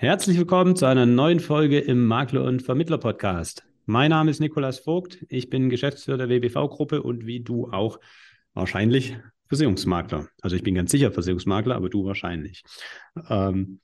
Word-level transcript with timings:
Herzlich 0.00 0.38
willkommen 0.38 0.76
zu 0.76 0.86
einer 0.86 1.06
neuen 1.06 1.40
Folge 1.40 1.80
im 1.80 2.06
Makler- 2.06 2.44
und 2.44 2.62
Vermittler-Podcast. 2.62 3.64
Mein 3.84 4.10
Name 4.10 4.30
ist 4.30 4.38
Nikolas 4.38 4.78
Vogt, 4.78 5.26
ich 5.28 5.50
bin 5.50 5.70
Geschäftsführer 5.70 6.18
der 6.18 6.28
WBV-Gruppe 6.28 7.02
und 7.02 7.26
wie 7.26 7.40
du 7.40 7.68
auch 7.72 7.98
wahrscheinlich 8.54 9.18
Versicherungsmakler. 9.48 10.28
Also 10.40 10.54
ich 10.54 10.62
bin 10.62 10.76
ganz 10.76 10.92
sicher 10.92 11.10
Versicherungsmakler, 11.10 11.74
aber 11.74 11.88
du 11.88 12.04
wahrscheinlich. 12.04 12.62
Ähm, 13.28 13.80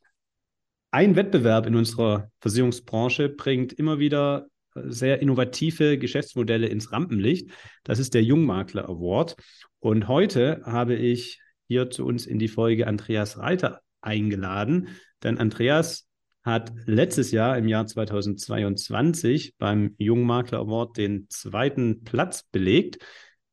ein 0.92 1.16
Wettbewerb 1.16 1.66
in 1.66 1.74
unserer 1.74 2.30
Versicherungsbranche 2.38 3.30
bringt 3.30 3.72
immer 3.72 3.98
wieder 3.98 4.46
sehr 4.84 5.20
innovative 5.20 5.98
Geschäftsmodelle 5.98 6.68
ins 6.68 6.92
Rampenlicht. 6.92 7.50
Das 7.82 7.98
ist 7.98 8.14
der 8.14 8.22
Jungmakler 8.22 8.88
Award. 8.88 9.34
Und 9.80 10.06
heute 10.06 10.62
habe 10.64 10.94
ich 10.94 11.40
hier 11.66 11.90
zu 11.90 12.06
uns 12.06 12.24
in 12.24 12.38
die 12.38 12.46
Folge 12.46 12.86
Andreas 12.86 13.36
Reiter 13.36 13.80
eingeladen. 14.04 14.88
Denn 15.22 15.38
Andreas 15.38 16.08
hat 16.42 16.72
letztes 16.84 17.30
Jahr 17.30 17.56
im 17.56 17.68
Jahr 17.68 17.86
2022 17.86 19.54
beim 19.56 19.94
Jungmakler 19.98 20.58
Award 20.58 20.98
den 20.98 21.26
zweiten 21.30 22.04
Platz 22.04 22.42
belegt 22.42 22.98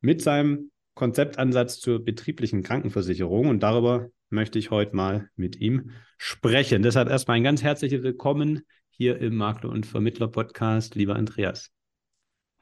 mit 0.02 0.22
seinem 0.22 0.72
Konzeptansatz 0.94 1.80
zur 1.80 2.04
betrieblichen 2.04 2.64
Krankenversicherung. 2.64 3.48
Und 3.48 3.64
darüber 3.64 4.10
möchte 4.30 4.60
ich 4.60 4.72
heute 4.72 4.96
mal 4.96 5.30
mit 5.36 5.56
ihm 5.56 5.92
sprechen. 6.18 6.84
Deshalb 6.84 7.10
erstmal 7.10 7.38
ein 7.38 7.44
ganz 7.44 7.64
herzliches 7.64 8.04
Willkommen 8.04 8.62
hier 8.90 9.18
im 9.20 9.36
Makler- 9.36 9.70
und 9.70 9.86
Vermittler-Podcast, 9.86 10.96
lieber 10.96 11.16
Andreas. 11.16 11.72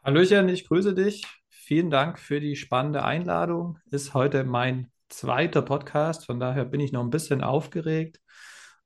Hallöchen, 0.03 0.47
ich 0.47 0.67
grüße 0.67 0.93
dich. 0.93 1.25
Vielen 1.49 1.89
Dank 1.89 2.19
für 2.19 2.39
die 2.39 2.55
spannende 2.55 3.03
Einladung. 3.03 3.79
Ist 3.91 4.13
heute 4.13 4.43
mein 4.43 4.91
zweiter 5.09 5.61
Podcast, 5.61 6.25
von 6.25 6.39
daher 6.39 6.65
bin 6.65 6.79
ich 6.79 6.91
noch 6.91 7.03
ein 7.03 7.09
bisschen 7.09 7.41
aufgeregt. 7.41 8.19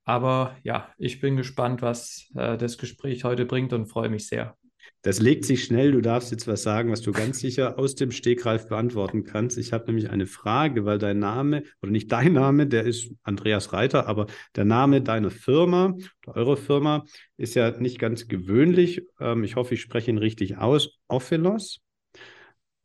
Aber 0.05 0.57
ja, 0.63 0.89
ich 0.97 1.21
bin 1.21 1.37
gespannt, 1.37 1.81
was 1.81 2.29
äh, 2.35 2.57
das 2.57 2.77
Gespräch 2.77 3.23
heute 3.23 3.45
bringt 3.45 3.71
und 3.73 3.87
freue 3.87 4.09
mich 4.09 4.27
sehr. 4.27 4.57
Das 5.01 5.19
legt 5.19 5.45
sich 5.45 5.63
schnell. 5.63 5.91
Du 5.91 6.01
darfst 6.01 6.31
jetzt 6.31 6.47
was 6.47 6.63
sagen, 6.63 6.91
was 6.91 7.01
du 7.01 7.11
ganz 7.11 7.39
sicher 7.39 7.77
aus 7.77 7.95
dem 7.95 8.11
Stegreif 8.11 8.67
beantworten 8.67 9.23
kannst. 9.23 9.57
Ich 9.57 9.73
habe 9.73 9.85
nämlich 9.87 10.09
eine 10.09 10.27
Frage, 10.27 10.85
weil 10.85 10.97
dein 10.97 11.19
Name, 11.19 11.63
oder 11.81 11.91
nicht 11.91 12.11
dein 12.11 12.33
Name, 12.33 12.67
der 12.67 12.83
ist 12.83 13.11
Andreas 13.23 13.73
Reiter, 13.73 14.07
aber 14.07 14.27
der 14.55 14.65
Name 14.65 15.01
deiner 15.01 15.31
Firma, 15.31 15.95
eurer 16.27 16.57
Firma, 16.57 17.05
ist 17.37 17.55
ja 17.55 17.71
nicht 17.71 17.99
ganz 17.99 18.27
gewöhnlich. 18.27 19.01
Ähm, 19.19 19.43
ich 19.43 19.55
hoffe, 19.55 19.73
ich 19.73 19.81
spreche 19.81 20.11
ihn 20.11 20.17
richtig 20.17 20.57
aus. 20.57 20.97
Ophelos. 21.07 21.81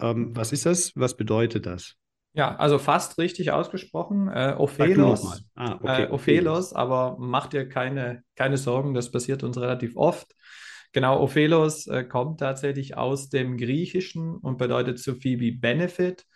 Ähm, 0.00 0.34
was 0.36 0.52
ist 0.52 0.66
das? 0.66 0.92
Was 0.94 1.16
bedeutet 1.16 1.66
das? 1.66 1.96
Ja, 2.38 2.54
also 2.54 2.78
fast 2.78 3.18
richtig 3.18 3.50
ausgesprochen. 3.50 4.28
Äh, 4.28 4.54
Ophelos. 4.56 5.42
Ah, 5.56 5.74
okay. 5.82 6.04
äh, 6.04 6.10
Ophelos, 6.10 6.72
aber 6.72 7.16
mach 7.18 7.48
dir 7.48 7.68
keine, 7.68 8.22
keine 8.36 8.56
Sorgen, 8.56 8.94
das 8.94 9.10
passiert 9.10 9.42
uns 9.42 9.60
relativ 9.60 9.96
oft. 9.96 10.36
Genau, 10.92 11.20
Ophelos 11.20 11.88
äh, 11.88 12.04
kommt 12.04 12.38
tatsächlich 12.38 12.96
aus 12.96 13.28
dem 13.28 13.56
Griechischen 13.56 14.36
und 14.36 14.56
bedeutet 14.56 15.00
so 15.00 15.14
viel 15.14 15.40
wie 15.40 15.50
Benefit 15.50 16.26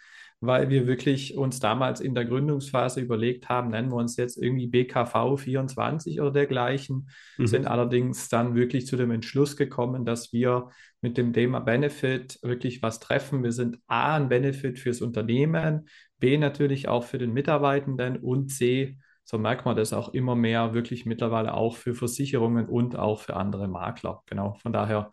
weil 0.42 0.70
wir 0.70 0.88
wirklich 0.88 1.36
uns 1.36 1.60
damals 1.60 2.00
in 2.00 2.16
der 2.16 2.24
Gründungsphase 2.24 3.00
überlegt 3.00 3.48
haben, 3.48 3.70
nennen 3.70 3.90
wir 3.90 3.96
uns 3.96 4.16
jetzt 4.16 4.36
irgendwie 4.36 4.66
BKV 4.66 5.36
24 5.36 6.20
oder 6.20 6.32
dergleichen, 6.32 7.08
mhm. 7.38 7.46
sind 7.46 7.66
allerdings 7.66 8.28
dann 8.28 8.56
wirklich 8.56 8.86
zu 8.86 8.96
dem 8.96 9.12
Entschluss 9.12 9.56
gekommen, 9.56 10.04
dass 10.04 10.32
wir 10.32 10.70
mit 11.00 11.16
dem 11.16 11.32
Thema 11.32 11.60
Benefit 11.60 12.40
wirklich 12.42 12.82
was 12.82 12.98
treffen. 12.98 13.44
Wir 13.44 13.52
sind 13.52 13.78
A, 13.86 14.16
ein 14.16 14.28
Benefit 14.28 14.80
fürs 14.80 15.00
Unternehmen, 15.00 15.88
B, 16.18 16.36
natürlich 16.38 16.88
auch 16.88 17.04
für 17.04 17.18
den 17.18 17.32
Mitarbeitenden 17.32 18.16
und 18.16 18.48
C, 18.48 18.98
so 19.22 19.38
merkt 19.38 19.64
man 19.64 19.76
das 19.76 19.92
auch 19.92 20.12
immer 20.12 20.34
mehr, 20.34 20.74
wirklich 20.74 21.06
mittlerweile 21.06 21.54
auch 21.54 21.76
für 21.76 21.94
Versicherungen 21.94 22.66
und 22.66 22.96
auch 22.96 23.20
für 23.20 23.36
andere 23.36 23.68
Makler. 23.68 24.22
Genau, 24.26 24.54
von 24.54 24.72
daher, 24.72 25.10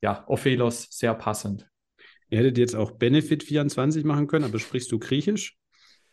ja, 0.00 0.24
Ophelos 0.26 0.88
sehr 0.90 1.14
passend. 1.14 1.70
Ihr 2.30 2.38
hättet 2.38 2.58
jetzt 2.58 2.76
auch 2.76 2.92
Benefit 2.92 3.42
24 3.42 4.04
machen 4.04 4.26
können, 4.26 4.44
aber 4.44 4.58
sprichst 4.58 4.90
du 4.92 4.98
Griechisch? 4.98 5.56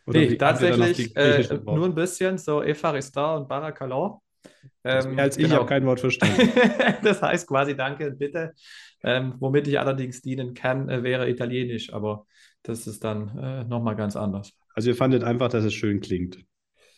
Oder 0.07 0.21
nee, 0.21 0.35
tatsächlich 0.35 1.15
äh, 1.15 1.59
nur 1.63 1.85
ein 1.85 1.95
bisschen, 1.95 2.37
so 2.37 2.63
Epharister 2.63 3.37
und 3.37 3.47
Barakallah. 3.47 4.19
Ähm, 4.83 5.19
als 5.19 5.37
genau. 5.37 5.47
ich 5.47 5.53
habe 5.53 5.65
kein 5.65 5.85
Wort 5.85 5.99
verstanden. 5.99 6.49
das 7.03 7.21
heißt 7.21 7.47
quasi 7.47 7.75
Danke 7.75 8.07
und 8.07 8.17
Bitte. 8.17 8.53
Ähm, 9.03 9.35
womit 9.39 9.67
ich 9.67 9.79
allerdings 9.79 10.21
dienen 10.21 10.53
kann, 10.53 10.89
äh, 10.89 11.03
wäre 11.03 11.29
Italienisch, 11.29 11.93
aber 11.93 12.25
das 12.63 12.87
ist 12.87 13.03
dann 13.03 13.37
äh, 13.37 13.63
nochmal 13.65 13.95
ganz 13.95 14.15
anders. 14.15 14.53
Also 14.73 14.89
ihr 14.89 14.95
fandet 14.95 15.23
einfach, 15.23 15.49
dass 15.49 15.65
es 15.65 15.73
schön 15.73 15.99
klingt. 15.99 16.39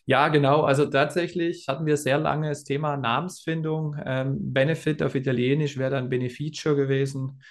Ja, 0.05 0.29
genau. 0.29 0.61
Also 0.61 0.85
tatsächlich 0.85 1.67
hatten 1.67 1.85
wir 1.85 1.97
sehr 1.97 2.17
lange 2.17 2.49
das 2.49 2.63
Thema 2.63 2.97
Namensfindung. 2.97 3.95
Ähm, 4.05 4.37
Benefit 4.53 5.03
auf 5.03 5.13
Italienisch 5.15 5.77
wäre 5.77 5.91
dann 5.91 6.09
Beneficio 6.09 6.75
gewesen. 6.75 7.41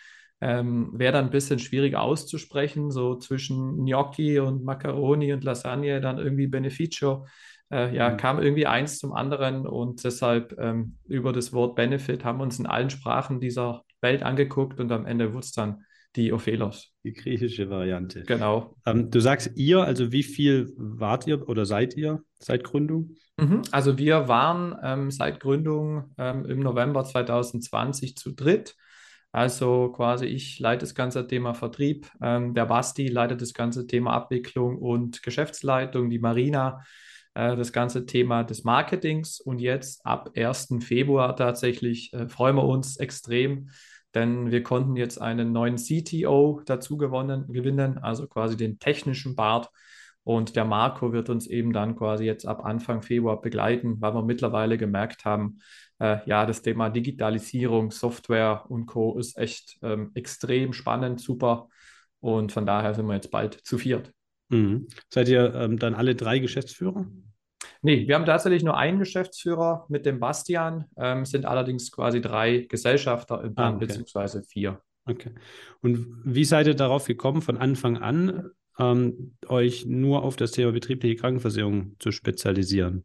Ähm, 0.41 0.91
Wäre 0.93 1.13
dann 1.13 1.27
ein 1.27 1.31
bisschen 1.31 1.59
schwierig 1.59 1.97
auszusprechen, 1.97 2.91
so 2.91 3.17
zwischen 3.17 3.85
Gnocchi 3.85 4.39
und 4.39 4.65
Macaroni 4.65 5.33
und 5.33 5.45
Lasagne, 5.45 6.01
dann 6.01 6.19
irgendwie 6.19 6.47
Beneficio. 6.47 7.27
Äh, 7.71 7.95
ja, 7.95 8.11
mhm. 8.11 8.17
kam 8.17 8.43
irgendwie 8.43 8.67
eins 8.67 8.99
zum 8.99 9.13
anderen 9.13 9.67
und 9.67 10.03
deshalb 10.05 10.57
ähm, 10.59 10.97
über 11.07 11.33
das 11.33 11.53
Wort 11.53 11.77
Benefit 11.77 12.25
haben 12.25 12.39
wir 12.39 12.45
uns 12.45 12.59
in 12.59 12.67
allen 12.67 12.89
Sprachen 12.89 13.41
dieser 13.41 13.83
Welt 14.01 14.23
angeguckt 14.23 14.81
und 14.81 14.91
am 14.91 15.05
Ende 15.05 15.33
wurde 15.33 15.45
es 15.45 15.53
dann 15.53 15.85
die 16.17 16.33
Ophelos. 16.33 16.93
Die 17.05 17.13
griechische 17.13 17.69
Variante. 17.69 18.23
Genau. 18.23 18.75
Ähm, 18.87 19.11
du 19.11 19.21
sagst 19.21 19.53
ihr, 19.57 19.83
also 19.83 20.13
wie 20.13 20.23
viel 20.23 20.73
wart 20.77 21.27
ihr 21.27 21.49
oder 21.49 21.67
seid 21.67 21.95
ihr 21.95 22.23
seit 22.39 22.65
Gründung? 22.65 23.17
Mhm, 23.37 23.63
also 23.71 23.99
wir 23.99 24.29
waren 24.29 24.75
ähm, 24.83 25.11
seit 25.11 25.41
Gründung 25.41 26.15
ähm, 26.17 26.47
im 26.47 26.61
November 26.61 27.05
2020 27.05 28.17
zu 28.17 28.33
dritt. 28.33 28.75
Also 29.31 29.93
quasi 29.93 30.27
ich 30.27 30.59
leite 30.59 30.81
das 30.81 30.95
ganze 30.95 31.27
Thema 31.27 31.55
Vertrieb, 31.55 32.11
ähm, 32.23 32.55
der 32.55 32.67
Basti 32.67 33.09
leitet 33.09 33.43
das 33.43 33.53
ganze 33.53 33.87
Thema 33.87 34.13
Abwicklung 34.13 34.79
und 34.79 35.23
Geschäftsleitung, 35.23 36.09
die 36.09 36.19
Marina 36.19 36.83
äh, 37.35 37.57
das 37.57 37.73
ganze 37.73 38.07
Thema 38.07 38.43
des 38.43 38.65
Marketings 38.65 39.41
und 39.41 39.61
jetzt 39.61 40.05
ab 40.05 40.31
1. 40.35 40.81
Februar 40.81 41.37
tatsächlich 41.37 42.13
äh, 42.13 42.29
freuen 42.29 42.57
wir 42.57 42.65
uns 42.65 42.97
extrem, 42.97 43.69
denn 44.15 44.51
wir 44.51 44.63
konnten 44.63 44.97
jetzt 44.97 45.21
einen 45.21 45.53
neuen 45.53 45.77
CTO 45.77 46.63
dazu 46.67 46.97
gewonnen, 46.97 47.47
gewinnen, 47.53 47.99
also 47.99 48.27
quasi 48.27 48.57
den 48.57 48.79
technischen 48.79 49.37
Bart. 49.37 49.71
Und 50.25 50.57
der 50.57 50.65
Marco 50.65 51.13
wird 51.13 51.31
uns 51.31 51.47
eben 51.47 51.73
dann 51.73 51.97
quasi 51.97 52.25
jetzt 52.25 52.47
ab 52.47 52.65
Anfang 52.65 53.03
Februar 53.03 53.41
begleiten, 53.41 54.01
weil 54.01 54.15
wir 54.15 54.23
mittlerweile 54.23 54.77
gemerkt 54.77 55.25
haben, 55.25 55.61
äh, 55.99 56.19
ja, 56.27 56.47
das 56.47 56.63
Thema 56.63 56.91
Digitalisierung, 56.91 57.91
Software 57.91 58.65
und 58.69 58.87
Co. 58.87 59.19
ist 59.19 59.37
echt 59.37 59.79
ähm, 59.83 60.11
extrem 60.15 60.73
spannend, 60.73 61.21
super. 61.21 61.69
Und 62.21 62.53
von 62.53 62.67
daher 62.67 62.95
sind 62.95 63.07
wir 63.07 63.15
jetzt 63.15 63.31
bald 63.31 63.55
zu 63.55 63.79
viert. 63.79 64.13
Mhm. 64.49 64.89
Seid 65.09 65.29
ihr 65.29 65.55
ähm, 65.55 65.79
dann 65.79 65.95
alle 65.95 66.15
drei 66.15 66.39
Geschäftsführer? 66.39 67.07
Nee, 67.83 68.09
wir 68.09 68.15
haben 68.15 68.27
tatsächlich 68.27 68.65
nur 68.65 68.77
einen 68.77 68.99
Geschäftsführer 68.99 69.87
mit 69.89 70.05
dem 70.07 70.19
Bastian, 70.19 70.87
ähm, 70.97 71.25
sind 71.25 71.45
allerdings 71.45 71.93
quasi 71.93 72.21
drei 72.21 72.67
Gesellschafter 72.69 73.43
im 73.45 73.55
Plan, 73.55 73.75
ah, 73.75 73.77
okay. 73.77 73.87
beziehungsweise 73.87 74.43
vier. 74.43 74.81
Okay. 75.05 75.31
Und 75.81 76.21
wie 76.25 76.45
seid 76.45 76.67
ihr 76.67 76.75
darauf 76.75 77.07
gekommen, 77.07 77.41
von 77.41 77.57
Anfang 77.57 77.97
an 77.97 78.51
ähm, 78.79 79.37
euch 79.47 79.87
nur 79.87 80.23
auf 80.23 80.37
das 80.37 80.53
Thema 80.53 80.73
betriebliche 80.73 81.17
Krankenversicherung 81.17 81.97
zu 81.99 82.11
spezialisieren? 82.11 83.05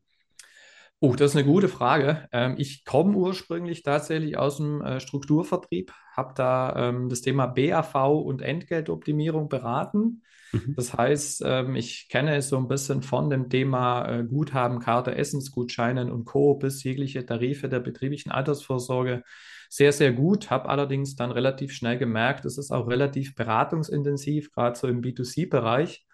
Oh, 1.05 1.17
das 1.17 1.31
ist 1.31 1.35
eine 1.35 1.45
gute 1.45 1.67
Frage. 1.67 2.29
Ähm, 2.31 2.55
ich 2.57 2.85
komme 2.85 3.17
ursprünglich 3.17 3.83
tatsächlich 3.83 4.37
aus 4.37 4.55
dem 4.55 4.81
äh, 4.81 5.01
Strukturvertrieb, 5.01 5.91
habe 6.15 6.33
da 6.33 6.73
ähm, 6.77 7.09
das 7.09 7.19
Thema 7.19 7.47
BAV 7.47 7.93
und 8.21 8.41
Entgeltoptimierung 8.41 9.49
beraten. 9.49 10.21
Mhm. 10.53 10.75
Das 10.77 10.93
heißt, 10.93 11.43
ähm, 11.45 11.75
ich 11.75 12.07
kenne 12.07 12.37
es 12.37 12.47
so 12.47 12.55
ein 12.55 12.69
bisschen 12.69 13.01
von 13.03 13.29
dem 13.29 13.49
Thema 13.49 14.07
äh, 14.07 14.23
Guthaben, 14.23 14.79
Karte, 14.79 15.13
Essensgutscheinen 15.13 16.09
und 16.09 16.23
Co. 16.23 16.55
bis 16.55 16.81
jegliche 16.85 17.25
Tarife 17.25 17.67
der 17.67 17.81
betrieblichen 17.81 18.31
Altersvorsorge 18.31 19.23
sehr, 19.67 19.91
sehr 19.91 20.13
gut. 20.13 20.51
Habe 20.51 20.69
allerdings 20.69 21.17
dann 21.17 21.31
relativ 21.31 21.73
schnell 21.73 21.97
gemerkt, 21.97 22.45
es 22.45 22.57
ist 22.57 22.71
auch 22.71 22.87
relativ 22.87 23.35
beratungsintensiv, 23.35 24.53
gerade 24.53 24.79
so 24.79 24.87
im 24.87 25.01
B2C-Bereich. 25.01 26.05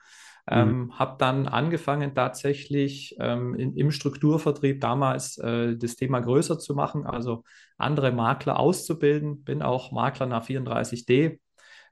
Mhm. 0.49 0.57
Ähm, 0.57 0.99
habe 0.99 1.15
dann 1.19 1.47
angefangen, 1.47 2.15
tatsächlich 2.15 3.15
ähm, 3.19 3.53
in, 3.55 3.75
im 3.75 3.91
Strukturvertrieb 3.91 4.81
damals 4.81 5.37
äh, 5.37 5.75
das 5.77 5.95
Thema 5.95 6.19
größer 6.19 6.57
zu 6.57 6.73
machen, 6.73 7.05
also 7.05 7.43
andere 7.77 8.11
Makler 8.11 8.59
auszubilden. 8.59 9.43
Bin 9.43 9.61
auch 9.61 9.91
Makler 9.91 10.25
nach 10.25 10.45
34D. 10.45 11.39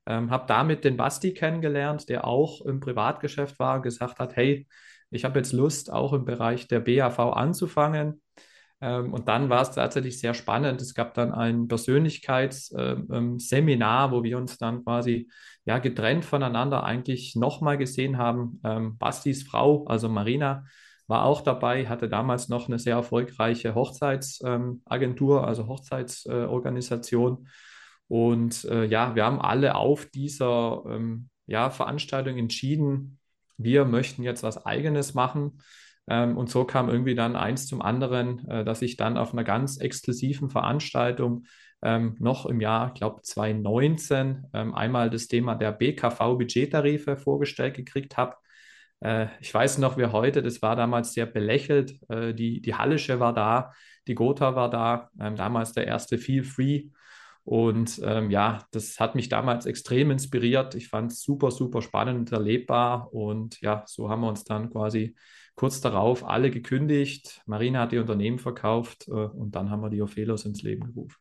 Ähm, 0.07 0.31
habe 0.31 0.45
damit 0.47 0.85
den 0.85 0.97
Basti 0.97 1.33
kennengelernt, 1.33 2.09
der 2.09 2.25
auch 2.25 2.61
im 2.65 2.79
Privatgeschäft 2.79 3.59
war 3.59 3.75
und 3.75 3.81
gesagt 3.83 4.19
hat, 4.19 4.35
hey, 4.35 4.65
ich 5.11 5.23
habe 5.25 5.39
jetzt 5.39 5.53
Lust, 5.53 5.91
auch 5.91 6.13
im 6.13 6.25
Bereich 6.25 6.67
der 6.67 6.79
BAV 6.79 7.19
anzufangen. 7.19 8.21
Ähm, 8.79 9.13
und 9.13 9.27
dann 9.27 9.49
war 9.49 9.61
es 9.61 9.71
tatsächlich 9.71 10.19
sehr 10.19 10.33
spannend. 10.33 10.81
Es 10.81 10.93
gab 10.93 11.13
dann 11.13 11.33
ein 11.33 11.67
Persönlichkeitsseminar, 11.67 14.05
ähm, 14.05 14.09
ähm, 14.09 14.11
wo 14.11 14.23
wir 14.23 14.37
uns 14.37 14.57
dann 14.57 14.83
quasi 14.83 15.29
ja, 15.65 15.79
getrennt 15.79 16.25
voneinander 16.25 16.83
eigentlich 16.83 17.35
nochmal 17.35 17.77
gesehen 17.77 18.17
haben. 18.17 18.61
Bastis 18.99 19.43
Frau, 19.43 19.85
also 19.85 20.07
Marina, 20.07 20.65
war 21.07 21.25
auch 21.25 21.41
dabei, 21.41 21.87
hatte 21.87 22.07
damals 22.07 22.47
noch 22.47 22.67
eine 22.67 22.79
sehr 22.79 22.95
erfolgreiche 22.95 23.75
Hochzeitsagentur, 23.75 25.45
also 25.45 25.67
Hochzeitsorganisation. 25.67 27.49
und 28.07 28.63
äh, 28.65 28.85
ja, 28.85 29.15
wir 29.15 29.25
haben 29.25 29.41
alle 29.41 29.75
auf 29.75 30.05
dieser 30.05 30.83
ja, 31.47 31.69
Veranstaltung 31.69 32.37
entschieden, 32.37 33.19
wir 33.57 33.85
möchten 33.85 34.23
jetzt 34.23 34.43
was 34.43 34.65
Eigenes 34.65 35.13
machen. 35.13 35.59
Ähm, 36.07 36.37
und 36.37 36.49
so 36.49 36.63
kam 36.63 36.89
irgendwie 36.89 37.15
dann 37.15 37.35
eins 37.35 37.67
zum 37.67 37.81
anderen, 37.81 38.47
äh, 38.47 38.63
dass 38.63 38.81
ich 38.81 38.97
dann 38.97 39.17
auf 39.17 39.33
einer 39.33 39.43
ganz 39.43 39.77
exklusiven 39.77 40.49
Veranstaltung 40.49 41.45
ähm, 41.81 42.15
noch 42.19 42.45
im 42.45 42.61
Jahr, 42.61 42.87
ich 42.87 42.99
glaube 42.99 43.21
2019, 43.21 44.45
ähm, 44.53 44.73
einmal 44.73 45.09
das 45.09 45.27
Thema 45.27 45.55
der 45.55 45.71
BKV-Budgettarife 45.73 47.17
vorgestellt 47.17 47.75
gekriegt 47.75 48.17
habe. 48.17 48.35
Äh, 49.01 49.27
ich 49.41 49.53
weiß 49.53 49.77
noch 49.79 49.97
wie 49.97 50.05
heute, 50.05 50.41
das 50.41 50.61
war 50.61 50.75
damals 50.75 51.13
sehr 51.13 51.25
belächelt. 51.25 51.99
Äh, 52.09 52.33
die, 52.33 52.61
die 52.61 52.75
Hallische 52.75 53.19
war 53.19 53.33
da, 53.33 53.73
die 54.07 54.15
Gotha 54.15 54.55
war 54.55 54.69
da, 54.69 55.09
damals 55.15 55.73
der 55.73 55.85
erste 55.85 56.17
Feel 56.17 56.45
Free. 56.45 56.85
Und 57.43 58.01
ähm, 58.03 58.31
ja, 58.31 58.65
das 58.71 58.99
hat 58.99 59.15
mich 59.15 59.29
damals 59.29 59.65
extrem 59.65 60.11
inspiriert. 60.11 60.75
Ich 60.75 60.87
fand 60.89 61.11
es 61.11 61.21
super, 61.21 61.51
super 61.51 61.81
spannend 61.81 62.19
und 62.19 62.31
erlebbar. 62.31 63.13
Und 63.13 63.59
ja, 63.61 63.83
so 63.85 64.09
haben 64.09 64.21
wir 64.21 64.29
uns 64.29 64.43
dann 64.43 64.69
quasi 64.69 65.15
kurz 65.57 65.81
darauf 65.81 66.23
alle 66.23 66.51
gekündigt. 66.51 67.41
Marina 67.47 67.81
hat 67.81 67.91
die 67.91 67.97
Unternehmen 67.97 68.39
verkauft 68.39 69.07
äh, 69.07 69.11
und 69.11 69.55
dann 69.55 69.69
haben 69.69 69.81
wir 69.81 69.89
die 69.89 70.01
Ophelos 70.01 70.45
ins 70.45 70.61
Leben 70.61 70.85
gerufen. 70.85 71.17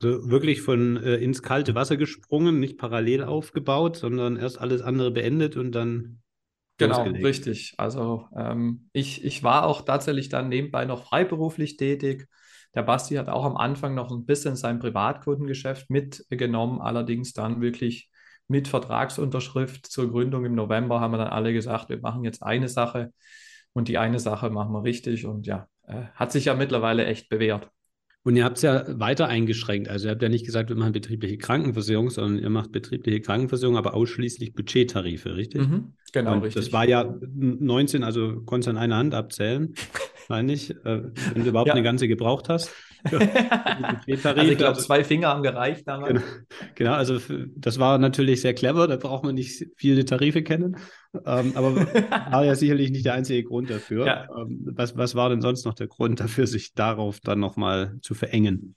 Also 0.00 0.30
wirklich 0.30 0.60
von 0.60 0.98
äh, 0.98 1.16
ins 1.16 1.42
kalte 1.42 1.74
Wasser 1.74 1.96
gesprungen, 1.96 2.60
nicht 2.60 2.78
parallel 2.78 3.24
aufgebaut, 3.24 3.96
sondern 3.96 4.36
erst 4.36 4.60
alles 4.60 4.82
andere 4.82 5.10
beendet 5.10 5.56
und 5.56 5.72
dann. 5.72 6.20
Genau, 6.76 6.98
losgelegt. 6.98 7.24
richtig. 7.24 7.74
Also 7.78 8.26
ähm, 8.36 8.88
ich, 8.92 9.24
ich 9.24 9.42
war 9.42 9.66
auch 9.66 9.82
tatsächlich 9.82 10.28
dann 10.28 10.48
nebenbei 10.48 10.84
noch 10.84 11.08
freiberuflich 11.08 11.76
tätig. 11.76 12.28
Der 12.74 12.82
Basti 12.82 13.16
hat 13.16 13.28
auch 13.28 13.44
am 13.44 13.56
Anfang 13.56 13.94
noch 13.94 14.12
ein 14.12 14.26
bisschen 14.26 14.54
sein 14.54 14.78
Privatkundengeschäft 14.78 15.90
mitgenommen, 15.90 16.80
allerdings 16.80 17.32
dann 17.32 17.60
wirklich 17.60 18.10
mit 18.46 18.68
Vertragsunterschrift 18.68 19.86
zur 19.86 20.10
Gründung 20.10 20.44
im 20.44 20.54
November 20.54 21.00
haben 21.00 21.12
wir 21.12 21.18
dann 21.18 21.28
alle 21.28 21.52
gesagt, 21.52 21.88
wir 21.88 21.98
machen 22.00 22.22
jetzt 22.22 22.42
eine 22.42 22.68
Sache 22.68 23.12
und 23.72 23.88
die 23.88 23.98
eine 23.98 24.18
Sache 24.18 24.50
machen 24.50 24.72
wir 24.72 24.82
richtig 24.82 25.26
und 25.26 25.46
ja, 25.46 25.68
äh, 25.86 26.02
hat 26.14 26.32
sich 26.32 26.46
ja 26.46 26.54
mittlerweile 26.54 27.06
echt 27.06 27.28
bewährt. 27.28 27.70
Und 28.24 28.36
ihr 28.36 28.44
habt 28.44 28.56
es 28.56 28.62
ja 28.62 28.84
weiter 29.00 29.28
eingeschränkt. 29.28 29.88
Also 29.88 30.08
ihr 30.08 30.10
habt 30.10 30.22
ja 30.22 30.28
nicht 30.28 30.44
gesagt, 30.44 30.68
wir 30.68 30.76
machen 30.76 30.92
betriebliche 30.92 31.38
Krankenversicherung, 31.38 32.10
sondern 32.10 32.42
ihr 32.42 32.50
macht 32.50 32.72
betriebliche 32.72 33.20
Krankenversicherung, 33.20 33.76
aber 33.76 33.94
ausschließlich 33.94 34.54
Budgettarife, 34.54 35.36
richtig? 35.36 35.62
Mhm, 35.62 35.94
genau, 36.12 36.34
Und 36.34 36.42
richtig. 36.42 36.64
Das 36.64 36.72
war 36.72 36.86
ja 36.86 37.14
19, 37.20 38.02
also 38.02 38.42
konntest 38.42 38.66
du 38.66 38.70
an 38.72 38.76
einer 38.76 38.96
Hand 38.96 39.14
abzählen, 39.14 39.72
meine 40.28 40.52
ich, 40.52 40.70
äh, 40.70 41.04
wenn 41.32 41.42
du 41.42 41.48
überhaupt 41.48 41.68
ja. 41.68 41.74
eine 41.74 41.82
ganze 41.82 42.08
gebraucht 42.08 42.48
hast. 42.48 42.74
also 43.04 44.06
ich 44.06 44.20
glaube, 44.22 44.40
also 44.40 44.80
zwei 44.80 45.04
Finger 45.04 45.28
haben 45.28 45.42
gereicht 45.42 45.86
damals. 45.86 46.20
Genau, 46.20 46.24
genau, 46.74 46.92
also 46.92 47.18
das 47.56 47.78
war 47.78 47.98
natürlich 47.98 48.40
sehr 48.40 48.54
clever, 48.54 48.86
da 48.86 48.96
braucht 48.96 49.24
man 49.24 49.34
nicht 49.34 49.66
viele 49.76 50.04
Tarife 50.04 50.42
kennen. 50.42 50.76
Ähm, 51.24 51.52
aber 51.54 51.76
war 52.30 52.44
ja 52.44 52.54
sicherlich 52.54 52.90
nicht 52.90 53.06
der 53.06 53.14
einzige 53.14 53.44
Grund 53.44 53.70
dafür. 53.70 54.06
Ja. 54.06 54.28
Ähm, 54.36 54.60
was, 54.74 54.96
was 54.96 55.14
war 55.14 55.28
denn 55.30 55.40
sonst 55.40 55.64
noch 55.64 55.74
der 55.74 55.86
Grund 55.86 56.20
dafür, 56.20 56.46
sich 56.46 56.74
darauf 56.74 57.20
dann 57.20 57.40
nochmal 57.40 57.98
zu 58.02 58.14
verengen? 58.14 58.74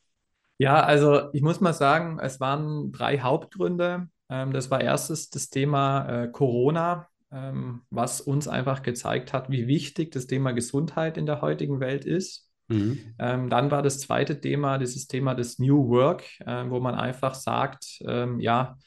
Ja, 0.58 0.84
also 0.84 1.32
ich 1.34 1.42
muss 1.42 1.60
mal 1.60 1.74
sagen, 1.74 2.20
es 2.20 2.40
waren 2.40 2.92
drei 2.92 3.20
Hauptgründe. 3.20 4.08
Ähm, 4.30 4.54
das 4.54 4.70
war 4.70 4.80
erstens 4.80 5.30
das 5.30 5.50
Thema 5.50 6.08
äh, 6.08 6.28
Corona, 6.28 7.08
ähm, 7.32 7.82
was 7.90 8.22
uns 8.22 8.48
einfach 8.48 8.84
gezeigt 8.84 9.34
hat, 9.34 9.50
wie 9.50 9.68
wichtig 9.68 10.12
das 10.12 10.28
Thema 10.28 10.52
Gesundheit 10.52 11.18
in 11.18 11.26
der 11.26 11.42
heutigen 11.42 11.80
Welt 11.80 12.06
ist. 12.06 12.51
Mhm. 12.72 13.00
Ähm, 13.20 13.50
dann 13.50 13.70
war 13.70 13.82
das 13.82 14.00
zweite 14.00 14.40
Thema 14.40 14.78
dieses 14.78 15.08
Thema 15.08 15.34
des 15.34 15.60
New 15.60 15.90
Work, 15.90 16.24
äh, 16.40 16.70
wo 16.70 16.80
man 16.80 16.96
einfach 16.96 17.36
sagt, 17.36 18.00
ähm, 18.08 18.40
ja, 18.40 18.78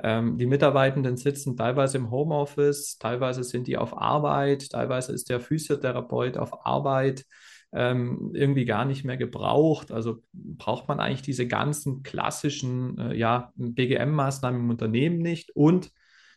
ähm, 0.00 0.38
die 0.38 0.46
Mitarbeitenden 0.46 1.16
sitzen 1.16 1.56
teilweise 1.56 1.98
im 1.98 2.10
Homeoffice, 2.10 2.98
teilweise 2.98 3.42
sind 3.44 3.66
die 3.66 3.76
auf 3.76 3.96
Arbeit, 3.96 4.70
teilweise 4.70 5.12
ist 5.12 5.28
der 5.28 5.40
Physiotherapeut 5.40 6.36
auf 6.36 6.66
Arbeit 6.66 7.24
ähm, 7.72 8.30
irgendwie 8.32 8.64
gar 8.64 8.84
nicht 8.84 9.04
mehr 9.04 9.16
gebraucht. 9.16 9.90
Also 9.92 10.22
braucht 10.32 10.88
man 10.88 11.00
eigentlich 11.00 11.22
diese 11.22 11.46
ganzen 11.46 12.02
klassischen 12.02 12.98
äh, 12.98 13.14
ja, 13.16 13.52
BGM-Maßnahmen 13.56 14.60
im 14.60 14.70
Unternehmen 14.70 15.18
nicht. 15.18 15.54
Und 15.54 15.90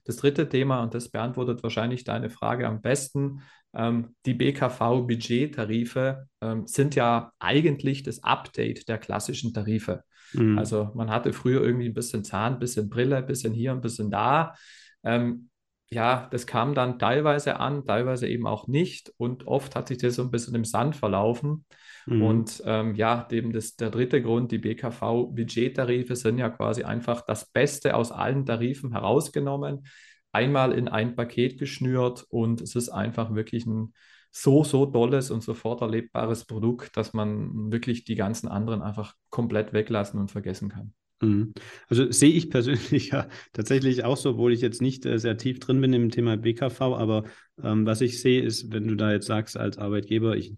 das 0.03 0.17
dritte 0.17 0.49
Thema, 0.49 0.81
und 0.81 0.93
das 0.93 1.09
beantwortet 1.09 1.63
wahrscheinlich 1.63 2.03
deine 2.03 2.29
Frage 2.29 2.67
am 2.67 2.81
besten, 2.81 3.41
ähm, 3.41 3.41
die 3.73 4.33
BKV-Budgettarife 4.33 6.27
ähm, 6.41 6.67
sind 6.67 6.95
ja 6.95 7.31
eigentlich 7.39 8.03
das 8.03 8.23
Update 8.23 8.89
der 8.89 8.97
klassischen 8.97 9.53
Tarife. 9.53 10.03
Mhm. 10.33 10.57
Also 10.57 10.91
man 10.93 11.09
hatte 11.09 11.33
früher 11.33 11.61
irgendwie 11.61 11.87
ein 11.87 11.93
bisschen 11.93 12.23
Zahn, 12.23 12.53
ein 12.53 12.59
bisschen 12.59 12.89
Brille, 12.89 13.17
ein 13.17 13.25
bisschen 13.25 13.53
hier, 13.53 13.71
ein 13.71 13.81
bisschen 13.81 14.11
da. 14.11 14.55
Ähm, 15.03 15.49
ja, 15.89 16.29
das 16.31 16.47
kam 16.47 16.73
dann 16.73 16.99
teilweise 16.99 17.59
an, 17.59 17.85
teilweise 17.85 18.27
eben 18.27 18.47
auch 18.47 18.67
nicht. 18.67 19.11
Und 19.17 19.45
oft 19.47 19.75
hat 19.75 19.89
sich 19.89 19.97
das 19.97 20.15
so 20.15 20.21
ein 20.21 20.31
bisschen 20.31 20.55
im 20.55 20.63
Sand 20.63 20.95
verlaufen. 20.95 21.65
Mhm. 22.05 22.21
Und 22.21 22.63
ähm, 22.65 22.95
ja, 22.95 23.27
eben 23.29 23.51
das, 23.51 23.75
der 23.75 23.89
dritte 23.89 24.21
Grund, 24.21 24.51
die 24.51 24.57
BKV-Budgettarife 24.57 26.15
sind 26.15 26.37
ja 26.37 26.49
quasi 26.49 26.83
einfach 26.83 27.21
das 27.21 27.51
Beste 27.51 27.95
aus 27.95 28.11
allen 28.11 28.45
Tarifen 28.45 28.93
herausgenommen, 28.93 29.85
einmal 30.31 30.71
in 30.73 30.87
ein 30.87 31.15
Paket 31.15 31.59
geschnürt 31.59 32.25
und 32.29 32.61
es 32.61 32.75
ist 32.75 32.89
einfach 32.89 33.33
wirklich 33.33 33.65
ein 33.65 33.93
so, 34.31 34.63
so 34.63 34.85
tolles 34.85 35.29
und 35.29 35.43
sofort 35.43 35.81
erlebbares 35.81 36.45
Produkt, 36.45 36.95
dass 36.95 37.13
man 37.13 37.71
wirklich 37.71 38.05
die 38.05 38.15
ganzen 38.15 38.47
anderen 38.47 38.81
einfach 38.81 39.15
komplett 39.29 39.73
weglassen 39.73 40.19
und 40.19 40.31
vergessen 40.31 40.69
kann. 40.69 40.93
Mhm. 41.21 41.53
Also 41.87 42.11
sehe 42.11 42.31
ich 42.31 42.49
persönlich 42.49 43.09
ja 43.11 43.27
tatsächlich 43.53 44.03
auch 44.03 44.17
so, 44.17 44.31
obwohl 44.31 44.53
ich 44.53 44.61
jetzt 44.61 44.81
nicht 44.81 45.05
äh, 45.05 45.19
sehr 45.19 45.37
tief 45.37 45.59
drin 45.59 45.79
bin 45.79 45.93
im 45.93 46.09
Thema 46.09 46.35
BKV, 46.35 46.81
aber 46.81 47.23
ähm, 47.63 47.85
was 47.85 48.01
ich 48.01 48.19
sehe, 48.19 48.41
ist, 48.41 48.73
wenn 48.73 48.87
du 48.87 48.95
da 48.95 49.11
jetzt 49.11 49.27
sagst 49.27 49.55
als 49.55 49.77
Arbeitgeber, 49.77 50.35
ich, 50.35 50.55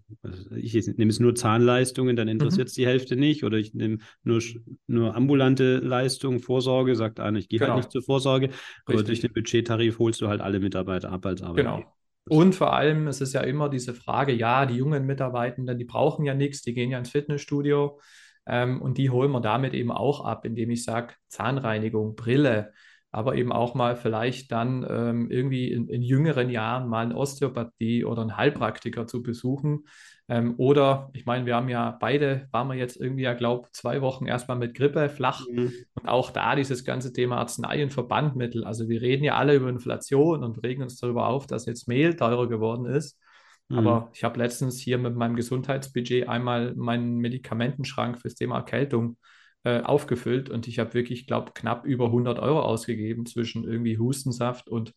ich 0.56 0.74
nehme 0.96 1.10
es 1.10 1.20
nur 1.20 1.34
Zahnleistungen, 1.34 2.16
dann 2.16 2.28
interessiert 2.28 2.68
es 2.68 2.76
mhm. 2.76 2.80
die 2.80 2.86
Hälfte 2.86 3.16
nicht, 3.16 3.44
oder 3.44 3.58
ich 3.58 3.74
nehme 3.74 3.98
nur, 4.22 4.40
nur 4.86 5.14
ambulante 5.14 5.78
Leistungen, 5.78 6.40
Vorsorge, 6.40 6.96
sagt 6.96 7.20
einer, 7.20 7.38
ich 7.38 7.48
gehe 7.48 7.60
halt 7.60 7.68
genau. 7.68 7.74
halt 7.74 7.84
nicht 7.84 7.92
zur 7.92 8.02
Vorsorge, 8.02 8.46
Richtig. 8.46 8.62
aber 8.86 9.02
durch 9.02 9.20
den 9.20 9.32
Budgettarif 9.32 9.98
holst 9.98 10.20
du 10.20 10.28
halt 10.28 10.40
alle 10.40 10.60
Mitarbeiter 10.60 11.12
ab 11.12 11.26
als 11.26 11.42
Arbeitgeber. 11.42 11.76
Genau. 11.76 11.94
Und 12.26 12.54
vor 12.54 12.72
allem, 12.72 13.06
es 13.06 13.20
ist 13.20 13.34
ja 13.34 13.42
immer 13.42 13.68
diese 13.68 13.92
Frage, 13.92 14.32
ja, 14.32 14.64
die 14.64 14.76
jungen 14.76 15.04
Mitarbeitenden, 15.04 15.76
die 15.76 15.84
brauchen 15.84 16.24
ja 16.24 16.32
nichts, 16.32 16.62
die 16.62 16.72
gehen 16.72 16.90
ja 16.90 16.98
ins 16.98 17.10
Fitnessstudio 17.10 18.00
ähm, 18.46 18.82
und 18.82 18.98
die 18.98 19.10
holen 19.10 19.30
wir 19.32 19.40
damit 19.40 19.74
eben 19.74 19.90
auch 19.90 20.24
ab, 20.24 20.44
indem 20.44 20.70
ich 20.70 20.84
sage, 20.84 21.14
Zahnreinigung, 21.28 22.14
Brille, 22.14 22.72
aber 23.14 23.36
eben 23.36 23.52
auch 23.52 23.74
mal 23.74 23.94
vielleicht 23.94 24.50
dann 24.50 24.84
ähm, 24.88 25.30
irgendwie 25.30 25.70
in, 25.70 25.88
in, 25.88 26.02
jüngeren 26.02 26.50
Jahren 26.50 26.88
mal 26.88 27.04
eine 27.04 27.16
Osteopathie 27.16 28.04
oder 28.04 28.22
einen 28.22 28.36
Heilpraktiker 28.36 29.06
zu 29.06 29.22
besuchen. 29.22 29.84
Ähm, 30.26 30.54
oder, 30.56 31.10
ich 31.12 31.24
meine, 31.24 31.46
wir 31.46 31.54
haben 31.54 31.68
ja 31.68 31.96
beide, 32.00 32.48
waren 32.50 32.66
wir 32.66 32.74
jetzt 32.74 32.96
irgendwie, 32.96 33.22
ja, 33.22 33.34
glaube 33.34 33.68
zwei 33.70 34.00
Wochen 34.02 34.26
erstmal 34.26 34.58
mit 34.58 34.74
Grippe 34.74 35.08
flach. 35.08 35.46
Mhm. 35.48 35.72
Und 35.94 36.08
auch 36.08 36.30
da 36.30 36.56
dieses 36.56 36.84
ganze 36.84 37.12
Thema 37.12 37.38
Arznei 37.38 37.84
und 37.84 37.92
Verbandmittel. 37.92 38.64
Also 38.64 38.88
wir 38.88 39.00
reden 39.00 39.22
ja 39.22 39.36
alle 39.36 39.54
über 39.54 39.68
Inflation 39.68 40.42
und 40.42 40.64
regen 40.64 40.82
uns 40.82 40.98
darüber 40.98 41.28
auf, 41.28 41.46
dass 41.46 41.66
jetzt 41.66 41.86
Mehl 41.86 42.16
teurer 42.16 42.48
geworden 42.48 42.86
ist. 42.86 43.20
Mhm. 43.68 43.78
Aber 43.78 44.10
ich 44.14 44.24
habe 44.24 44.38
letztens 44.38 44.78
hier 44.78 44.98
mit 44.98 45.16
meinem 45.16 45.36
Gesundheitsbudget 45.36 46.28
einmal 46.28 46.74
meinen 46.74 47.18
Medikamentenschrank 47.18 48.18
fürs 48.18 48.34
Thema 48.34 48.56
Erkältung 48.56 49.16
äh, 49.64 49.80
aufgefüllt 49.80 50.50
und 50.50 50.68
ich 50.68 50.78
habe 50.78 50.94
wirklich, 50.94 51.26
glaube 51.26 51.52
knapp 51.54 51.86
über 51.86 52.06
100 52.06 52.38
Euro 52.38 52.60
ausgegeben 52.60 53.26
zwischen 53.26 53.64
irgendwie 53.64 53.98
Hustensaft 53.98 54.68
und 54.68 54.94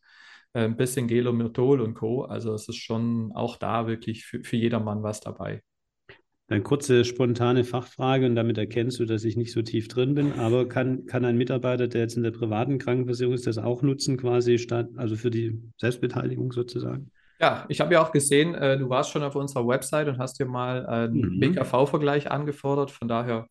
äh, 0.54 0.66
ein 0.66 0.78
bisschen 0.78 1.08
Gelomyrtol 1.08 1.82
und 1.82 1.94
Co. 1.94 2.24
Also 2.24 2.54
es 2.54 2.68
ist 2.68 2.78
schon 2.78 3.32
auch 3.34 3.58
da 3.58 3.88
wirklich 3.88 4.26
für, 4.26 4.44
für 4.44 4.58
jedermann 4.58 5.04
was 5.04 5.22
dabei. 5.22 5.62
Eine 6.50 6.64
kurze, 6.64 7.04
spontane 7.04 7.66
Fachfrage 7.66 8.26
und 8.26 8.36
damit 8.36 8.58
erkennst 8.58 9.00
du, 9.00 9.06
dass 9.06 9.26
ich 9.26 9.36
nicht 9.36 9.52
so 9.52 9.62
tief 9.62 9.90
drin 9.90 10.16
bin. 10.16 10.32
Aber 10.34 10.68
kann, 10.68 11.06
kann 11.06 11.26
ein 11.26 11.38
Mitarbeiter, 11.38 11.90
der 11.90 12.02
jetzt 12.02 12.16
in 12.16 12.24
der 12.24 12.32
privaten 12.32 12.78
Krankenversicherung 12.78 13.34
ist, 13.34 13.48
das 13.48 13.58
auch 13.58 13.82
nutzen, 13.82 14.16
quasi 14.16 14.58
statt, 14.58 14.88
also 14.96 15.18
für 15.18 15.30
die 15.30 15.62
Selbstbeteiligung 15.78 16.54
sozusagen? 16.54 17.12
Ja, 17.40 17.66
ich 17.70 17.80
habe 17.82 17.94
ja 17.94 18.02
auch 18.02 18.12
gesehen, 18.12 18.56
äh, 18.56 18.78
du 18.78 18.90
warst 18.90 19.12
schon 19.12 19.24
auf 19.24 19.36
unserer 19.36 19.68
Website 19.68 20.08
und 20.08 20.18
hast 20.18 20.40
dir 20.40 20.46
mal 20.46 20.86
einen 20.86 21.36
mhm. 21.36 21.40
BKV-Vergleich 21.40 22.32
angefordert. 22.32 22.92
Von 22.92 23.08
daher 23.08 23.48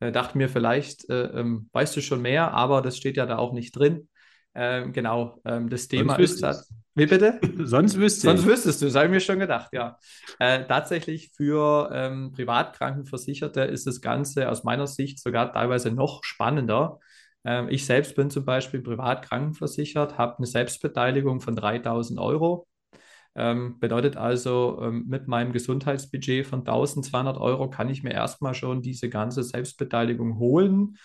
äh, 0.00 0.12
dachte 0.12 0.36
mir 0.36 0.48
vielleicht, 0.48 1.08
äh, 1.08 1.24
ähm, 1.26 1.68
weißt 1.72 1.96
du 1.96 2.02
schon 2.02 2.22
mehr, 2.22 2.52
aber 2.52 2.82
das 2.82 2.96
steht 2.96 3.16
ja 3.16 3.26
da 3.26 3.38
auch 3.38 3.52
nicht 3.52 3.72
drin. 3.72 4.08
Ähm, 4.54 4.92
genau, 4.92 5.40
ähm, 5.44 5.70
das 5.70 5.88
Thema 5.88 6.16
Sonst 6.16 6.32
ist 6.32 6.42
das. 6.42 6.74
Wie 6.94 7.06
bitte? 7.06 7.38
Sonst 7.64 7.96
wüsste 7.96 8.22
Sonst 8.22 8.44
wüsstest 8.44 8.82
du, 8.82 8.86
das 8.86 8.94
habe 8.96 9.06
ich 9.06 9.12
mir 9.12 9.20
schon 9.20 9.38
gedacht, 9.38 9.70
ja. 9.72 9.96
Äh, 10.38 10.64
tatsächlich 10.64 11.30
für 11.36 11.90
ähm, 11.92 12.32
Privatkrankenversicherte 12.32 13.62
ist 13.62 13.86
das 13.86 14.00
Ganze 14.00 14.48
aus 14.48 14.64
meiner 14.64 14.86
Sicht 14.86 15.22
sogar 15.22 15.52
teilweise 15.52 15.92
noch 15.92 16.24
spannender. 16.24 16.98
Ähm, 17.44 17.68
ich 17.70 17.86
selbst 17.86 18.16
bin 18.16 18.28
zum 18.28 18.44
Beispiel 18.44 18.82
privat 18.82 19.22
krankenversichert, 19.26 20.18
habe 20.18 20.38
eine 20.38 20.46
Selbstbeteiligung 20.46 21.40
von 21.40 21.54
3000 21.54 22.18
Euro. 22.18 22.66
Ähm, 23.34 23.78
bedeutet 23.78 24.16
also, 24.16 24.80
ähm, 24.82 25.04
mit 25.06 25.28
meinem 25.28 25.52
Gesundheitsbudget 25.52 26.46
von 26.46 26.64
1200 26.64 27.36
Euro 27.36 27.70
kann 27.70 27.88
ich 27.88 28.02
mir 28.02 28.12
erstmal 28.12 28.54
schon 28.54 28.82
diese 28.82 29.08
ganze 29.08 29.42
Selbstbeteiligung 29.42 30.38
holen 30.38 30.96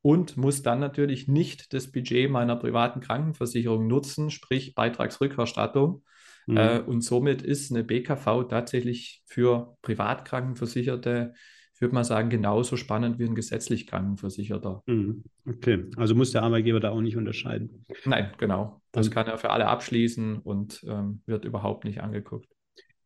und 0.00 0.36
muss 0.36 0.62
dann 0.62 0.80
natürlich 0.80 1.28
nicht 1.28 1.72
das 1.72 1.90
Budget 1.92 2.30
meiner 2.30 2.56
privaten 2.56 3.00
Krankenversicherung 3.00 3.86
nutzen, 3.86 4.30
sprich 4.30 4.74
Beitragsrückerstattung. 4.74 6.02
Mhm. 6.46 6.56
Äh, 6.56 6.80
und 6.80 7.02
somit 7.02 7.42
ist 7.42 7.70
eine 7.70 7.84
BKV 7.84 8.44
tatsächlich 8.48 9.22
für 9.26 9.76
Privatkrankenversicherte 9.82 11.34
ich 11.34 11.53
würde 11.84 11.94
mal 11.94 12.04
sagen, 12.04 12.30
genauso 12.30 12.76
spannend 12.76 13.18
wie 13.18 13.24
ein 13.24 13.34
gesetzlich 13.34 13.86
Krankenversicherter. 13.86 14.82
Mhm. 14.86 15.22
Okay, 15.46 15.84
also 15.96 16.14
muss 16.14 16.32
der 16.32 16.42
Arbeitgeber 16.42 16.80
da 16.80 16.90
auch 16.90 17.00
nicht 17.00 17.16
unterscheiden. 17.16 17.84
Nein, 18.04 18.32
genau. 18.38 18.80
Das 18.90 19.10
kann 19.10 19.26
er 19.26 19.38
für 19.38 19.50
alle 19.50 19.66
abschließen 19.66 20.38
und 20.38 20.84
ähm, 20.88 21.20
wird 21.26 21.44
überhaupt 21.44 21.84
nicht 21.84 22.00
angeguckt. 22.00 22.48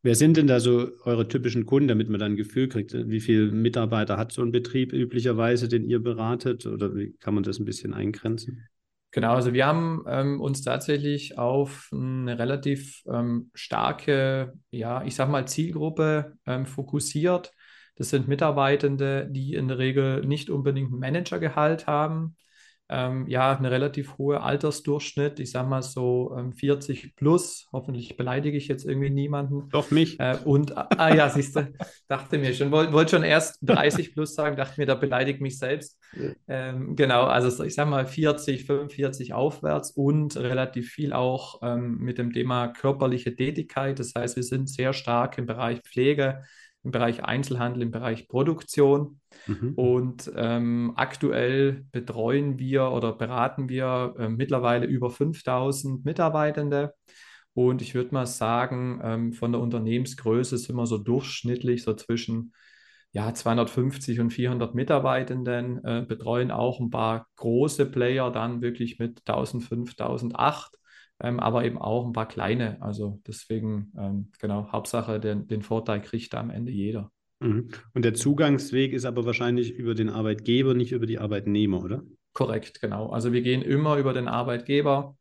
Wer 0.02 0.14
sind 0.14 0.36
denn 0.36 0.46
da 0.46 0.60
so 0.60 0.92
eure 1.04 1.26
typischen 1.26 1.66
Kunden, 1.66 1.88
damit 1.88 2.08
man 2.08 2.20
dann 2.20 2.32
ein 2.32 2.36
Gefühl 2.36 2.68
kriegt, 2.68 2.94
wie 2.94 3.20
viele 3.20 3.50
Mitarbeiter 3.50 4.16
hat 4.16 4.30
so 4.30 4.42
ein 4.42 4.52
Betrieb 4.52 4.92
üblicherweise, 4.92 5.66
den 5.66 5.84
ihr 5.84 5.98
beratet? 5.98 6.66
Oder 6.66 6.94
wie 6.94 7.14
kann 7.18 7.34
man 7.34 7.42
das 7.42 7.58
ein 7.58 7.64
bisschen 7.64 7.94
eingrenzen? 7.94 8.68
Genau, 9.10 9.34
also 9.34 9.54
wir 9.54 9.66
haben 9.66 10.04
ähm, 10.06 10.40
uns 10.40 10.62
tatsächlich 10.62 11.36
auf 11.38 11.88
eine 11.92 12.38
relativ 12.38 13.02
ähm, 13.12 13.50
starke, 13.54 14.52
ja, 14.70 15.02
ich 15.02 15.16
sag 15.16 15.30
mal, 15.30 15.48
Zielgruppe 15.48 16.34
ähm, 16.46 16.66
fokussiert. 16.66 17.52
Das 17.98 18.10
sind 18.10 18.28
Mitarbeitende, 18.28 19.26
die 19.28 19.54
in 19.54 19.68
der 19.68 19.78
Regel 19.78 20.24
nicht 20.24 20.50
unbedingt 20.50 20.92
Managergehalt 20.92 21.88
haben. 21.88 22.36
Ähm, 22.90 23.26
ja, 23.26 23.54
eine 23.54 23.70
relativ 23.70 24.16
hohe 24.16 24.40
Altersdurchschnitt, 24.40 25.40
ich 25.40 25.50
sage 25.50 25.68
mal 25.68 25.82
so 25.82 26.34
ähm, 26.38 26.54
40 26.54 27.16
plus. 27.16 27.68
Hoffentlich 27.70 28.16
beleidige 28.16 28.56
ich 28.56 28.66
jetzt 28.66 28.86
irgendwie 28.86 29.10
niemanden. 29.10 29.68
Doch 29.68 29.90
mich. 29.90 30.18
Äh, 30.18 30.38
und, 30.44 30.74
ah 30.74 31.14
ja, 31.14 31.28
siehst 31.28 31.56
du, 31.56 31.70
dachte 32.08 32.38
mir 32.38 32.54
schon, 32.54 32.70
wollte 32.70 32.94
wollt 32.94 33.10
schon 33.10 33.24
erst 33.24 33.58
30 33.60 34.14
plus 34.14 34.34
sagen, 34.34 34.56
dachte 34.56 34.80
mir, 34.80 34.86
da 34.86 34.94
beleidigt 34.94 35.42
mich 35.42 35.58
selbst. 35.58 35.98
Ähm, 36.46 36.96
genau, 36.96 37.24
also 37.24 37.62
ich 37.62 37.74
sage 37.74 37.90
mal 37.90 38.06
40, 38.06 38.64
45 38.64 39.34
aufwärts 39.34 39.90
und 39.90 40.38
relativ 40.38 40.88
viel 40.88 41.12
auch 41.12 41.60
ähm, 41.62 41.98
mit 41.98 42.16
dem 42.16 42.32
Thema 42.32 42.68
körperliche 42.68 43.36
Tätigkeit. 43.36 43.98
Das 43.98 44.14
heißt, 44.16 44.36
wir 44.36 44.44
sind 44.44 44.70
sehr 44.70 44.94
stark 44.94 45.36
im 45.36 45.44
Bereich 45.44 45.80
Pflege 45.80 46.42
im 46.84 46.90
Bereich 46.90 47.24
Einzelhandel, 47.24 47.82
im 47.82 47.90
Bereich 47.90 48.28
Produktion. 48.28 49.20
Mhm. 49.46 49.74
Und 49.74 50.32
ähm, 50.36 50.92
aktuell 50.96 51.84
betreuen 51.92 52.58
wir 52.58 52.90
oder 52.92 53.12
beraten 53.12 53.68
wir 53.68 54.14
äh, 54.18 54.28
mittlerweile 54.28 54.86
über 54.86 55.10
5000 55.10 56.04
Mitarbeitende. 56.04 56.94
Und 57.54 57.82
ich 57.82 57.94
würde 57.94 58.14
mal 58.14 58.26
sagen, 58.26 59.00
ähm, 59.02 59.32
von 59.32 59.52
der 59.52 59.60
Unternehmensgröße 59.60 60.56
sind 60.58 60.76
wir 60.76 60.86
so 60.86 60.98
durchschnittlich 60.98 61.82
so 61.82 61.94
zwischen 61.94 62.52
ja, 63.12 63.32
250 63.32 64.20
und 64.20 64.30
400 64.30 64.74
Mitarbeitenden, 64.74 65.82
äh, 65.84 66.04
betreuen 66.06 66.50
auch 66.50 66.78
ein 66.78 66.90
paar 66.90 67.26
große 67.36 67.86
Player 67.86 68.30
dann 68.30 68.60
wirklich 68.60 68.98
mit 68.98 69.22
1005, 69.26 69.96
1008 69.98 70.78
ähm, 71.20 71.40
aber 71.40 71.64
eben 71.64 71.78
auch 71.78 72.06
ein 72.06 72.12
paar 72.12 72.28
kleine. 72.28 72.80
Also 72.80 73.20
deswegen, 73.26 73.92
ähm, 73.98 74.30
genau, 74.40 74.70
Hauptsache, 74.70 75.20
den, 75.20 75.48
den 75.48 75.62
Vorteil 75.62 76.00
kriegt 76.00 76.32
da 76.32 76.40
am 76.40 76.50
Ende 76.50 76.72
jeder. 76.72 77.10
Mhm. 77.40 77.68
Und 77.94 78.04
der 78.04 78.14
Zugangsweg 78.14 78.92
ist 78.92 79.04
aber 79.04 79.24
wahrscheinlich 79.24 79.72
über 79.72 79.94
den 79.94 80.08
Arbeitgeber, 80.08 80.74
nicht 80.74 80.92
über 80.92 81.06
die 81.06 81.18
Arbeitnehmer, 81.18 81.82
oder? 81.82 82.02
Korrekt, 82.32 82.80
genau. 82.80 83.08
Also 83.10 83.32
wir 83.32 83.42
gehen 83.42 83.62
immer 83.62 83.96
über 83.96 84.12
den 84.12 84.28
Arbeitgeber, 84.28 85.16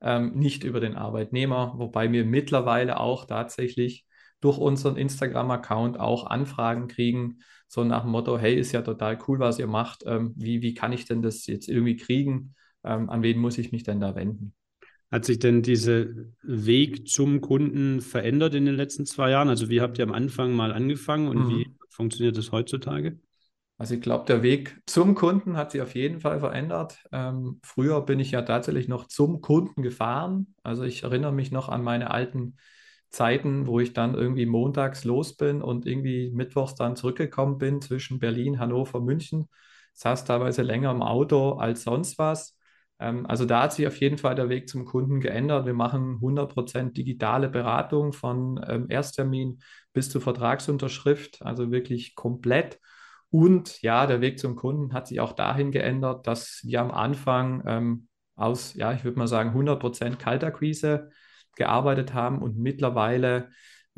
ähm, 0.00 0.32
nicht 0.34 0.64
über 0.64 0.80
den 0.80 0.94
Arbeitnehmer, 0.94 1.74
wobei 1.76 2.10
wir 2.12 2.24
mittlerweile 2.24 2.98
auch 3.00 3.26
tatsächlich 3.26 4.06
durch 4.40 4.58
unseren 4.58 4.96
Instagram-Account 4.96 6.00
auch 6.00 6.26
Anfragen 6.26 6.88
kriegen, 6.88 7.38
so 7.68 7.84
nach 7.84 8.02
dem 8.02 8.10
Motto, 8.10 8.38
hey, 8.38 8.58
ist 8.58 8.72
ja 8.72 8.82
total 8.82 9.18
cool, 9.28 9.38
was 9.38 9.58
ihr 9.58 9.68
macht. 9.68 10.02
Ähm, 10.06 10.32
wie, 10.36 10.60
wie 10.60 10.74
kann 10.74 10.92
ich 10.92 11.04
denn 11.04 11.22
das 11.22 11.46
jetzt 11.46 11.68
irgendwie 11.68 11.96
kriegen? 11.96 12.54
Ähm, 12.82 13.08
an 13.10 13.22
wen 13.22 13.38
muss 13.38 13.58
ich 13.58 13.70
mich 13.70 13.84
denn 13.84 14.00
da 14.00 14.14
wenden? 14.14 14.54
Hat 15.10 15.24
sich 15.24 15.40
denn 15.40 15.62
dieser 15.62 16.06
Weg 16.42 17.08
zum 17.08 17.40
Kunden 17.40 18.00
verändert 18.00 18.54
in 18.54 18.64
den 18.64 18.76
letzten 18.76 19.06
zwei 19.06 19.30
Jahren? 19.30 19.48
Also 19.48 19.68
wie 19.68 19.80
habt 19.80 19.98
ihr 19.98 20.04
am 20.04 20.12
Anfang 20.12 20.52
mal 20.52 20.72
angefangen 20.72 21.28
und 21.28 21.46
mhm. 21.46 21.48
wie 21.50 21.76
funktioniert 21.88 22.36
das 22.36 22.52
heutzutage? 22.52 23.18
Also 23.76 23.94
ich 23.94 24.02
glaube, 24.02 24.26
der 24.26 24.42
Weg 24.42 24.80
zum 24.86 25.14
Kunden 25.14 25.56
hat 25.56 25.72
sich 25.72 25.80
auf 25.80 25.94
jeden 25.94 26.20
Fall 26.20 26.38
verändert. 26.40 27.02
Ähm, 27.12 27.60
früher 27.64 28.02
bin 28.02 28.20
ich 28.20 28.30
ja 28.30 28.42
tatsächlich 28.42 28.88
noch 28.88 29.06
zum 29.06 29.40
Kunden 29.40 29.82
gefahren. 29.82 30.54
Also 30.62 30.84
ich 30.84 31.02
erinnere 31.02 31.32
mich 31.32 31.50
noch 31.50 31.70
an 31.70 31.82
meine 31.82 32.10
alten 32.10 32.58
Zeiten, 33.08 33.66
wo 33.66 33.80
ich 33.80 33.92
dann 33.92 34.14
irgendwie 34.14 34.46
montags 34.46 35.04
los 35.04 35.34
bin 35.34 35.62
und 35.62 35.86
irgendwie 35.86 36.30
mittwochs 36.30 36.74
dann 36.74 36.94
zurückgekommen 36.94 37.58
bin 37.58 37.80
zwischen 37.80 38.18
Berlin, 38.18 38.60
Hannover, 38.60 39.00
München. 39.00 39.48
Saß 39.94 40.24
teilweise 40.24 40.62
länger 40.62 40.90
im 40.90 41.02
Auto 41.02 41.52
als 41.52 41.82
sonst 41.82 42.18
was. 42.18 42.59
Ähm, 43.00 43.26
also 43.26 43.44
da 43.46 43.62
hat 43.62 43.72
sich 43.72 43.86
auf 43.86 43.96
jeden 44.00 44.18
Fall 44.18 44.34
der 44.34 44.48
Weg 44.48 44.68
zum 44.68 44.84
Kunden 44.84 45.20
geändert. 45.20 45.66
Wir 45.66 45.74
machen 45.74 46.20
100% 46.20 46.92
digitale 46.96 47.48
Beratung 47.48 48.12
von 48.12 48.60
ähm, 48.68 48.86
Ersttermin 48.88 49.60
bis 49.92 50.10
zur 50.10 50.20
Vertragsunterschrift, 50.20 51.42
also 51.42 51.72
wirklich 51.72 52.14
komplett. 52.14 52.78
Und 53.30 53.80
ja, 53.82 54.06
der 54.06 54.20
Weg 54.20 54.38
zum 54.38 54.56
Kunden 54.56 54.92
hat 54.92 55.06
sich 55.08 55.20
auch 55.20 55.32
dahin 55.32 55.70
geändert, 55.70 56.26
dass 56.26 56.60
wir 56.64 56.80
am 56.80 56.90
Anfang 56.90 57.62
ähm, 57.66 58.08
aus, 58.36 58.74
ja, 58.74 58.92
ich 58.92 59.04
würde 59.04 59.18
mal 59.18 59.28
sagen, 59.28 59.54
100% 59.54 60.18
Kaltakquise 60.18 61.10
gearbeitet 61.56 62.14
haben 62.14 62.42
und 62.42 62.58
mittlerweile, 62.58 63.50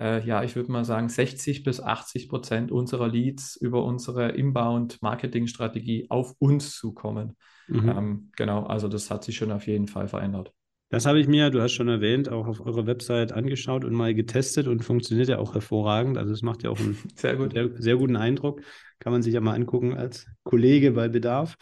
äh, 0.02 0.26
ja, 0.26 0.42
ich 0.42 0.56
würde 0.56 0.72
mal 0.72 0.84
sagen, 0.84 1.08
60 1.08 1.62
bis 1.62 1.80
80 1.80 2.28
Prozent 2.28 2.72
unserer 2.72 3.08
Leads 3.08 3.56
über 3.56 3.84
unsere 3.84 4.30
Inbound-Marketing-Strategie 4.30 6.06
auf 6.10 6.34
uns 6.40 6.76
zukommen. 6.76 7.36
Mhm. 7.68 7.88
Ähm, 7.88 8.30
genau, 8.36 8.64
also 8.64 8.88
das 8.88 9.10
hat 9.10 9.22
sich 9.22 9.36
schon 9.36 9.52
auf 9.52 9.66
jeden 9.68 9.86
Fall 9.86 10.08
verändert. 10.08 10.52
Das 10.88 11.06
habe 11.06 11.20
ich 11.20 11.28
mir, 11.28 11.48
du 11.50 11.62
hast 11.62 11.72
schon 11.72 11.88
erwähnt, 11.88 12.28
auch 12.28 12.46
auf 12.48 12.60
eurer 12.60 12.86
Website 12.86 13.32
angeschaut 13.32 13.84
und 13.84 13.94
mal 13.94 14.12
getestet 14.12 14.66
und 14.66 14.84
funktioniert 14.84 15.28
ja 15.28 15.38
auch 15.38 15.54
hervorragend. 15.54 16.18
Also 16.18 16.34
es 16.34 16.42
macht 16.42 16.64
ja 16.64 16.70
auch 16.70 16.80
einen 16.80 16.98
sehr, 17.14 17.36
gut. 17.36 17.52
sehr, 17.52 17.70
sehr, 17.78 17.96
guten 17.96 18.16
Eindruck. 18.16 18.60
Kann 18.98 19.12
man 19.12 19.22
sich 19.22 19.32
ja 19.32 19.40
mal 19.40 19.54
angucken 19.54 19.94
als 19.94 20.26
Kollege 20.42 20.90
bei 20.90 21.08
Bedarf. 21.08 21.56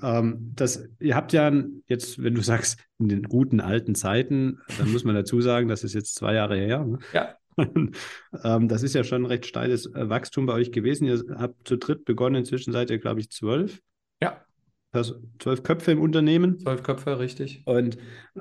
Ähm, 0.00 0.52
das, 0.54 0.88
ihr 1.00 1.16
habt 1.16 1.32
ja 1.32 1.50
jetzt, 1.88 2.22
wenn 2.22 2.34
du 2.34 2.42
sagst, 2.42 2.78
in 3.00 3.08
den 3.08 3.24
guten 3.24 3.60
alten 3.60 3.96
Zeiten, 3.96 4.60
dann 4.78 4.92
muss 4.92 5.02
man 5.02 5.16
dazu 5.16 5.40
sagen, 5.40 5.66
das 5.66 5.82
ist 5.82 5.94
jetzt 5.94 6.14
zwei 6.14 6.34
Jahre 6.34 6.56
her. 6.56 6.84
Ne? 6.84 6.98
Ja. 7.12 7.34
ähm, 8.44 8.68
das 8.68 8.82
ist 8.82 8.94
ja 8.94 9.04
schon 9.04 9.22
ein 9.22 9.26
recht 9.26 9.46
steiles 9.46 9.86
äh, 9.86 10.08
Wachstum 10.08 10.46
bei 10.46 10.54
euch 10.54 10.72
gewesen. 10.72 11.06
Ihr 11.06 11.24
habt 11.36 11.66
zu 11.66 11.76
dritt 11.76 12.04
begonnen, 12.04 12.36
inzwischen 12.36 12.72
seid 12.72 12.90
ihr, 12.90 12.98
glaube 12.98 13.20
ich, 13.20 13.30
zwölf. 13.30 13.80
Ja 14.22 14.44
zwölf 15.38 15.62
Köpfe 15.62 15.92
im 15.92 16.00
Unternehmen. 16.00 16.58
Zwölf 16.58 16.82
Köpfe, 16.82 17.18
richtig. 17.18 17.62
Und 17.64 17.96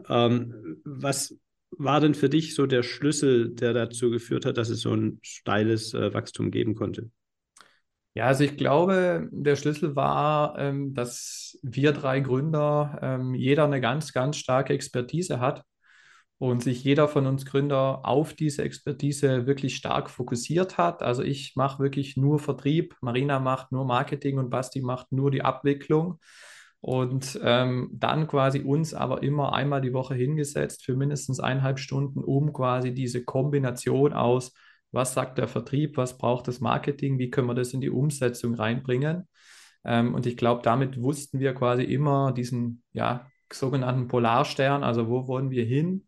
ähm, 0.10 0.82
was 0.84 1.36
war 1.72 2.02
denn 2.02 2.14
für 2.14 2.30
dich 2.30 2.54
so 2.56 2.66
der 2.66 2.84
Schlüssel, 2.84 3.50
der 3.50 3.74
dazu 3.74 4.10
geführt 4.10 4.46
hat, 4.46 4.58
dass 4.58 4.70
es 4.70 4.82
so 4.82 4.94
ein 4.94 5.20
steiles 5.22 5.94
äh, 5.94 6.14
Wachstum 6.14 6.52
geben 6.52 6.76
konnte? 6.76 7.10
Ja, 8.14 8.26
also 8.26 8.44
ich 8.44 8.58
glaube, 8.58 9.30
der 9.32 9.56
Schlüssel 9.56 9.96
war, 9.96 10.60
ähm, 10.60 10.94
dass 10.94 11.58
wir 11.64 11.94
drei 11.94 12.20
Gründer 12.20 13.00
ähm, 13.02 13.34
jeder 13.34 13.64
eine 13.64 13.80
ganz, 13.80 14.12
ganz 14.12 14.36
starke 14.36 14.74
Expertise 14.74 15.40
hat 15.40 15.64
und 16.42 16.64
sich 16.64 16.84
jeder 16.84 17.08
von 17.08 17.28
uns 17.28 17.46
Gründer 17.46 18.04
auf 18.04 18.34
diese 18.34 18.64
Expertise 18.64 19.46
wirklich 19.46 19.76
stark 19.76 20.10
fokussiert 20.10 20.80
hat. 20.80 21.04
Also 21.04 21.22
ich 21.22 21.56
mache 21.56 21.84
wirklich 21.84 22.18
nur 22.18 22.40
Vertrieb, 22.40 22.96
Marina 23.00 23.40
macht 23.40 23.72
nur 23.72 23.86
Marketing 23.86 24.40
und 24.40 24.50
Basti 24.50 24.82
macht 24.82 25.12
nur 25.12 25.30
die 25.30 25.44
Abwicklung. 25.44 26.20
Und 26.80 27.40
ähm, 27.44 27.92
dann 27.94 28.26
quasi 28.28 28.62
uns 28.62 28.96
aber 28.96 29.22
immer 29.22 29.54
einmal 29.54 29.82
die 29.82 29.94
Woche 29.94 30.16
hingesetzt 30.16 30.84
für 30.84 30.96
mindestens 30.96 31.40
eineinhalb 31.40 31.78
Stunden, 31.78 32.24
um 32.24 32.54
quasi 32.54 32.92
diese 32.92 33.24
Kombination 33.24 34.12
aus, 34.14 34.52
was 34.92 35.14
sagt 35.14 35.38
der 35.38 35.48
Vertrieb, 35.48 35.96
was 35.96 36.18
braucht 36.18 36.48
das 36.48 36.60
Marketing, 36.60 37.20
wie 37.20 37.30
können 37.30 37.50
wir 37.50 37.54
das 37.54 37.72
in 37.72 37.82
die 37.82 37.92
Umsetzung 37.92 38.56
reinbringen. 38.56 39.28
Ähm, 39.86 40.16
und 40.16 40.26
ich 40.26 40.38
glaube, 40.38 40.64
damit 40.64 41.00
wussten 41.04 41.40
wir 41.40 41.54
quasi 41.54 41.84
immer 41.84 42.32
diesen 42.32 42.82
ja, 42.94 43.28
sogenannten 43.54 44.08
Polarstern, 44.08 44.84
also 44.84 45.08
wo 45.08 45.28
wollen 45.28 45.52
wir 45.52 45.66
hin 45.66 46.08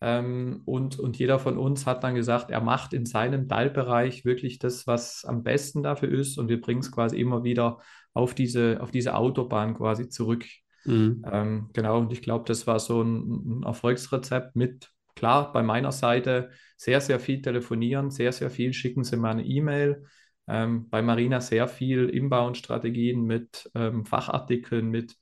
ähm, 0.00 0.62
und, 0.64 0.98
und 0.98 1.18
jeder 1.18 1.38
von 1.38 1.58
uns 1.58 1.86
hat 1.86 2.04
dann 2.04 2.14
gesagt, 2.14 2.50
er 2.50 2.60
macht 2.60 2.94
in 2.94 3.04
seinem 3.04 3.48
Teilbereich 3.48 4.24
wirklich 4.24 4.58
das, 4.58 4.86
was 4.86 5.24
am 5.24 5.42
besten 5.42 5.82
dafür 5.82 6.10
ist. 6.10 6.38
Und 6.38 6.48
wir 6.48 6.60
bringen 6.60 6.80
es 6.80 6.90
quasi 6.90 7.18
immer 7.20 7.44
wieder 7.44 7.78
auf 8.14 8.34
diese, 8.34 8.78
auf 8.80 8.90
diese 8.90 9.14
Autobahn 9.14 9.74
quasi 9.74 10.08
zurück. 10.08 10.46
Mhm. 10.84 11.22
Ähm, 11.30 11.70
genau, 11.74 11.98
und 11.98 12.12
ich 12.12 12.22
glaube, 12.22 12.44
das 12.46 12.66
war 12.66 12.78
so 12.78 13.02
ein, 13.02 13.60
ein 13.60 13.62
Erfolgsrezept 13.64 14.56
mit, 14.56 14.90
klar, 15.14 15.52
bei 15.52 15.62
meiner 15.62 15.92
Seite 15.92 16.50
sehr, 16.78 17.02
sehr 17.02 17.20
viel 17.20 17.42
telefonieren, 17.42 18.10
sehr, 18.10 18.32
sehr 18.32 18.50
viel 18.50 18.72
schicken 18.72 19.04
Sie 19.04 19.18
mal 19.18 19.32
eine 19.32 19.44
E-Mail. 19.44 20.06
Ähm, 20.48 20.88
bei 20.88 21.02
Marina 21.02 21.42
sehr 21.42 21.68
viel 21.68 22.08
Inbound-Strategien 22.08 23.22
mit 23.22 23.70
ähm, 23.74 24.06
Fachartikeln, 24.06 24.88
mit 24.88 25.14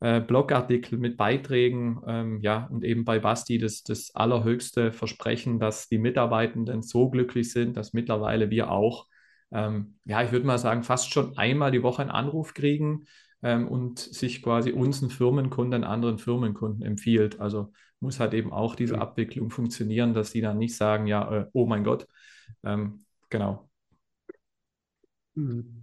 äh, 0.00 0.20
Blogartikel 0.20 0.98
mit 0.98 1.16
Beiträgen, 1.16 2.00
ähm, 2.06 2.40
ja, 2.40 2.68
und 2.70 2.84
eben 2.84 3.04
bei 3.04 3.18
Basti 3.18 3.58
das, 3.58 3.82
das 3.82 4.14
allerhöchste 4.14 4.92
Versprechen, 4.92 5.58
dass 5.58 5.88
die 5.88 5.98
Mitarbeitenden 5.98 6.82
so 6.82 7.10
glücklich 7.10 7.52
sind, 7.52 7.76
dass 7.76 7.92
mittlerweile 7.92 8.50
wir 8.50 8.70
auch, 8.70 9.06
ähm, 9.50 9.98
ja, 10.04 10.22
ich 10.22 10.32
würde 10.32 10.46
mal 10.46 10.58
sagen, 10.58 10.82
fast 10.84 11.12
schon 11.12 11.36
einmal 11.36 11.70
die 11.70 11.82
Woche 11.82 12.02
einen 12.02 12.10
Anruf 12.10 12.54
kriegen 12.54 13.06
ähm, 13.42 13.66
und 13.68 13.98
sich 13.98 14.42
quasi 14.42 14.72
unseren 14.72 15.10
Firmenkunden 15.10 15.84
anderen 15.84 16.18
Firmenkunden 16.18 16.84
empfiehlt. 16.84 17.40
Also 17.40 17.72
muss 18.00 18.20
halt 18.20 18.34
eben 18.34 18.52
auch 18.52 18.74
diese 18.76 19.00
Abwicklung 19.00 19.50
funktionieren, 19.50 20.14
dass 20.14 20.30
die 20.32 20.40
dann 20.40 20.58
nicht 20.58 20.76
sagen, 20.76 21.06
ja, 21.06 21.30
äh, 21.32 21.46
oh 21.52 21.66
mein 21.66 21.84
Gott, 21.84 22.06
ähm, 22.64 23.04
genau. 23.30 23.67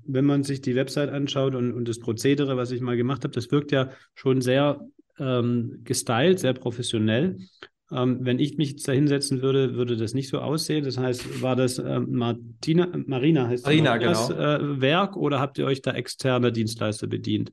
Wenn 0.06 0.26
man 0.26 0.44
sich 0.44 0.62
die 0.62 0.76
Website 0.76 1.10
anschaut 1.10 1.56
und, 1.56 1.72
und 1.72 1.88
das 1.88 2.00
Prozedere, 2.00 2.58
was 2.58 2.72
ich 2.72 2.82
mal 2.82 2.98
gemacht 2.98 3.24
habe, 3.24 3.34
das 3.34 3.52
wirkt 3.52 3.72
ja 3.72 3.90
schon 4.14 4.42
sehr 4.42 4.82
ähm, 5.18 5.82
gestylt, 5.84 6.40
sehr 6.40 6.54
professionell. 6.54 7.38
Ähm, 7.92 8.20
wenn 8.22 8.40
ich 8.40 8.58
mich 8.58 8.82
da 8.84 8.92
hinsetzen 8.92 9.42
würde, 9.42 9.76
würde 9.76 9.96
das 9.96 10.14
nicht 10.14 10.30
so 10.30 10.40
aussehen. 10.40 10.84
Das 10.84 10.98
heißt, 10.98 11.42
war 11.42 11.56
das 11.56 11.78
äh, 11.78 12.00
Martina, 12.00 12.90
Marina 13.06 13.48
heißt 13.48 13.66
Marina, 13.66 13.98
das 13.98 14.28
genau. 14.30 14.42
äh, 14.42 14.82
Werk 14.82 15.16
oder 15.16 15.40
habt 15.40 15.58
ihr 15.58 15.66
euch 15.66 15.82
da 15.82 15.92
externe 15.92 16.52
Dienstleister 16.52 17.08
bedient? 17.08 17.52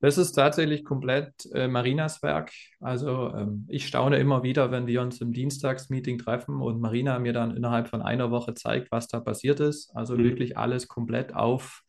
Das 0.00 0.18
ist 0.18 0.32
tatsächlich 0.32 0.84
komplett 0.84 1.32
äh, 1.54 1.68
Marinas 1.68 2.22
Werk. 2.22 2.52
Also 2.80 3.32
ähm, 3.34 3.66
ich 3.68 3.86
staune 3.86 4.18
immer 4.18 4.42
wieder, 4.42 4.70
wenn 4.70 4.86
wir 4.86 5.00
uns 5.00 5.20
im 5.20 5.32
Dienstagsmeeting 5.32 6.18
treffen 6.18 6.60
und 6.60 6.80
Marina 6.80 7.18
mir 7.18 7.32
dann 7.32 7.56
innerhalb 7.56 7.88
von 7.88 8.02
einer 8.02 8.30
Woche 8.30 8.54
zeigt, 8.54 8.92
was 8.92 9.08
da 9.08 9.20
passiert 9.20 9.60
ist. 9.60 9.90
Also 9.96 10.14
mhm. 10.14 10.24
wirklich 10.24 10.58
alles 10.58 10.86
komplett 10.88 11.34
auf 11.34 11.82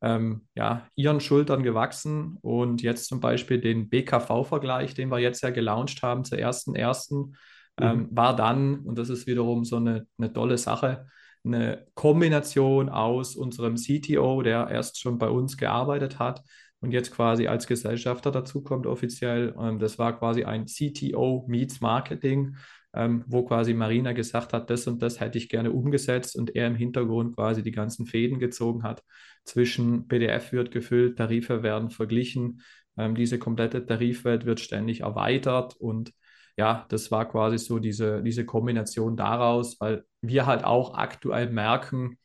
ähm, 0.00 0.46
ja, 0.54 0.86
ihren 0.94 1.20
Schultern 1.20 1.62
gewachsen. 1.62 2.38
Und 2.40 2.82
jetzt 2.82 3.06
zum 3.06 3.20
Beispiel 3.20 3.60
den 3.60 3.90
BKV-Vergleich, 3.90 4.94
den 4.94 5.10
wir 5.10 5.18
jetzt 5.18 5.42
ja 5.42 5.50
gelauncht 5.50 6.02
haben 6.02 6.24
zur 6.24 6.38
ersten 6.38 6.74
ersten, 6.74 7.36
ähm, 7.80 7.98
mhm. 7.98 8.08
war 8.16 8.34
dann, 8.34 8.80
und 8.80 8.98
das 8.98 9.10
ist 9.10 9.26
wiederum 9.26 9.64
so 9.64 9.76
eine, 9.76 10.06
eine 10.18 10.32
tolle 10.32 10.56
Sache, 10.58 11.06
eine 11.44 11.86
Kombination 11.94 12.88
aus 12.88 13.36
unserem 13.36 13.76
CTO, 13.76 14.42
der 14.42 14.68
erst 14.68 15.00
schon 15.00 15.18
bei 15.18 15.28
uns 15.28 15.56
gearbeitet 15.56 16.18
hat, 16.18 16.42
und 16.82 16.92
jetzt 16.92 17.12
quasi 17.12 17.46
als 17.46 17.66
Gesellschafter 17.66 18.30
dazukommt 18.30 18.86
offiziell. 18.86 19.54
Ähm, 19.58 19.78
das 19.78 19.98
war 19.98 20.18
quasi 20.18 20.44
ein 20.44 20.66
CTO 20.66 21.46
meets 21.48 21.80
Marketing, 21.80 22.56
ähm, 22.92 23.24
wo 23.26 23.44
quasi 23.44 23.72
Marina 23.72 24.12
gesagt 24.12 24.52
hat, 24.52 24.68
das 24.68 24.86
und 24.86 25.00
das 25.00 25.20
hätte 25.20 25.38
ich 25.38 25.48
gerne 25.48 25.72
umgesetzt 25.72 26.36
und 26.36 26.54
er 26.54 26.66
im 26.66 26.74
Hintergrund 26.74 27.36
quasi 27.36 27.62
die 27.62 27.70
ganzen 27.70 28.06
Fäden 28.06 28.38
gezogen 28.38 28.82
hat. 28.82 29.02
Zwischen 29.44 30.08
PDF 30.08 30.52
wird 30.52 30.72
gefüllt, 30.72 31.16
Tarife 31.18 31.62
werden 31.62 31.90
verglichen, 31.90 32.60
ähm, 32.98 33.14
diese 33.14 33.38
komplette 33.38 33.86
Tarifwelt 33.86 34.44
wird 34.44 34.60
ständig 34.60 35.00
erweitert 35.00 35.76
und 35.76 36.12
ja, 36.58 36.84
das 36.90 37.10
war 37.10 37.28
quasi 37.28 37.58
so 37.58 37.78
diese, 37.78 38.22
diese 38.22 38.44
Kombination 38.44 39.16
daraus, 39.16 39.80
weil 39.80 40.04
wir 40.20 40.46
halt 40.46 40.64
auch 40.64 40.94
aktuell 40.94 41.48
merken, 41.48 42.18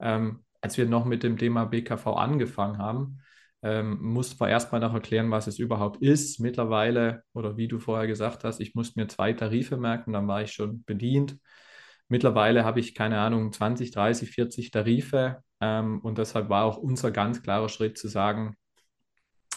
ähm, 0.00 0.44
als 0.60 0.78
wir 0.78 0.86
noch 0.86 1.04
mit 1.04 1.22
dem 1.22 1.36
Thema 1.36 1.66
BKV 1.66 2.06
angefangen 2.06 2.78
haben, 2.78 3.18
ähm, 3.62 3.98
musste 4.00 4.36
man 4.38 4.50
erstmal 4.50 4.80
noch 4.80 4.94
erklären, 4.94 5.30
was 5.30 5.46
es 5.46 5.58
überhaupt 5.58 6.02
ist. 6.02 6.40
Mittlerweile, 6.40 7.22
oder 7.32 7.56
wie 7.56 7.68
du 7.68 7.78
vorher 7.78 8.06
gesagt 8.06 8.44
hast, 8.44 8.60
ich 8.60 8.74
musste 8.74 9.00
mir 9.00 9.08
zwei 9.08 9.32
Tarife 9.32 9.76
merken, 9.76 10.12
dann 10.12 10.28
war 10.28 10.42
ich 10.42 10.52
schon 10.52 10.84
bedient. 10.84 11.38
Mittlerweile 12.08 12.64
habe 12.64 12.80
ich, 12.80 12.94
keine 12.94 13.18
Ahnung, 13.18 13.52
20, 13.52 13.90
30, 13.90 14.30
40 14.30 14.70
Tarife. 14.70 15.42
Ähm, 15.60 16.00
und 16.00 16.18
deshalb 16.18 16.48
war 16.48 16.64
auch 16.64 16.76
unser 16.76 17.10
ganz 17.10 17.42
klarer 17.42 17.68
Schritt 17.68 17.98
zu 17.98 18.08
sagen, 18.08 18.56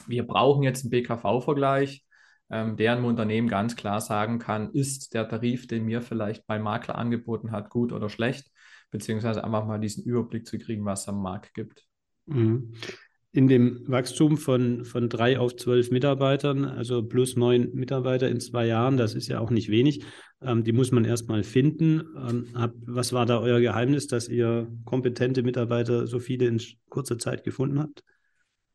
wir 0.07 0.25
brauchen 0.25 0.63
jetzt 0.63 0.83
einen 0.83 0.91
BKV-Vergleich, 0.91 2.05
ähm, 2.49 2.77
der 2.77 2.93
ein 2.93 3.03
Unternehmen 3.03 3.47
ganz 3.47 3.75
klar 3.75 4.01
sagen 4.01 4.39
kann, 4.39 4.71
ist 4.71 5.13
der 5.13 5.27
Tarif, 5.27 5.67
den 5.67 5.85
mir 5.85 6.01
vielleicht 6.01 6.45
mein 6.47 6.63
Makler 6.63 6.97
angeboten 6.97 7.51
hat, 7.51 7.69
gut 7.69 7.91
oder 7.91 8.09
schlecht, 8.09 8.49
beziehungsweise 8.89 9.43
einfach 9.43 9.65
mal 9.65 9.79
diesen 9.79 10.03
Überblick 10.03 10.47
zu 10.47 10.57
kriegen, 10.57 10.85
was 10.85 11.01
es 11.01 11.09
am 11.09 11.21
Markt 11.21 11.53
gibt. 11.53 11.85
Mhm 12.25 12.73
in 13.31 13.47
dem 13.47 13.83
Wachstum 13.87 14.37
von, 14.37 14.85
von 14.85 15.07
drei 15.07 15.39
auf 15.39 15.55
zwölf 15.55 15.91
Mitarbeitern, 15.91 16.65
also 16.65 17.03
plus 17.03 17.35
neun 17.35 17.71
Mitarbeiter 17.73 18.27
in 18.27 18.39
zwei 18.39 18.65
Jahren, 18.65 18.97
das 18.97 19.13
ist 19.13 19.27
ja 19.27 19.39
auch 19.39 19.51
nicht 19.51 19.69
wenig. 19.69 20.03
Ähm, 20.41 20.63
die 20.63 20.71
muss 20.71 20.91
man 20.91 21.05
erstmal 21.05 21.43
finden. 21.43 22.01
Ähm, 22.17 22.47
hab, 22.55 22.73
was 22.85 23.13
war 23.13 23.25
da 23.25 23.39
euer 23.39 23.59
Geheimnis, 23.59 24.07
dass 24.07 24.29
ihr 24.29 24.67
kompetente 24.85 25.43
Mitarbeiter 25.43 26.07
so 26.07 26.19
viele 26.19 26.47
in 26.47 26.61
kurzer 26.89 27.19
Zeit 27.19 27.43
gefunden 27.43 27.79
habt? 27.79 28.03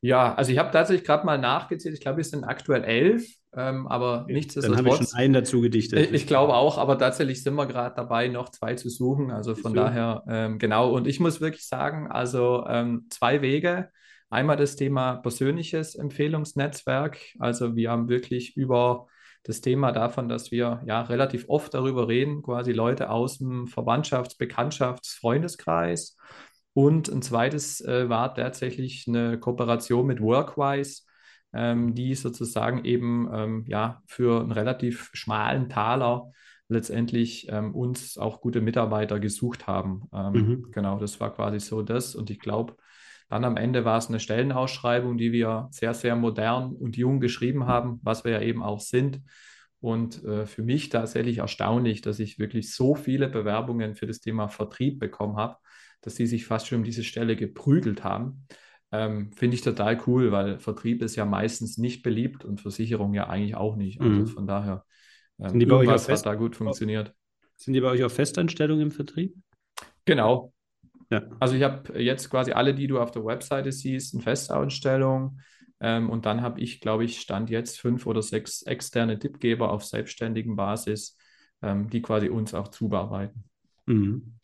Ja, 0.01 0.35
also 0.35 0.53
ich 0.53 0.59
habe 0.59 0.71
tatsächlich 0.71 1.07
gerade 1.07 1.25
mal 1.25 1.39
nachgezählt. 1.39 1.95
Ich 1.95 2.01
glaube, 2.03 2.21
es 2.21 2.31
sind 2.31 2.45
aktuell 2.45 2.85
elf, 2.85 3.27
ähm, 3.57 3.87
aber 3.87 4.25
okay. 4.25 4.35
nichtsdestotrotz. 4.35 4.77
Dann 4.77 4.87
habe 4.87 5.03
ich 5.03 5.09
schon 5.09 5.19
einen 5.19 5.33
dazu 5.33 5.63
gedichtet. 5.63 5.99
Ich, 5.99 6.13
ich 6.13 6.27
glaube 6.27 6.55
auch, 6.55 6.77
aber 6.77 6.99
tatsächlich 6.99 7.43
sind 7.43 7.55
wir 7.55 7.67
gerade 7.67 7.95
dabei, 7.97 8.29
noch 8.29 8.51
zwei 8.51 8.75
zu 8.75 8.91
suchen. 8.91 9.31
Also 9.31 9.55
von 9.55 9.73
daher, 9.73 10.23
ähm, 10.29 10.59
genau. 10.59 10.93
Und 10.93 11.07
ich 11.09 11.21
muss 11.21 11.41
wirklich 11.41 11.67
sagen, 11.67 12.09
also 12.09 12.67
ähm, 12.69 13.07
zwei 13.09 13.41
Wege. 13.41 13.89
Einmal 14.35 14.57
das 14.57 14.75
Thema 14.75 15.19
persönliches 15.19 15.95
Empfehlungsnetzwerk. 15.95 17.19
Also 17.39 17.77
wir 17.77 17.93
haben 17.93 18.09
wirklich 18.09 18.57
über 18.57 19.07
das 19.45 19.61
Thema 19.61 19.93
davon, 19.93 20.29
dass 20.29 20.51
wir 20.51 20.83
ja 20.87 21.03
relativ 21.03 21.45
oft 21.49 21.73
darüber 21.73 22.09
reden, 22.09 22.43
quasi 22.43 22.73
Leute 22.73 23.11
aus 23.11 23.39
dem 23.39 23.67
Verwandtschafts-, 23.67 24.37
Bekanntschafts-, 24.37 25.21
Freundeskreis. 25.21 26.17
Und 26.73 27.09
ein 27.09 27.23
zweites 27.23 27.81
äh, 27.83 28.09
war 28.09 28.35
tatsächlich 28.35 29.05
eine 29.07 29.39
Kooperation 29.39 30.05
mit 30.05 30.21
Workwise, 30.21 31.03
ähm, 31.53 31.95
die 31.95 32.17
sozusagen 32.17 32.85
eben 32.85 33.31
ähm, 33.33 33.65
ja 33.69 34.03
für 34.07 34.41
einen 34.41 34.51
relativ 34.51 35.11
schmalen 35.13 35.69
Taler 35.69 36.33
letztendlich 36.67 37.47
ähm, 37.51 37.73
uns 37.73 38.19
auch 38.19 38.41
gute 38.41 38.61
Mitarbeiter 38.61 39.21
gesucht 39.21 39.69
haben. 39.69 40.09
Ähm, 40.13 40.33
mhm. 40.33 40.67
Genau, 40.73 40.99
das 40.99 41.21
war 41.21 41.33
quasi 41.33 41.61
so 41.61 41.83
das. 41.83 42.17
Und 42.17 42.31
ich 42.31 42.41
glaube, 42.41 42.75
dann 43.35 43.45
am 43.45 43.57
Ende 43.57 43.85
war 43.85 43.99
es 43.99 44.09
eine 44.09 44.21
Stellenausschreibung, 44.21 45.19
die 45.19 45.33
wir 45.33 45.67
sehr, 45.73 45.93
sehr 45.93 46.15
modern 46.15 46.73
und 46.73 46.97
jung 46.97 47.19
geschrieben 47.19 47.67
haben, 47.67 47.99
was 48.05 48.25
wir 48.25 48.31
ja 48.31 48.41
eben 48.41 48.63
auch 48.63 48.79
sind. 48.79 49.23
Und 49.81 50.23
äh, 50.23 50.47
für 50.47 50.63
mich 50.63 50.89
tatsächlich 50.89 51.39
erstaunlich, 51.39 52.01
dass 52.01 52.21
ich 52.21 52.39
wirklich 52.39 52.73
so 52.73 52.95
viele 52.95 53.29
Bewerbungen 53.29 53.97
für 53.97 54.07
das 54.07 54.21
Thema 54.21 54.47
Vertrieb 54.47 55.01
bekommen 55.01 55.37
habe, 55.37 55.57
dass 56.01 56.15
die 56.15 56.29
sich 56.29 56.47
fast 56.47 56.69
schon 56.69 56.79
um 56.79 56.85
diese 56.85 57.03
Stelle 57.03 57.35
geprügelt 57.35 58.05
haben. 58.05 58.47
Ähm, 58.93 59.33
Finde 59.33 59.57
ich 59.57 59.63
total 59.63 60.01
cool, 60.07 60.31
weil 60.31 60.61
Vertrieb 60.61 61.03
ist 61.03 61.17
ja 61.17 61.25
meistens 61.25 61.77
nicht 61.77 62.05
beliebt 62.05 62.45
und 62.45 62.61
Versicherung 62.61 63.15
ja 63.15 63.29
eigentlich 63.29 63.57
auch 63.57 63.75
nicht. 63.75 64.01
Also 64.01 64.21
mhm. 64.21 64.27
von 64.29 64.47
daher, 64.47 64.85
ähm, 65.41 65.51
Sind 65.51 65.59
die 65.59 65.67
bei 65.67 65.75
euch 65.75 65.89
hat 65.89 66.25
da 66.25 66.35
gut 66.37 66.55
funktioniert. 66.55 67.13
Sind 67.57 67.75
die 67.75 67.81
bei 67.81 67.89
euch 67.89 68.05
auf 68.05 68.13
Festanstellung 68.13 68.81
im 68.81 68.93
Vertrieb? 68.93 69.35
Genau, 70.05 70.54
ja. 71.15 71.23
Also 71.41 71.55
ich 71.55 71.63
habe 71.63 72.01
jetzt 72.01 72.31
quasi 72.31 72.53
alle, 72.53 72.75
die 72.75 72.87
du 72.87 72.99
auf 72.99 73.11
der 73.11 73.25
Webseite 73.25 73.73
siehst, 73.73 74.15
in 74.15 74.21
Festausstellung. 74.21 75.39
Ähm, 75.81 76.11
und 76.11 76.27
dann 76.27 76.43
habe 76.43 76.61
ich, 76.61 76.81
glaube 76.81 77.05
ich, 77.05 77.21
stand 77.21 77.51
jetzt 77.51 77.81
fünf 77.81 78.07
oder 78.07 78.23
sechs 78.23 78.63
externe 78.63 79.19
Tippgeber 79.19 79.71
auf 79.71 79.85
selbstständigen 79.85 80.57
Basis, 80.57 81.17
ähm, 81.63 81.89
die 81.89 82.03
quasi 82.03 82.29
uns 82.29 82.55
auch 82.55 82.69
zubearbeiten. 82.69 83.45
Mhm. 83.87 84.39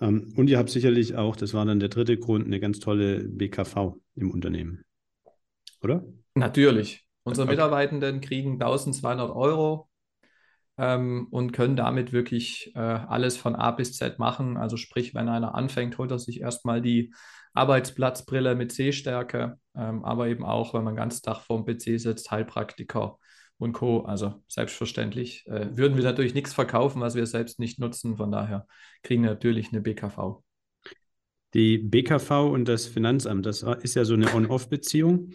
Ähm, 0.00 0.32
und 0.36 0.48
ihr 0.48 0.58
habt 0.58 0.70
sicherlich 0.70 1.16
auch, 1.16 1.36
das 1.36 1.54
war 1.54 1.64
dann 1.64 1.80
der 1.80 1.88
dritte 1.88 2.16
Grund, 2.16 2.46
eine 2.46 2.60
ganz 2.60 2.80
tolle 2.80 3.24
BKV 3.24 3.96
im 4.14 4.30
Unternehmen. 4.30 4.84
Oder? 5.82 6.04
Natürlich. 6.34 7.06
Unsere 7.24 7.46
Mitarbeitenden 7.46 8.20
kriegen 8.20 8.54
1200 8.54 9.30
Euro 9.30 9.88
ähm, 10.82 11.28
und 11.30 11.52
können 11.52 11.76
damit 11.76 12.12
wirklich 12.12 12.72
äh, 12.74 12.80
alles 12.80 13.36
von 13.36 13.54
A 13.54 13.70
bis 13.70 13.96
Z 13.96 14.18
machen. 14.18 14.56
Also 14.56 14.76
sprich, 14.76 15.14
wenn 15.14 15.28
einer 15.28 15.54
anfängt, 15.54 15.96
holt 15.96 16.10
er 16.10 16.18
sich 16.18 16.40
erstmal 16.40 16.82
die 16.82 17.14
Arbeitsplatzbrille 17.54 18.56
mit 18.56 18.72
Sehstärke, 18.72 19.58
ähm, 19.76 20.04
aber 20.04 20.26
eben 20.26 20.44
auch, 20.44 20.74
wenn 20.74 20.82
man 20.82 20.96
ganz 20.96 21.22
Tag 21.22 21.42
vorm 21.42 21.64
PC 21.64 22.00
sitzt, 22.00 22.32
Heilpraktiker 22.32 23.18
und 23.58 23.74
Co. 23.74 24.00
Also 24.00 24.42
selbstverständlich 24.48 25.46
äh, 25.46 25.68
würden 25.76 25.96
wir 25.96 26.02
natürlich 26.02 26.34
nichts 26.34 26.52
verkaufen, 26.52 27.00
was 27.00 27.14
wir 27.14 27.26
selbst 27.26 27.60
nicht 27.60 27.78
nutzen. 27.78 28.16
Von 28.16 28.32
daher 28.32 28.66
kriegen 29.04 29.22
wir 29.22 29.30
natürlich 29.30 29.68
eine 29.70 29.82
BKV. 29.82 30.42
Die 31.54 31.78
BKV 31.78 32.30
und 32.50 32.66
das 32.66 32.86
Finanzamt, 32.86 33.46
das 33.46 33.62
ist 33.82 33.94
ja 33.94 34.04
so 34.04 34.14
eine 34.14 34.34
On-Off-Beziehung. 34.34 35.34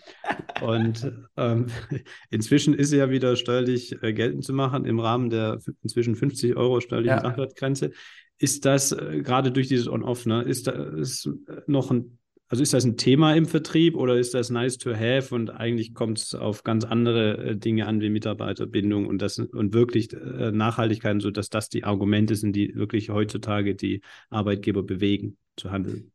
Und 0.61 1.11
ähm, 1.37 1.67
inzwischen 2.29 2.73
ist 2.73 2.89
sie 2.89 2.97
ja 2.97 3.09
wieder 3.09 3.35
steuerlich 3.35 4.01
äh, 4.01 4.13
geltend 4.13 4.43
zu 4.43 4.53
machen 4.53 4.85
im 4.85 4.99
Rahmen 4.99 5.29
der 5.29 5.59
inzwischen 5.83 6.15
50 6.15 6.55
Euro 6.55 6.79
steuerlichen 6.79 7.17
ja. 7.17 7.21
Sachwertgrenze. 7.21 7.91
Ist 8.37 8.65
das 8.65 8.91
äh, 8.91 9.21
gerade 9.23 9.51
durch 9.51 9.67
dieses 9.67 9.87
On-Off, 9.87 10.25
ne, 10.25 10.43
ist 10.43 10.67
das 10.67 11.29
noch 11.65 11.91
ein, 11.91 12.19
also 12.49 12.63
ist 12.63 12.73
das 12.73 12.85
ein 12.85 12.97
Thema 12.97 13.33
im 13.33 13.45
Vertrieb 13.45 13.95
oder 13.95 14.17
ist 14.17 14.33
das 14.33 14.49
nice 14.49 14.77
to 14.77 14.93
have 14.93 15.33
und 15.33 15.49
eigentlich 15.49 15.93
kommt 15.93 16.19
es 16.19 16.35
auf 16.35 16.63
ganz 16.63 16.85
andere 16.85 17.37
äh, 17.37 17.55
Dinge 17.57 17.87
an 17.87 17.99
wie 17.99 18.09
Mitarbeiterbindung 18.09 19.07
und 19.07 19.21
das 19.21 19.39
und 19.39 19.73
wirklich 19.73 20.13
äh, 20.13 20.51
Nachhaltigkeit, 20.51 21.21
so 21.21 21.31
dass 21.31 21.49
das 21.49 21.69
die 21.69 21.83
Argumente 21.83 22.35
sind, 22.35 22.55
die 22.55 22.75
wirklich 22.75 23.09
heutzutage 23.09 23.75
die 23.75 24.01
Arbeitgeber 24.29 24.83
bewegen 24.83 25.37
zu 25.55 25.71
handeln? 25.71 26.11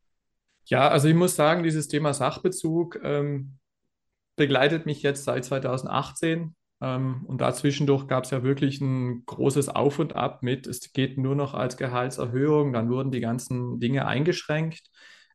Ja, 0.66 0.88
also 0.88 1.09
ich 1.09 1.14
muss 1.14 1.35
sagen, 1.35 1.64
dieses 1.64 1.88
Thema 1.88 2.14
Sachbezug 2.14 3.00
ähm, 3.02 3.59
begleitet 4.37 4.87
mich 4.87 5.03
jetzt 5.03 5.25
seit 5.25 5.45
2018. 5.45 6.55
Ähm, 6.81 7.25
und 7.27 7.40
dazwischendurch 7.40 8.09
gab 8.09 8.25
es 8.25 8.31
ja 8.31 8.42
wirklich 8.42 8.81
ein 8.81 9.25
großes 9.27 9.68
Auf 9.68 9.99
und 9.99 10.16
Ab 10.16 10.42
mit, 10.42 10.66
es 10.66 10.92
geht 10.92 11.18
nur 11.18 11.37
noch 11.37 11.55
als 11.55 11.77
Gehaltserhöhung, 11.77 12.73
dann 12.73 12.90
wurden 12.90 13.12
die 13.12 13.21
ganzen 13.21 13.79
Dinge 13.81 14.07
eingeschränkt. 14.07 14.83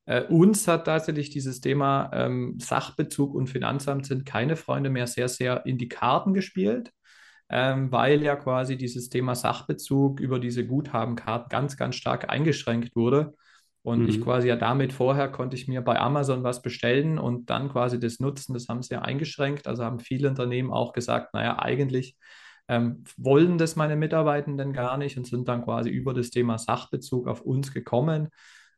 Äh, 0.06 0.24
uns 0.24 0.68
hat 0.68 0.86
tatsächlich 0.86 1.30
dieses 1.30 1.62
Thema 1.62 2.10
ähm, 2.14 2.58
Sachbezug 2.60 3.34
und 3.36 3.48
Finanzamt 3.48 4.06
sind 4.06 4.26
keine 4.26 4.56
Freunde 4.56 4.90
mehr 4.90 5.08
sehr, 5.08 5.30
sehr 5.30 5.66
in 5.66 5.78
die 5.78 5.90
Karten 5.90 6.34
gespielt, 6.34 6.92
ähm, 7.50 7.92
weil 7.92 8.24
ja 8.24 8.36
quasi 8.36 8.78
dieses 8.78 9.10
Thema 9.10 9.36
Sachbezug 9.36 10.20
über 10.20 10.40
diese 10.40 10.66
Guthabenkarte 10.66 11.48
ganz, 11.50 11.78
ganz 11.78 11.96
stark 11.96 12.30
eingeschränkt 12.30 12.96
wurde. 12.96 13.36
Und 13.88 14.02
mhm. 14.02 14.10
ich 14.10 14.22
quasi 14.22 14.50
ja 14.50 14.58
damit 14.58 14.92
vorher 14.92 15.30
konnte 15.30 15.56
ich 15.56 15.70
mir 15.70 15.80
bei 15.82 15.98
Amazon 15.98 16.44
was 16.44 16.62
bestellen 16.62 17.18
und 17.18 17.50
dann 17.50 17.70
quasi 17.70 17.98
das 17.98 18.20
nutzen. 18.20 18.54
Das 18.54 18.68
haben 18.68 18.82
sie 18.82 18.94
ja 18.94 19.02
eingeschränkt. 19.02 19.66
Also 19.66 19.86
haben 19.86 20.02
viele 20.02 20.28
Unternehmen 20.28 20.74
auch 20.74 20.92
gesagt, 20.92 21.34
naja, 21.34 21.58
eigentlich 21.60 22.18
ähm, 22.68 23.06
wollen 23.16 23.58
das 23.58 23.78
meine 23.78 23.96
Mitarbeitenden 23.96 24.74
gar 24.74 24.98
nicht 24.98 25.18
und 25.18 25.26
sind 25.26 25.48
dann 25.48 25.64
quasi 25.64 25.90
über 25.90 26.14
das 26.14 26.32
Thema 26.32 26.58
Sachbezug 26.58 27.30
auf 27.30 27.40
uns 27.40 27.74
gekommen. 27.74 28.28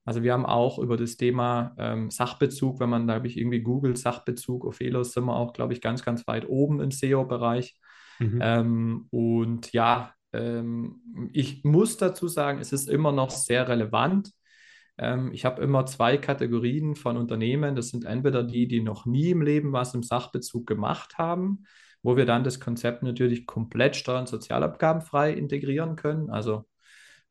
Also 0.06 0.22
wir 0.22 0.32
haben 0.32 0.46
auch 0.46 0.78
über 0.78 0.96
das 0.96 1.18
Thema 1.18 1.74
ähm, 1.80 2.12
Sachbezug, 2.12 2.80
wenn 2.80 2.92
man, 2.92 3.08
da 3.08 3.16
habe 3.16 3.26
ich 3.26 3.36
irgendwie 3.36 3.62
Google 3.62 3.96
Sachbezug, 3.96 4.64
Ophelos 4.64 5.14
sind 5.14 5.26
wir 5.26 5.36
auch, 5.36 5.54
glaube 5.54 5.74
ich, 5.74 5.82
ganz, 5.82 6.06
ganz 6.06 6.28
weit 6.28 6.48
oben 6.48 6.82
im 6.82 6.92
SEO-Bereich. 6.92 7.80
Mhm. 8.20 8.40
Ähm, 8.44 9.08
und 9.10 9.74
ja, 9.74 10.14
ähm, 10.34 11.02
ich 11.34 11.64
muss 11.64 11.98
dazu 11.98 12.28
sagen, 12.28 12.60
es 12.60 12.74
ist 12.74 12.88
immer 12.88 13.12
noch 13.12 13.32
sehr 13.32 13.68
relevant. 13.68 14.30
Ähm, 15.00 15.32
ich 15.34 15.46
habe 15.46 15.62
immer 15.62 15.86
zwei 15.86 16.18
Kategorien 16.18 16.96
von 16.96 17.18
Unternehmen. 17.18 17.76
Das 17.76 17.90
sind 17.90 18.06
entweder 18.06 18.44
die, 18.44 18.68
die 18.68 18.82
noch 18.82 19.06
nie 19.06 19.32
im 19.32 19.42
Leben 19.42 19.72
was 19.74 19.94
im 19.94 20.04
Sachbezug 20.04 20.68
gemacht 20.68 21.18
haben, 21.18 21.64
wo 22.04 22.18
wir 22.18 22.26
dann 22.26 22.44
das 22.44 22.60
Konzept 22.60 23.04
natürlich 23.04 23.46
komplett 23.48 23.96
steuern- 23.96 24.22
und 24.22 24.30
sozialabgabenfrei 24.30 25.34
integrieren 25.34 25.96
können. 25.96 26.30
Also 26.30 26.66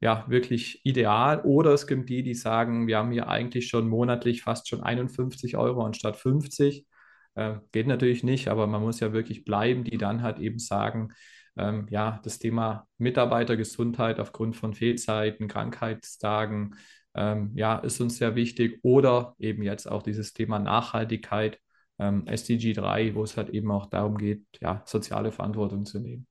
ja, 0.00 0.24
wirklich 0.28 0.85
ideal. 0.85 1.40
Oder 1.42 1.72
es 1.74 1.87
gibt 1.87 2.09
die, 2.09 2.22
die 2.22 2.35
sagen, 2.35 2.87
wir 2.87 2.98
haben 2.98 3.12
hier 3.12 3.28
eigentlich 3.28 3.68
schon 3.68 3.88
monatlich 3.88 4.42
fast 4.42 4.68
schon 4.68 4.83
51 4.83 5.57
Euro 5.57 5.85
anstatt 5.85 6.16
50. 6.16 6.87
Äh, 7.35 7.57
geht 7.72 7.87
natürlich 7.87 8.22
nicht, 8.24 8.48
aber 8.48 8.66
man 8.66 8.83
muss 8.83 9.00
ja 9.00 9.12
wirklich 9.12 9.44
bleiben, 9.44 9.85
die 9.85 9.98
dann 9.98 10.22
halt 10.22 10.38
eben 10.38 10.59
sagen, 10.59 11.12
ähm, 11.57 11.87
ja, 11.90 12.20
das 12.22 12.38
Thema 12.38 12.87
Mitarbeitergesundheit 12.98 14.20
aufgrund 14.20 14.57
von 14.57 14.74
Fehlzeiten, 14.74 15.48
Krankheitstagen, 15.48 16.76
ähm, 17.18 17.50
ja, 17.54 17.78
ist 17.78 18.00
uns 18.00 18.16
sehr 18.16 18.37
wichtig. 18.37 18.78
Oder 18.83 19.35
eben 19.38 19.62
jetzt 19.62 19.90
auch 19.90 20.02
dieses 20.02 20.33
Thema 20.33 20.61
Nachhaltigkeit, 20.61 21.59
ähm, 21.98 22.26
SDG 22.26 22.74
3, 22.74 23.14
wo 23.16 23.24
es 23.24 23.37
halt 23.37 23.50
eben 23.50 23.70
auch 23.72 23.87
darum 23.87 24.16
geht, 24.16 24.44
ja, 24.61 24.83
soziale 24.87 25.33
Verantwortung 25.33 25.85
zu 25.85 25.98
nehmen. 25.98 26.26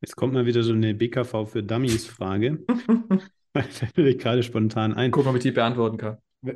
Jetzt 0.00 0.16
kommt 0.16 0.32
mal 0.32 0.46
wieder 0.46 0.62
so 0.62 0.72
eine 0.72 0.94
BKV 0.94 1.44
für 1.46 1.62
Dummies-Frage. 1.62 2.64
Fällt 3.54 3.96
mir 3.96 4.16
gerade 4.16 4.42
spontan 4.42 4.94
ein. 4.94 5.10
Guck 5.10 5.24
mal, 5.24 5.30
ob 5.30 5.36
ich 5.36 5.42
die 5.42 5.50
beantworten 5.50 5.96
kann. 5.96 6.18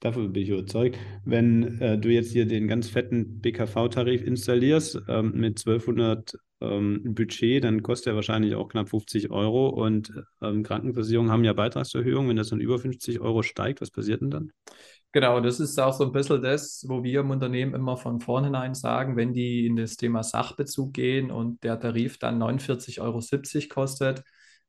Dafür 0.00 0.28
bin 0.28 0.42
ich 0.42 0.48
überzeugt. 0.48 0.98
Wenn 1.24 1.80
äh, 1.80 1.98
du 1.98 2.08
jetzt 2.08 2.32
hier 2.32 2.46
den 2.46 2.68
ganz 2.68 2.88
fetten 2.88 3.40
BKV-Tarif 3.40 4.22
installierst 4.22 5.02
ähm, 5.08 5.32
mit 5.34 5.58
1200 5.58 6.34
ähm, 6.60 7.14
Budget, 7.14 7.64
dann 7.64 7.82
kostet 7.82 8.08
er 8.08 8.14
wahrscheinlich 8.14 8.54
auch 8.54 8.68
knapp 8.68 8.88
50 8.88 9.30
Euro. 9.30 9.68
Und 9.68 10.12
ähm, 10.42 10.62
Krankenversicherungen 10.62 11.30
haben 11.30 11.44
ja 11.44 11.52
Beitragserhöhungen. 11.52 12.30
Wenn 12.30 12.36
das 12.36 12.48
dann 12.48 12.60
über 12.60 12.78
50 12.78 13.20
Euro 13.20 13.42
steigt, 13.42 13.80
was 13.80 13.90
passiert 13.90 14.20
denn 14.20 14.30
dann? 14.30 14.52
Genau, 15.12 15.40
das 15.40 15.58
ist 15.58 15.78
auch 15.80 15.94
so 15.94 16.04
ein 16.04 16.12
bisschen 16.12 16.42
das, 16.42 16.84
wo 16.86 17.02
wir 17.02 17.20
im 17.20 17.30
Unternehmen 17.30 17.74
immer 17.74 17.96
von 17.96 18.20
vornherein 18.20 18.74
sagen, 18.74 19.16
wenn 19.16 19.32
die 19.32 19.66
in 19.66 19.76
das 19.76 19.96
Thema 19.96 20.22
Sachbezug 20.22 20.92
gehen 20.92 21.30
und 21.30 21.64
der 21.64 21.80
Tarif 21.80 22.18
dann 22.18 22.38
49,70 22.38 23.00
Euro 23.00 23.20
kostet, 23.72 24.22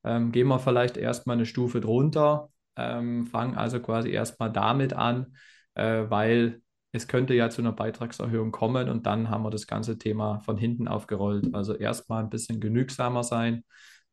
ähm, 0.05 0.31
gehen 0.31 0.47
wir 0.47 0.59
vielleicht 0.59 0.95
erstmal 0.95 1.35
eine 1.35 1.45
Stufe 1.45 1.81
drunter, 1.81 2.49
ähm, 2.77 3.27
fangen 3.27 3.55
also 3.55 3.81
quasi 3.81 4.11
erstmal 4.11 4.51
damit 4.51 4.93
an, 4.93 5.35
äh, 5.75 6.05
weil 6.09 6.61
es 6.91 7.07
könnte 7.07 7.33
ja 7.33 7.49
zu 7.49 7.61
einer 7.61 7.71
Beitragserhöhung 7.71 8.51
kommen 8.51 8.89
und 8.89 9.05
dann 9.05 9.29
haben 9.29 9.43
wir 9.43 9.51
das 9.51 9.67
ganze 9.67 9.97
Thema 9.97 10.39
von 10.39 10.57
hinten 10.57 10.87
aufgerollt. 10.87 11.53
Also 11.53 11.75
erstmal 11.75 12.23
ein 12.23 12.29
bisschen 12.29 12.59
genügsamer 12.59 13.23
sein, 13.23 13.63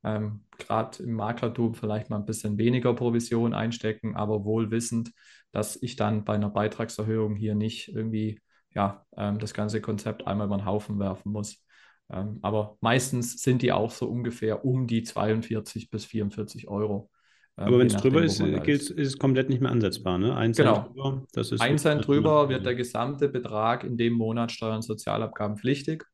ähm, 0.05 0.45
gerade 0.59 1.03
im 1.03 1.15
Maklertum 1.15 1.75
vielleicht 1.75 2.11
mal 2.11 2.17
ein 2.19 2.27
bisschen 2.27 2.59
weniger 2.59 2.95
Provision 2.95 3.55
einstecken, 3.55 4.15
aber 4.17 4.45
wohl 4.45 4.71
wissend, 4.71 5.13
dass 5.53 5.81
ich 5.83 5.97
dann 5.97 6.25
bei 6.25 6.35
einer 6.35 6.51
Beitragserhöhung 6.51 7.35
hier 7.37 7.55
nicht 7.55 7.89
irgendwie 7.89 8.41
ja, 8.75 9.07
ähm, 9.17 9.39
das 9.39 9.55
ganze 9.55 9.81
Konzept 9.81 10.27
einmal 10.27 10.47
über 10.47 10.59
den 10.59 10.67
Haufen 10.67 10.99
werfen 10.99 11.33
muss. 11.33 11.65
Ähm, 12.11 12.39
aber 12.43 12.77
meistens 12.81 13.43
sind 13.43 13.63
die 13.63 13.73
auch 13.73 13.91
so 13.91 14.07
ungefähr 14.09 14.65
um 14.65 14.87
die 14.87 15.03
42 15.03 15.91
bis 15.91 16.05
44 16.05 16.69
Euro. 16.69 17.11
Ähm, 17.59 17.65
aber 17.65 17.79
wenn 17.79 17.87
es 17.87 17.97
drüber 17.97 18.23
ist, 18.23 18.39
gilt, 18.39 18.69
ist, 18.69 18.91
ist 18.91 19.09
es 19.09 19.19
komplett 19.19 19.49
nicht 19.49 19.63
mehr 19.63 19.71
ansetzbar. 19.71 20.19
Ne? 20.19 20.37
Ein 20.37 20.53
Cent 20.53 20.69
genau. 20.69 20.89
drüber, 20.89 21.27
das 21.33 21.53
ist 21.53 21.61
Ein 21.61 21.79
Cent 21.79 22.07
drüber 22.07 22.49
wird 22.49 22.67
der 22.67 22.75
gesamte 22.75 23.29
Betrag 23.29 23.85
in 23.85 23.97
dem 23.97 24.13
Monat 24.13 24.53
Steuern 24.53 24.77
und 24.77 24.83
Sozialabgaben 24.83 25.57
pflichtig. 25.57 26.05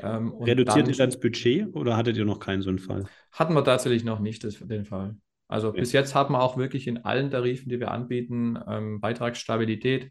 Ähm, 0.00 0.32
Reduziert 0.40 0.88
ihr 0.88 0.94
dann 0.94 1.10
das 1.10 1.20
Budget 1.20 1.74
oder 1.74 1.96
hattet 1.96 2.16
ihr 2.16 2.24
noch 2.24 2.40
keinen 2.40 2.62
so 2.62 2.70
einen 2.70 2.78
Fall? 2.78 3.04
Hatten 3.32 3.54
wir 3.54 3.64
tatsächlich 3.64 4.04
noch 4.04 4.20
nicht 4.20 4.42
das, 4.44 4.58
den 4.58 4.86
Fall. 4.86 5.16
Also 5.48 5.68
okay. 5.68 5.80
bis 5.80 5.92
jetzt 5.92 6.14
haben 6.14 6.32
wir 6.32 6.40
auch 6.40 6.56
wirklich 6.56 6.86
in 6.86 7.04
allen 7.04 7.30
Tarifen, 7.30 7.68
die 7.68 7.78
wir 7.78 7.90
anbieten, 7.90 8.58
ähm, 8.66 9.00
Beitragsstabilität. 9.00 10.10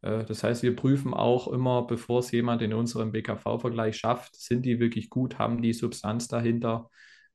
Äh, 0.00 0.24
das 0.24 0.42
heißt, 0.42 0.62
wir 0.62 0.74
prüfen 0.74 1.12
auch 1.12 1.48
immer, 1.48 1.86
bevor 1.86 2.20
es 2.20 2.30
jemand 2.30 2.62
in 2.62 2.72
unserem 2.72 3.12
BKV-Vergleich 3.12 3.98
schafft, 3.98 4.36
sind 4.36 4.64
die 4.64 4.80
wirklich 4.80 5.10
gut, 5.10 5.38
haben 5.38 5.60
die 5.60 5.74
Substanz 5.74 6.28
dahinter, 6.28 6.88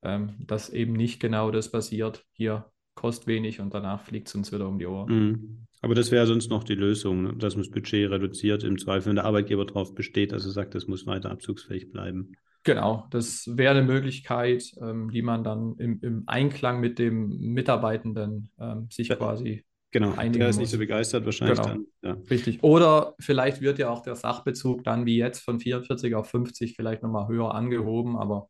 ähm, 0.06 0.36
dass 0.40 0.70
eben 0.70 0.94
nicht 0.94 1.20
genau 1.20 1.52
das 1.52 1.72
passiert. 1.72 2.24
Hier 2.32 2.72
kostet 2.96 3.28
wenig 3.28 3.60
und 3.60 3.74
danach 3.74 4.02
fliegt 4.02 4.28
es 4.28 4.36
uns 4.36 4.54
wieder 4.54 4.68
um 4.68 4.80
die 4.80 4.86
Ohren. 4.86 5.14
Mhm. 5.14 5.66
Aber 5.82 5.96
das 5.96 6.12
wäre 6.12 6.26
sonst 6.26 6.50
noch 6.50 6.64
die 6.64 6.76
Lösung, 6.76 7.24
ne? 7.24 7.34
dass 7.36 7.56
man 7.56 7.64
das 7.64 7.72
Budget 7.72 8.10
reduziert, 8.10 8.64
im 8.64 8.78
Zweifel, 8.78 9.10
wenn 9.10 9.18
der 9.18 9.26
Arbeitgeber 9.26 9.66
darauf 9.66 9.94
besteht, 9.94 10.32
dass 10.32 10.46
er 10.46 10.52
sagt, 10.52 10.74
das 10.76 10.88
muss 10.88 11.06
weiter 11.06 11.30
abzugsfähig 11.30 11.92
bleiben. 11.92 12.32
Genau, 12.64 13.06
das 13.12 13.48
wäre 13.52 13.78
eine 13.78 13.86
Möglichkeit, 13.86 14.72
ähm, 14.82 15.12
die 15.12 15.22
man 15.22 15.44
dann 15.44 15.76
im, 15.78 16.00
im, 16.02 16.24
Einklang 16.26 16.80
mit 16.80 16.98
dem 16.98 17.38
Mitarbeitenden 17.54 18.50
ähm, 18.60 18.88
sich 18.90 19.10
ja, 19.10 19.16
quasi 19.16 19.64
Genau, 19.92 20.14
einigen 20.16 20.40
der 20.40 20.50
ist 20.50 20.56
muss. 20.56 20.64
nicht 20.64 20.72
so 20.72 20.78
begeistert 20.78 21.24
wahrscheinlich 21.24 21.58
genau. 21.58 21.70
dann. 21.70 21.86
Ja. 22.02 22.18
Richtig. 22.30 22.62
Oder 22.64 23.16
vielleicht 23.18 23.62
wird 23.62 23.80
ja 23.80 23.90
auch 23.90 24.02
der 24.02 24.18
Sachbezug 24.18 24.84
dann 24.84 25.06
wie 25.06 25.18
jetzt 25.18 25.40
von 25.40 25.60
44 25.60 26.16
auf 26.16 26.30
50 26.30 26.76
vielleicht 26.76 27.02
nochmal 27.02 27.30
höher 27.30 27.56
angehoben, 27.56 28.18
aber 28.18 28.50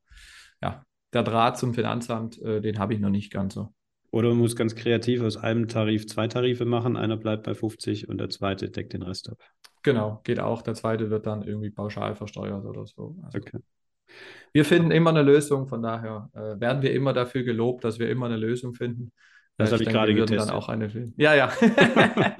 ja, 0.64 0.84
der 1.14 1.24
Draht 1.24 1.58
zum 1.58 1.74
Finanzamt, 1.74 2.42
äh, 2.42 2.62
den 2.62 2.80
habe 2.80 2.94
ich 2.94 3.00
noch 3.00 3.10
nicht 3.10 3.32
ganz 3.32 3.54
so. 3.54 3.74
Oder 4.12 4.30
man 4.30 4.38
muss 4.38 4.56
ganz 4.56 4.76
kreativ 4.76 5.22
aus 5.22 5.36
einem 5.36 5.68
Tarif 5.68 6.08
zwei 6.08 6.28
Tarife 6.28 6.64
machen. 6.64 6.96
Einer 6.96 7.18
bleibt 7.18 7.44
bei 7.44 7.54
50 7.54 8.08
und 8.08 8.18
der 8.18 8.30
zweite 8.30 8.70
deckt 8.70 8.94
den 8.94 9.02
Rest 9.02 9.30
ab. 9.30 9.40
Genau, 9.84 10.22
geht 10.24 10.40
auch. 10.40 10.62
Der 10.62 10.74
zweite 10.74 11.10
wird 11.10 11.28
dann 11.28 11.44
irgendwie 11.44 11.70
pauschal 11.70 12.16
versteuert 12.16 12.66
oder 12.66 12.86
so. 12.86 13.18
Also 13.24 13.38
okay. 13.40 13.60
Wir 14.54 14.64
finden 14.64 14.92
immer 14.92 15.10
eine 15.10 15.22
Lösung, 15.22 15.68
von 15.68 15.82
daher 15.82 16.30
äh, 16.34 16.60
werden 16.60 16.82
wir 16.82 16.94
immer 16.94 17.12
dafür 17.12 17.44
gelobt, 17.44 17.84
dass 17.84 18.00
wir 18.00 18.10
immer 18.10 18.28
eine 18.28 18.38
Lösung 18.38 18.74
finden. 18.74 19.12
Das 19.58 19.72
habe 19.72 19.84
ich 19.84 19.90
gerade 19.90 20.14
getestet. 20.14 20.50
Dann 20.50 20.56
auch 20.56 20.70
eine 20.70 20.90
ja, 21.18 21.34
ja. 21.34 21.52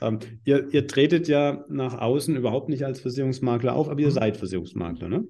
ähm, 0.00 0.18
ihr, 0.44 0.72
ihr, 0.72 0.86
tretet 0.86 1.26
ja 1.26 1.64
nach 1.68 1.98
außen 1.98 2.36
überhaupt 2.36 2.68
nicht 2.68 2.84
als 2.84 3.00
Versicherungsmakler 3.00 3.74
auf, 3.74 3.88
aber 3.88 4.00
ihr 4.00 4.08
mhm. 4.08 4.12
seid 4.12 4.36
Versicherungsmakler, 4.36 5.08
ne? 5.08 5.24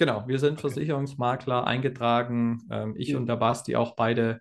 Genau, 0.00 0.24
wir 0.26 0.38
sind 0.38 0.62
Versicherungsmakler 0.62 1.66
eingetragen. 1.66 2.62
Ähm, 2.70 2.94
ich 2.96 3.08
ja. 3.08 3.18
und 3.18 3.26
der 3.26 3.36
Basti 3.36 3.76
auch 3.76 3.96
beide 3.96 4.40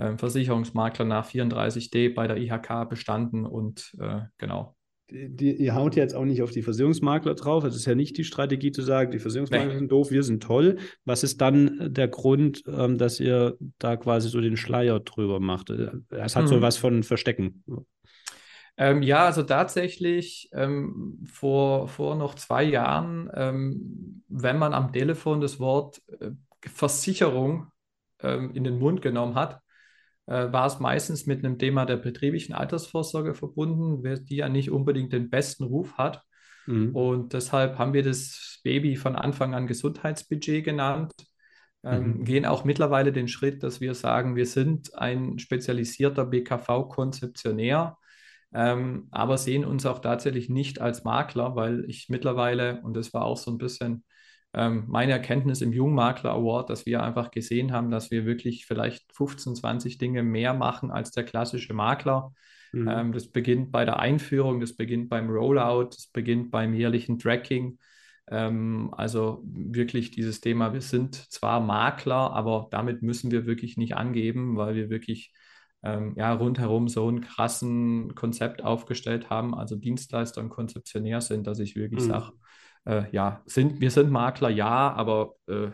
ähm, 0.00 0.18
Versicherungsmakler 0.18 1.04
nach 1.04 1.30
34d 1.30 2.12
bei 2.12 2.26
der 2.26 2.38
IHK 2.38 2.88
bestanden 2.88 3.46
und 3.46 3.94
äh, 4.00 4.22
genau. 4.36 4.74
Die, 5.08 5.28
die, 5.28 5.54
ihr 5.54 5.76
haut 5.76 5.94
jetzt 5.94 6.16
auch 6.16 6.24
nicht 6.24 6.42
auf 6.42 6.50
die 6.50 6.62
Versicherungsmakler 6.62 7.36
drauf. 7.36 7.62
Es 7.62 7.76
ist 7.76 7.86
ja 7.86 7.94
nicht 7.94 8.18
die 8.18 8.24
Strategie 8.24 8.72
zu 8.72 8.82
sagen, 8.82 9.12
die 9.12 9.20
Versicherungsmakler 9.20 9.68
nee. 9.68 9.78
sind 9.78 9.92
doof, 9.92 10.10
wir 10.10 10.24
sind 10.24 10.42
toll. 10.42 10.78
Was 11.04 11.22
ist 11.22 11.40
dann 11.40 11.94
der 11.94 12.08
Grund, 12.08 12.64
ähm, 12.66 12.98
dass 12.98 13.20
ihr 13.20 13.56
da 13.78 13.96
quasi 13.96 14.28
so 14.28 14.40
den 14.40 14.56
Schleier 14.56 14.98
drüber 14.98 15.38
macht? 15.38 15.70
Es 15.70 16.34
hat 16.34 16.46
mhm. 16.46 16.48
so 16.48 16.62
was 16.62 16.78
von 16.78 17.04
Verstecken. 17.04 17.62
Ähm, 18.78 19.02
ja, 19.02 19.24
also 19.24 19.42
tatsächlich 19.42 20.50
ähm, 20.52 21.24
vor, 21.30 21.88
vor 21.88 22.14
noch 22.14 22.34
zwei 22.34 22.62
Jahren, 22.62 23.30
ähm, 23.34 24.22
wenn 24.28 24.58
man 24.58 24.74
am 24.74 24.92
Telefon 24.92 25.40
das 25.40 25.58
Wort 25.58 26.02
äh, 26.20 26.30
Versicherung 26.60 27.68
ähm, 28.20 28.52
in 28.52 28.64
den 28.64 28.78
Mund 28.78 29.00
genommen 29.00 29.34
hat, 29.34 29.60
äh, 30.26 30.52
war 30.52 30.66
es 30.66 30.78
meistens 30.78 31.26
mit 31.26 31.44
einem 31.44 31.58
Thema 31.58 31.86
der 31.86 31.96
betrieblichen 31.96 32.54
Altersvorsorge 32.54 33.34
verbunden, 33.34 34.02
die 34.26 34.36
ja 34.36 34.48
nicht 34.48 34.70
unbedingt 34.70 35.12
den 35.12 35.30
besten 35.30 35.64
Ruf 35.64 35.96
hat. 35.96 36.22
Mhm. 36.66 36.94
Und 36.94 37.32
deshalb 37.32 37.78
haben 37.78 37.92
wir 37.92 38.02
das 38.02 38.60
Baby 38.62 38.96
von 38.96 39.16
Anfang 39.16 39.54
an 39.54 39.66
Gesundheitsbudget 39.66 40.64
genannt. 40.64 41.12
Ähm, 41.84 42.18
mhm. 42.18 42.24
Gehen 42.24 42.46
auch 42.46 42.64
mittlerweile 42.64 43.12
den 43.12 43.28
Schritt, 43.28 43.62
dass 43.62 43.80
wir 43.80 43.94
sagen, 43.94 44.34
wir 44.36 44.46
sind 44.46 44.98
ein 44.98 45.38
spezialisierter 45.38 46.26
BKV-Konzeptionär. 46.26 47.96
Ähm, 48.56 49.08
aber 49.10 49.36
sehen 49.36 49.66
uns 49.66 49.84
auch 49.84 49.98
tatsächlich 49.98 50.48
nicht 50.48 50.80
als 50.80 51.04
Makler, 51.04 51.56
weil 51.56 51.84
ich 51.88 52.08
mittlerweile, 52.08 52.80
und 52.80 52.96
das 52.96 53.12
war 53.12 53.26
auch 53.26 53.36
so 53.36 53.50
ein 53.50 53.58
bisschen 53.58 54.02
ähm, 54.54 54.84
meine 54.88 55.12
Erkenntnis 55.12 55.60
im 55.60 55.74
Jungmakler 55.74 56.30
Award, 56.32 56.70
dass 56.70 56.86
wir 56.86 57.02
einfach 57.02 57.30
gesehen 57.30 57.72
haben, 57.72 57.90
dass 57.90 58.10
wir 58.10 58.24
wirklich 58.24 58.64
vielleicht 58.64 59.14
15, 59.14 59.56
20 59.56 59.98
Dinge 59.98 60.22
mehr 60.22 60.54
machen 60.54 60.90
als 60.90 61.10
der 61.10 61.24
klassische 61.24 61.74
Makler. 61.74 62.32
Mhm. 62.72 62.88
Ähm, 62.88 63.12
das 63.12 63.30
beginnt 63.30 63.72
bei 63.72 63.84
der 63.84 63.98
Einführung, 63.98 64.58
das 64.58 64.74
beginnt 64.74 65.10
beim 65.10 65.28
Rollout, 65.28 65.90
das 65.90 66.06
beginnt 66.06 66.50
beim 66.50 66.72
jährlichen 66.72 67.18
Tracking. 67.18 67.78
Ähm, 68.30 68.88
also 68.96 69.42
wirklich 69.44 70.12
dieses 70.12 70.40
Thema, 70.40 70.72
wir 70.72 70.80
sind 70.80 71.14
zwar 71.14 71.60
Makler, 71.60 72.32
aber 72.32 72.68
damit 72.70 73.02
müssen 73.02 73.30
wir 73.30 73.44
wirklich 73.44 73.76
nicht 73.76 73.96
angeben, 73.96 74.56
weil 74.56 74.76
wir 74.76 74.88
wirklich 74.88 75.34
ähm, 75.82 76.14
ja, 76.16 76.32
rundherum 76.32 76.88
so 76.88 77.06
einen 77.08 77.20
krassen 77.20 78.14
Konzept 78.14 78.62
aufgestellt 78.62 79.30
haben, 79.30 79.54
also 79.54 79.76
Dienstleister 79.76 80.40
und 80.40 80.50
Konzeptionär 80.50 81.20
sind, 81.20 81.46
dass 81.46 81.58
ich 81.58 81.76
wirklich 81.76 82.04
mhm. 82.04 82.08
sage, 82.08 82.32
äh, 82.86 83.04
ja, 83.12 83.42
sind, 83.46 83.80
wir 83.80 83.90
sind 83.90 84.10
Makler, 84.10 84.50
ja, 84.50 84.92
aber 84.92 85.34
äh, 85.46 85.70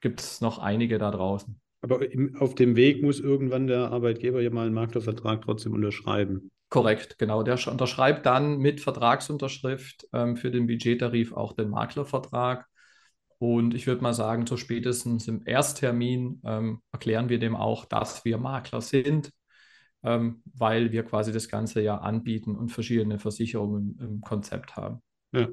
gibt 0.00 0.20
es 0.20 0.40
noch 0.40 0.58
einige 0.58 0.98
da 0.98 1.10
draußen. 1.10 1.60
Aber 1.80 2.10
im, 2.10 2.36
auf 2.36 2.54
dem 2.54 2.76
Weg 2.76 3.02
muss 3.02 3.20
irgendwann 3.20 3.66
der 3.66 3.92
Arbeitgeber 3.92 4.40
ja 4.40 4.50
mal 4.50 4.66
einen 4.66 4.74
Maklervertrag 4.74 5.42
trotzdem 5.42 5.74
unterschreiben. 5.74 6.50
Korrekt, 6.70 7.18
genau. 7.18 7.42
Der 7.42 7.58
unterschreibt 7.68 8.26
dann 8.26 8.58
mit 8.58 8.80
Vertragsunterschrift 8.80 10.06
ähm, 10.12 10.36
für 10.36 10.50
den 10.50 10.66
Budgettarif 10.66 11.32
auch 11.32 11.52
den 11.54 11.70
Maklervertrag. 11.70 12.66
Und 13.38 13.74
ich 13.74 13.86
würde 13.86 14.02
mal 14.02 14.14
sagen, 14.14 14.46
so 14.46 14.56
spätestens 14.56 15.28
im 15.28 15.42
Ersttermin 15.46 16.42
ähm, 16.44 16.80
erklären 16.92 17.28
wir 17.28 17.38
dem 17.38 17.54
auch, 17.54 17.84
dass 17.84 18.24
wir 18.24 18.36
Makler 18.36 18.80
sind, 18.80 19.30
ähm, 20.02 20.42
weil 20.44 20.90
wir 20.90 21.04
quasi 21.04 21.32
das 21.32 21.48
Ganze 21.48 21.80
ja 21.80 21.98
anbieten 21.98 22.56
und 22.56 22.70
verschiedene 22.70 23.18
Versicherungen 23.18 23.96
im 24.00 24.20
Konzept 24.20 24.76
haben. 24.76 25.02
Ja. 25.32 25.48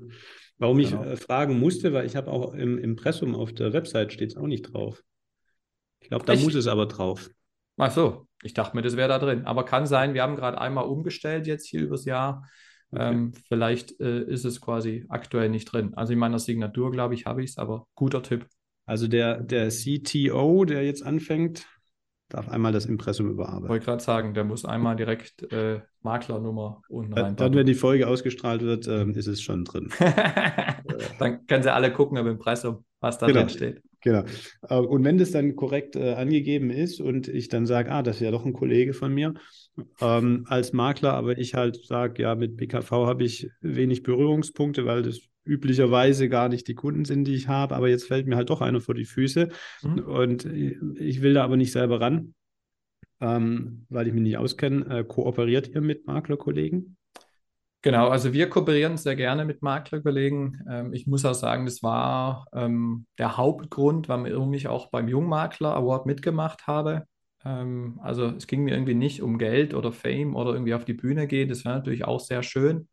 Warum 0.58 0.78
genau. 0.78 1.04
ich 1.04 1.10
äh, 1.10 1.16
fragen 1.18 1.60
musste, 1.60 1.94
weil 1.94 2.06
ich 2.06 2.16
habe 2.16 2.32
auch 2.32 2.54
im 2.54 2.78
Impressum 2.78 3.36
auf 3.36 3.54
der 3.54 3.74
Website 3.74 4.14
steht 4.14 4.32
es 4.32 4.38
auch 4.38 4.48
nicht 4.48 4.74
drauf. 4.74 5.04
Ich 6.00 6.10
glaube, 6.10 6.26
da 6.26 6.34
Echt? 6.34 6.44
muss 6.44 6.56
es 6.56 6.68
aber 6.68 6.88
drauf. 6.88 7.30
Ach 7.78 7.92
so, 7.92 8.28
ich 8.42 8.54
dachte 8.54 8.76
mir, 8.76 8.82
das 8.82 8.96
wäre 8.96 9.10
da 9.10 9.20
drin. 9.20 9.46
Aber 9.46 9.66
kann 9.66 9.86
sein, 9.86 10.14
wir 10.14 10.24
haben 10.24 10.36
gerade 10.36 10.60
einmal 10.60 10.86
umgestellt 10.86 11.46
jetzt 11.46 11.68
hier 11.68 11.82
übers 11.82 12.06
Jahr. 12.06 12.48
Okay. 12.92 13.12
Ähm, 13.12 13.34
vielleicht 13.48 14.00
äh, 14.00 14.24
ist 14.24 14.46
es 14.46 14.62
quasi 14.62 15.06
aktuell 15.10 15.50
nicht 15.50 15.66
drin. 15.66 15.94
Also 15.96 16.14
in 16.14 16.20
meiner 16.20 16.40
Signatur, 16.40 16.92
glaube 16.92 17.14
ich, 17.14 17.26
habe 17.26 17.44
ich 17.44 17.52
es, 17.52 17.58
aber 17.58 17.88
guter 17.96 18.24
Tipp. 18.24 18.48
Also 18.86 19.08
der, 19.08 19.42
der 19.42 19.70
CTO, 19.70 20.66
der 20.66 20.86
jetzt 20.86 21.04
anfängt, 21.04 21.66
darf 22.30 22.50
einmal 22.50 22.72
das 22.72 22.86
Impressum 22.86 23.30
überarbeiten. 23.30 23.70
Wollte 23.70 23.86
gerade 23.86 24.04
sagen, 24.04 24.34
der 24.34 24.44
muss 24.44 24.66
einmal 24.66 24.96
direkt 24.96 25.52
äh, 25.52 25.82
Maklernummer 26.02 26.82
unten 26.90 27.14
rein. 27.14 27.36
Dann, 27.36 27.54
wenn 27.54 27.66
die 27.66 27.74
Folge 27.76 28.08
ausgestrahlt 28.08 28.62
wird, 28.62 28.88
äh, 28.88 29.06
ist 29.12 29.28
es 29.28 29.42
schon 29.42 29.66
drin. 29.66 29.92
dann 31.20 31.46
können 31.48 31.64
sie 31.64 31.74
alle 31.74 31.92
gucken 31.92 32.18
im 32.18 32.28
Impressum, 32.28 32.86
was 33.00 33.18
da 33.18 33.28
genau. 33.28 33.42
drin 33.42 33.50
steht. 33.50 33.82
Genau. 34.06 34.24
Äh, 34.70 34.76
und 34.78 35.04
wenn 35.04 35.18
das 35.18 35.32
dann 35.32 35.56
korrekt 35.56 35.96
äh, 35.96 36.14
angegeben 36.14 36.70
ist 36.70 37.02
und 37.02 37.28
ich 37.28 37.50
dann 37.50 37.66
sage, 37.66 37.92
ah, 37.92 38.04
das 38.04 38.18
ist 38.18 38.22
ja 38.22 38.32
doch 38.32 38.46
ein 38.46 38.54
Kollege 38.54 38.94
von 38.94 39.12
mir 39.14 39.34
ähm, 40.00 40.46
als 40.48 40.74
Makler, 40.74 41.14
aber 41.14 41.40
ich 41.40 41.56
halt 41.56 41.84
sage, 41.84 42.22
ja, 42.22 42.36
mit 42.36 42.56
BKV 42.56 42.92
habe 42.92 43.24
ich 43.24 43.50
wenig 43.62 44.04
Berührungspunkte, 44.04 44.86
weil 44.86 45.02
das 45.02 45.22
üblicherweise 45.44 46.30
gar 46.30 46.50
nicht 46.50 46.68
die 46.68 46.76
Kunden 46.76 47.04
sind, 47.04 47.26
die 47.26 47.34
ich 47.34 47.48
habe, 47.48 47.76
aber 47.76 47.90
jetzt 47.90 48.06
fällt 48.06 48.28
mir 48.28 48.36
halt 48.36 48.52
doch 48.52 48.62
einer 48.62 48.80
vor 48.80 48.94
die 48.94 49.06
Füße 49.06 49.50
mhm. 49.82 50.00
und 50.00 50.46
ich 50.46 51.22
will 51.24 51.34
da 51.34 51.44
aber 51.44 51.58
nicht 51.58 51.72
selber 51.72 52.00
ran, 52.00 52.36
ähm, 53.22 53.88
weil 53.90 54.08
ich 54.08 54.14
mich 54.14 54.24
nicht 54.24 54.38
auskenne. 54.38 55.00
Äh, 55.00 55.04
kooperiert 55.04 55.68
ihr 55.68 55.82
mit 55.82 56.06
Maklerkollegen? 56.06 56.96
Genau, 57.86 58.08
also 58.10 58.34
wir 58.34 58.50
kooperieren 58.50 58.98
sehr 58.98 59.16
gerne 59.16 59.46
mit 59.46 59.62
Maklerkollegen. 59.62 60.64
Ähm, 60.68 60.92
ich 60.94 61.06
muss 61.06 61.24
auch 61.24 61.36
sagen, 61.36 61.66
das 61.68 61.84
war 61.84 62.48
ähm, 62.52 63.06
der 63.20 63.38
Hauptgrund, 63.38 64.10
warum 64.10 64.54
ich 64.56 64.68
auch 64.68 64.90
beim 64.90 65.08
Jungmakler 65.08 65.76
Award 65.76 66.08
mitgemacht 66.08 66.66
habe. 66.66 67.04
Ähm, 67.46 68.00
also 68.02 68.26
es 68.30 68.48
ging 68.48 68.64
mir 68.64 68.74
irgendwie 68.74 68.96
nicht 68.96 69.22
um 69.22 69.38
Geld 69.38 69.76
oder 69.76 69.92
Fame 69.92 70.36
oder 70.36 70.54
irgendwie 70.54 70.74
auf 70.74 70.84
die 70.86 70.96
Bühne 70.96 71.28
gehen. 71.28 71.48
Das 71.48 71.64
wäre 71.64 71.76
natürlich 71.76 72.06
auch 72.06 72.20
sehr 72.20 72.42
schön. 72.42 72.88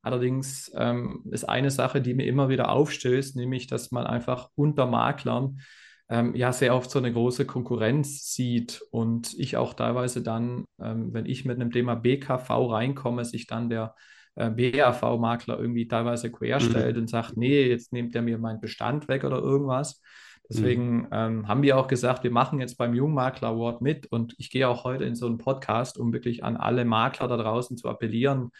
Allerdings 0.00 0.72
ähm, 0.74 1.24
ist 1.30 1.46
eine 1.46 1.70
Sache, 1.70 2.00
die 2.00 2.14
mir 2.14 2.24
immer 2.26 2.48
wieder 2.48 2.70
aufstößt, 2.70 3.36
nämlich, 3.36 3.66
dass 3.66 3.90
man 3.90 4.06
einfach 4.06 4.48
unter 4.54 4.86
Maklern 4.86 5.60
ähm, 6.08 6.34
ja 6.34 6.54
sehr 6.54 6.74
oft 6.74 6.90
so 6.90 6.98
eine 6.98 7.12
große 7.12 7.44
Konkurrenz 7.44 8.32
sieht 8.32 8.80
und 8.92 9.34
ich 9.38 9.58
auch 9.58 9.74
teilweise 9.74 10.22
dann, 10.22 10.64
ähm, 10.80 11.12
wenn 11.12 11.26
ich 11.26 11.44
mit 11.44 11.60
einem 11.60 11.70
Thema 11.70 11.96
BKV 11.96 12.48
reinkomme, 12.72 13.26
sich 13.26 13.46
dann 13.46 13.68
der 13.68 13.94
äh, 14.38 14.50
BAV-Makler 14.50 15.58
irgendwie 15.58 15.88
teilweise 15.88 16.30
querstellt 16.30 16.96
mhm. 16.96 17.02
und 17.02 17.08
sagt, 17.08 17.36
nee, 17.36 17.66
jetzt 17.66 17.92
nimmt 17.92 18.14
er 18.14 18.22
mir 18.22 18.38
meinen 18.38 18.60
Bestand 18.60 19.08
weg 19.08 19.24
oder 19.24 19.38
irgendwas. 19.38 20.00
Deswegen 20.48 21.00
mhm. 21.00 21.08
ähm, 21.12 21.48
haben 21.48 21.62
wir 21.62 21.76
auch 21.76 21.88
gesagt, 21.88 22.24
wir 22.24 22.30
machen 22.30 22.60
jetzt 22.60 22.78
beim 22.78 22.94
Jungmakler 22.94 23.48
Award 23.48 23.82
mit 23.82 24.06
und 24.06 24.34
ich 24.38 24.50
gehe 24.50 24.68
auch 24.68 24.84
heute 24.84 25.04
in 25.04 25.14
so 25.14 25.26
einen 25.26 25.38
Podcast, 25.38 25.98
um 25.98 26.12
wirklich 26.12 26.42
an 26.44 26.56
alle 26.56 26.84
Makler 26.84 27.28
da 27.28 27.36
draußen 27.36 27.76
zu 27.76 27.88
appellieren. 27.88 28.50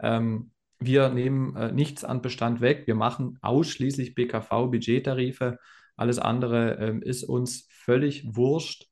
Ähm, 0.00 0.50
wir 0.80 1.08
nehmen 1.08 1.56
äh, 1.56 1.72
nichts 1.72 2.04
an 2.04 2.20
Bestand 2.20 2.60
weg. 2.60 2.86
Wir 2.86 2.94
machen 2.94 3.38
ausschließlich 3.40 4.14
BKV-Budgettarife. 4.14 5.58
Alles 5.96 6.18
andere 6.18 6.78
ähm, 6.80 7.02
ist 7.02 7.24
uns 7.24 7.66
völlig 7.70 8.36
wurscht. 8.36 8.87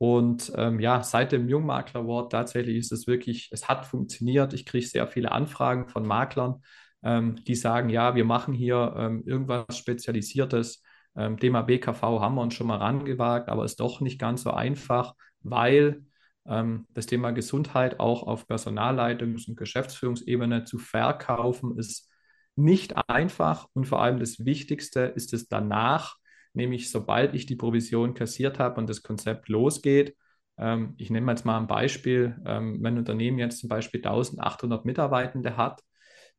Und 0.00 0.50
ähm, 0.56 0.80
ja, 0.80 1.02
seit 1.02 1.30
dem 1.30 1.46
Jungmakler 1.46 2.00
Award 2.00 2.32
tatsächlich 2.32 2.78
ist 2.78 2.90
es 2.90 3.06
wirklich, 3.06 3.50
es 3.52 3.68
hat 3.68 3.84
funktioniert. 3.84 4.54
Ich 4.54 4.64
kriege 4.64 4.86
sehr 4.86 5.06
viele 5.06 5.30
Anfragen 5.30 5.88
von 5.88 6.06
Maklern, 6.06 6.62
ähm, 7.02 7.36
die 7.44 7.54
sagen, 7.54 7.90
ja, 7.90 8.14
wir 8.14 8.24
machen 8.24 8.54
hier 8.54 8.94
ähm, 8.96 9.22
irgendwas 9.26 9.76
Spezialisiertes. 9.76 10.82
Ähm, 11.14 11.38
Thema 11.38 11.60
BKV 11.60 12.00
haben 12.02 12.36
wir 12.36 12.40
uns 12.40 12.54
schon 12.54 12.68
mal 12.68 12.78
rangewagt, 12.78 13.50
aber 13.50 13.66
ist 13.66 13.78
doch 13.80 14.00
nicht 14.00 14.18
ganz 14.18 14.42
so 14.42 14.52
einfach, 14.52 15.14
weil 15.42 16.06
ähm, 16.46 16.86
das 16.94 17.04
Thema 17.04 17.32
Gesundheit 17.32 18.00
auch 18.00 18.22
auf 18.22 18.46
Personalleitungs- 18.48 19.48
und 19.50 19.56
Geschäftsführungsebene 19.58 20.64
zu 20.64 20.78
verkaufen, 20.78 21.76
ist 21.76 22.08
nicht 22.56 22.96
einfach 23.10 23.68
und 23.74 23.84
vor 23.86 24.00
allem 24.00 24.18
das 24.18 24.46
Wichtigste 24.46 25.00
ist 25.00 25.34
es 25.34 25.46
danach, 25.46 26.16
nämlich 26.52 26.90
sobald 26.90 27.34
ich 27.34 27.46
die 27.46 27.56
Provision 27.56 28.14
kassiert 28.14 28.58
habe 28.58 28.80
und 28.80 28.88
das 28.88 29.02
Konzept 29.02 29.48
losgeht. 29.48 30.16
Ähm, 30.58 30.94
ich 30.98 31.10
nehme 31.10 31.32
jetzt 31.32 31.44
mal 31.44 31.58
ein 31.58 31.66
Beispiel, 31.66 32.36
ähm, 32.46 32.78
wenn 32.82 32.94
ein 32.94 32.98
Unternehmen 32.98 33.38
jetzt 33.38 33.58
zum 33.58 33.68
Beispiel 33.68 34.00
1800 34.00 34.84
Mitarbeitende 34.84 35.56
hat, 35.56 35.82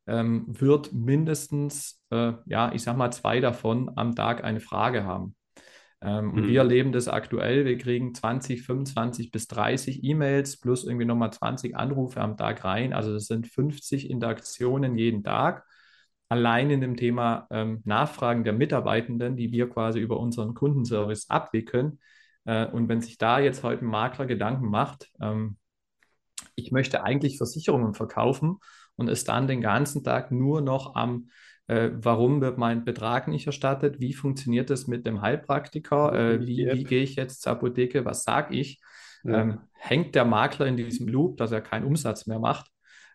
ähm, 0.08 0.46
wird 0.48 0.94
mindestens, 0.94 2.02
äh, 2.12 2.34
ja, 2.46 2.72
ich 2.74 2.84
sag 2.84 2.98
mal, 2.98 3.12
zwei 3.12 3.40
davon 3.40 3.92
am 3.96 4.16
Tag 4.16 4.44
eine 4.44 4.60
Frage 4.60 5.06
haben. 5.06 5.36
Ähm, 6.04 6.32
und 6.34 6.44
mhm. 6.44 6.48
wir 6.48 6.60
erleben 6.60 6.92
das 6.92 7.08
aktuell. 7.08 7.66
Wir 7.66 7.78
kriegen 7.78 8.14
20, 8.16 8.64
25 8.64 9.32
bis 9.32 9.48
30 9.48 10.04
E-Mails 10.04 10.60
plus 10.60 10.84
irgendwie 10.84 11.06
nochmal 11.06 11.32
20 11.32 11.76
Anrufe 11.76 12.20
am 12.22 12.38
Tag 12.38 12.64
rein. 12.64 12.94
Also 12.94 13.14
das 13.14 13.28
sind 13.28 13.48
50 13.48 14.10
Interaktionen 14.10 14.98
jeden 14.98 15.24
Tag. 15.24 15.66
Allein 16.32 16.70
in 16.70 16.80
dem 16.80 16.96
Thema 16.96 17.46
ähm, 17.52 17.82
Nachfragen 17.84 18.46
der 18.46 18.54
Mitarbeitenden, 18.54 19.36
die 19.36 19.52
wir 19.52 19.70
quasi 19.70 20.00
über 20.00 20.18
unseren 20.18 20.54
Kundenservice 20.54 21.30
abwickeln. 21.30 22.00
Äh, 22.46 22.68
und 22.68 22.88
wenn 22.88 23.02
sich 23.02 23.18
da 23.18 23.42
jetzt 23.42 23.64
heute 23.64 23.84
ein 23.84 23.90
Makler 23.90 24.28
Gedanken 24.28 24.70
macht, 24.70 25.12
ähm, 25.20 25.58
ich 26.56 26.72
möchte 26.72 27.04
eigentlich 27.04 27.36
Versicherungen 27.36 27.94
verkaufen 27.96 28.60
und 28.96 29.10
ist 29.10 29.28
dann 29.28 29.46
den 29.46 29.60
ganzen 29.60 30.06
Tag 30.06 30.32
nur 30.32 30.62
noch 30.62 30.96
am 30.96 31.28
äh, 31.68 31.90
warum 31.96 32.40
wird 32.40 32.58
mein 32.58 32.86
Betrag 32.86 33.28
nicht 33.28 33.48
erstattet? 33.48 34.00
Wie 34.00 34.14
funktioniert 34.14 34.70
das 34.70 34.88
mit 34.88 35.06
dem 35.06 35.22
Heilpraktiker? 35.22 36.14
Äh, 36.14 36.40
wie, 36.48 36.66
wie 36.66 36.86
gehe 36.86 37.04
ich 37.04 37.16
jetzt 37.16 37.42
zur 37.42 37.52
Apotheke? 37.52 38.06
Was 38.06 38.24
sage 38.24 38.56
ich? 38.56 38.80
Ja. 39.26 39.42
Ähm, 39.42 39.60
hängt 39.74 40.16
der 40.16 40.24
Makler 40.24 40.68
in 40.68 40.78
diesem 40.78 41.10
Loop, 41.10 41.36
dass 41.36 41.52
er 41.52 41.60
keinen 41.60 41.84
Umsatz 41.84 42.26
mehr 42.26 42.40
macht? 42.40 42.71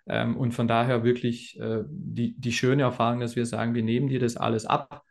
Ähm, 0.07 0.37
und 0.37 0.53
von 0.53 0.69
daher 0.69 1.05
wirklich 1.05 1.59
äh, 1.61 1.85
die, 1.89 2.39
die 2.39 2.53
schöne 2.53 2.83
Erfahrung, 2.83 3.21
dass 3.21 3.37
wir 3.37 3.47
sagen, 3.47 3.75
wir 3.75 3.83
nehmen 3.83 4.09
dir 4.09 4.21
das 4.21 4.37
alles 4.37 4.67
ab. 4.67 5.03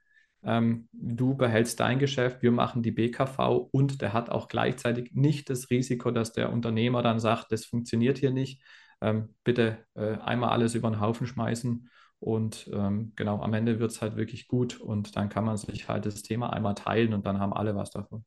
Ähm, 0.43 0.88
du 0.93 1.36
behältst 1.36 1.79
dein 1.79 1.99
Geschäft, 1.99 2.41
wir 2.43 2.51
machen 2.51 2.84
die 2.84 2.91
BKV 2.91 3.69
und 3.71 4.01
der 4.01 4.13
hat 4.13 4.29
auch 4.29 4.47
gleichzeitig 4.47 5.12
nicht 5.13 5.49
das 5.49 5.69
Risiko, 5.69 6.12
dass 6.12 6.34
der 6.34 6.53
Unternehmer 6.53 7.01
dann 7.01 7.19
sagt, 7.19 7.51
das 7.51 7.65
funktioniert 7.65 8.19
hier 8.19 8.31
nicht. 8.31 8.62
Ähm, 9.01 9.36
bitte 9.43 9.79
äh, 9.95 10.17
einmal 10.19 10.51
alles 10.51 10.75
über 10.75 10.89
den 10.89 11.01
Haufen 11.01 11.27
schmeißen 11.27 11.89
und 12.19 12.69
ähm, 12.73 13.12
genau, 13.15 13.41
am 13.41 13.53
Ende 13.53 13.79
wird 13.79 13.91
es 13.91 14.01
halt 14.01 14.15
wirklich 14.15 14.47
gut 14.47 14.79
und 14.79 15.15
dann 15.17 15.29
kann 15.29 15.45
man 15.45 15.58
sich 15.58 15.89
halt 15.89 16.05
das 16.05 16.21
Thema 16.21 16.53
einmal 16.53 16.75
teilen 16.75 17.13
und 17.13 17.25
dann 17.25 17.39
haben 17.39 17.53
alle 17.53 17.75
was 17.75 17.91
davon. 17.91 18.23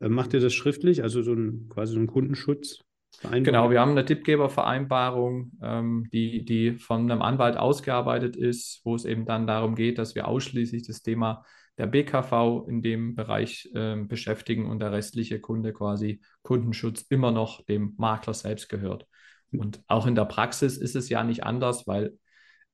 Äh, 0.00 0.08
macht 0.08 0.34
ihr 0.34 0.40
das 0.40 0.52
schriftlich, 0.52 1.02
also 1.02 1.22
so 1.22 1.32
ein 1.32 1.68
quasi 1.68 1.94
so 1.94 2.00
ein 2.00 2.06
Kundenschutz? 2.06 2.80
Genau, 3.20 3.70
wir 3.70 3.80
haben 3.80 3.92
eine 3.92 4.04
Tippgebervereinbarung, 4.04 5.52
ähm, 5.62 6.08
die, 6.12 6.44
die 6.44 6.78
von 6.78 7.10
einem 7.10 7.22
Anwalt 7.22 7.56
ausgearbeitet 7.56 8.36
ist, 8.36 8.80
wo 8.84 8.94
es 8.94 9.04
eben 9.04 9.26
dann 9.26 9.46
darum 9.46 9.74
geht, 9.74 9.98
dass 9.98 10.14
wir 10.14 10.26
ausschließlich 10.26 10.86
das 10.86 11.02
Thema 11.02 11.44
der 11.78 11.86
BKV 11.86 12.66
in 12.68 12.82
dem 12.82 13.14
Bereich 13.14 13.70
äh, 13.74 13.96
beschäftigen 13.96 14.68
und 14.68 14.80
der 14.80 14.92
restliche 14.92 15.40
Kunde 15.40 15.72
quasi 15.72 16.20
Kundenschutz 16.42 17.02
immer 17.02 17.30
noch 17.30 17.64
dem 17.64 17.94
Makler 17.96 18.34
selbst 18.34 18.68
gehört. 18.68 19.06
Und 19.52 19.82
auch 19.86 20.06
in 20.06 20.14
der 20.14 20.24
Praxis 20.24 20.76
ist 20.76 20.96
es 20.96 21.08
ja 21.08 21.22
nicht 21.22 21.44
anders, 21.44 21.86
weil 21.86 22.18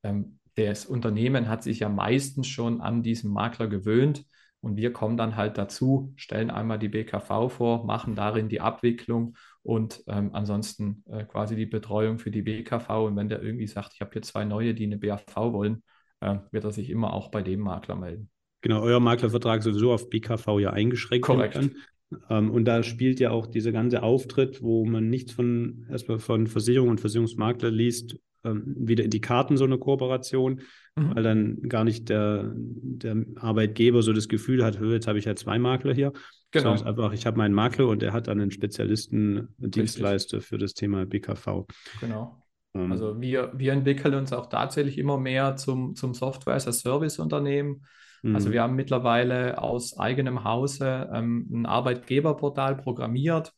ähm, 0.03 0.39
das 0.55 0.87
Unternehmen 0.87 1.49
hat 1.49 1.63
sich 1.63 1.81
ja 1.81 1.89
meistens 1.89 2.47
schon 2.49 2.81
an 2.81 3.03
diesen 3.03 3.33
Makler 3.33 3.69
gewöhnt 3.69 4.25
und 4.61 4.77
wir 4.77 4.93
kommen 4.93 5.17
dann 5.17 5.37
halt 5.37 5.57
dazu, 5.57 6.13
stellen 6.17 6.51
einmal 6.51 6.79
die 6.79 6.89
BKV 6.89 7.49
vor, 7.49 7.85
machen 7.85 8.17
darin 8.17 8.49
die 8.49 8.61
Abwicklung 8.61 9.37
und 9.63 10.03
ähm, 10.09 10.31
ansonsten 10.33 11.05
äh, 11.11 11.25
quasi 11.25 11.55
die 11.55 11.67
Betreuung 11.67 12.19
für 12.19 12.31
die 12.31 12.43
BKV. 12.43 12.89
Und 13.07 13.17
wenn 13.17 13.29
der 13.29 13.43
irgendwie 13.43 13.67
sagt, 13.69 13.93
ich 13.95 14.01
habe 14.01 14.11
hier 14.13 14.23
zwei 14.23 14.45
neue, 14.45 14.75
die 14.75 14.87
eine 14.87 14.99
BAV 14.99 15.53
wollen, 15.53 15.83
äh, 16.21 16.37
wird 16.51 16.65
er 16.65 16.73
sich 16.73 16.91
immer 16.91 17.13
auch 17.13 17.31
bei 17.31 17.43
dem 17.43 17.61
Makler 17.61 17.95
melden. 17.95 18.31
Genau, 18.61 18.83
euer 18.83 18.99
Maklervertrag 18.99 19.63
sowieso 19.63 19.93
auf 19.93 20.11
BKV 20.11 20.59
ja 20.59 20.71
eingeschränkt. 20.71 21.27
Korrekt. 21.27 21.71
Ähm, 22.31 22.51
und 22.51 22.65
da 22.65 22.83
spielt 22.83 23.21
ja 23.21 23.31
auch 23.31 23.47
dieser 23.47 23.71
ganze 23.71 24.03
Auftritt, 24.03 24.63
wo 24.63 24.85
man 24.85 25.09
nichts 25.09 25.33
von 25.33 25.87
erstmal 25.91 26.19
von 26.19 26.47
Versicherung 26.47 26.89
und 26.89 27.01
Versicherungsmakler 27.01 27.71
liest, 27.71 28.17
ähm, 28.45 28.75
wieder 28.79 29.05
in 29.05 29.11
die 29.11 29.21
Karten 29.21 29.57
so 29.57 29.65
eine 29.65 29.79
Kooperation, 29.79 30.63
mhm. 30.99 31.15
weil 31.15 31.23
dann 31.23 31.63
gar 31.63 31.85
nicht 31.85 32.09
der, 32.09 32.53
der 32.55 33.25
Arbeitgeber 33.37 34.03
so 34.03 34.13
das 34.13 34.29
Gefühl 34.29 34.65
hat, 34.65 34.81
jetzt 34.81 35.07
habe 35.07 35.19
ich 35.19 35.25
ja 35.25 35.37
zwei 35.37 35.59
Makler 35.59 35.95
hier. 35.95 36.13
Genau. 36.51 36.77
Sondern 36.77 36.87
einfach, 36.87 37.13
ich 37.13 37.27
habe 37.27 37.37
meinen 37.37 37.55
Makler 37.55 37.89
und 37.89 38.01
der 38.01 38.13
hat 38.13 38.27
dann 38.27 38.41
einen 38.41 38.51
Spezialisten, 38.51 39.49
Dienstleister 39.59 40.41
für 40.41 40.57
das 40.57 40.73
Thema 40.73 41.05
BKV. 41.05 41.67
Genau. 42.01 42.43
Ähm. 42.75 42.91
Also 42.91 43.21
wir, 43.21 43.53
wir 43.55 43.73
entwickeln 43.73 44.15
uns 44.15 44.33
auch 44.33 44.47
tatsächlich 44.47 44.99
immer 44.99 45.19
mehr 45.19 45.57
zum, 45.57 45.95
zum 45.95 46.15
Software-as-a-Service-Unternehmen. 46.15 47.85
Also 48.25 48.49
mhm. 48.49 48.53
wir 48.53 48.63
haben 48.63 48.75
mittlerweile 48.75 49.63
aus 49.63 49.97
eigenem 49.99 50.43
Hause 50.43 51.09
ähm, 51.13 51.49
ein 51.53 51.67
Arbeitgeberportal 51.67 52.77
programmiert. 52.77 53.53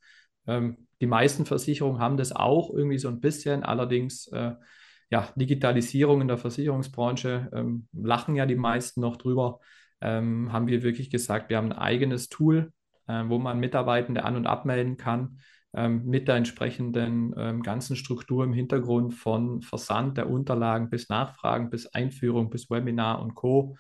Ähm, 0.47 0.87
die 1.01 1.07
meisten 1.07 1.47
Versicherungen 1.47 2.01
haben 2.01 2.19
das 2.19 2.33
auch 2.33 2.71
irgendwie 2.71 2.99
so 2.99 3.09
ein 3.09 3.21
bisschen. 3.21 3.63
Allerdings, 3.63 4.27
äh, 4.29 4.53
ja, 5.11 5.29
Digitalisierung 5.35 6.21
in 6.21 6.29
der 6.29 6.39
Versicherungsbranche, 6.39 7.51
ähm, 7.53 7.89
lachen 7.93 8.37
ja 8.37 8.47
die 8.47 8.57
meisten 8.57 9.01
noch 9.01 9.17
drüber. 9.17 9.61
Ähm, 10.01 10.53
haben 10.53 10.67
wir 10.69 10.83
wirklich 10.83 11.11
gesagt, 11.11 11.51
wir 11.51 11.57
haben 11.59 11.73
ein 11.73 11.79
eigenes 11.79 12.29
Tool, 12.29 12.73
äh, 13.07 13.25
wo 13.27 13.39
man 13.39 13.59
Mitarbeitende 13.61 14.25
an- 14.25 14.37
und 14.37 14.47
abmelden 14.47 14.97
kann 14.97 15.41
ähm, 15.75 16.05
mit 16.07 16.29
der 16.29 16.37
entsprechenden 16.37 17.35
ähm, 17.37 17.63
ganzen 17.63 17.97
Struktur 17.97 18.45
im 18.45 18.53
Hintergrund 18.53 19.15
von 19.15 19.63
Versand 19.63 20.17
der 20.17 20.29
Unterlagen 20.31 20.91
bis 20.91 21.09
Nachfragen, 21.09 21.71
bis 21.71 21.87
Einführung, 21.87 22.51
bis 22.51 22.71
Webinar 22.71 23.21
und 23.23 23.35
Co. 23.35 23.77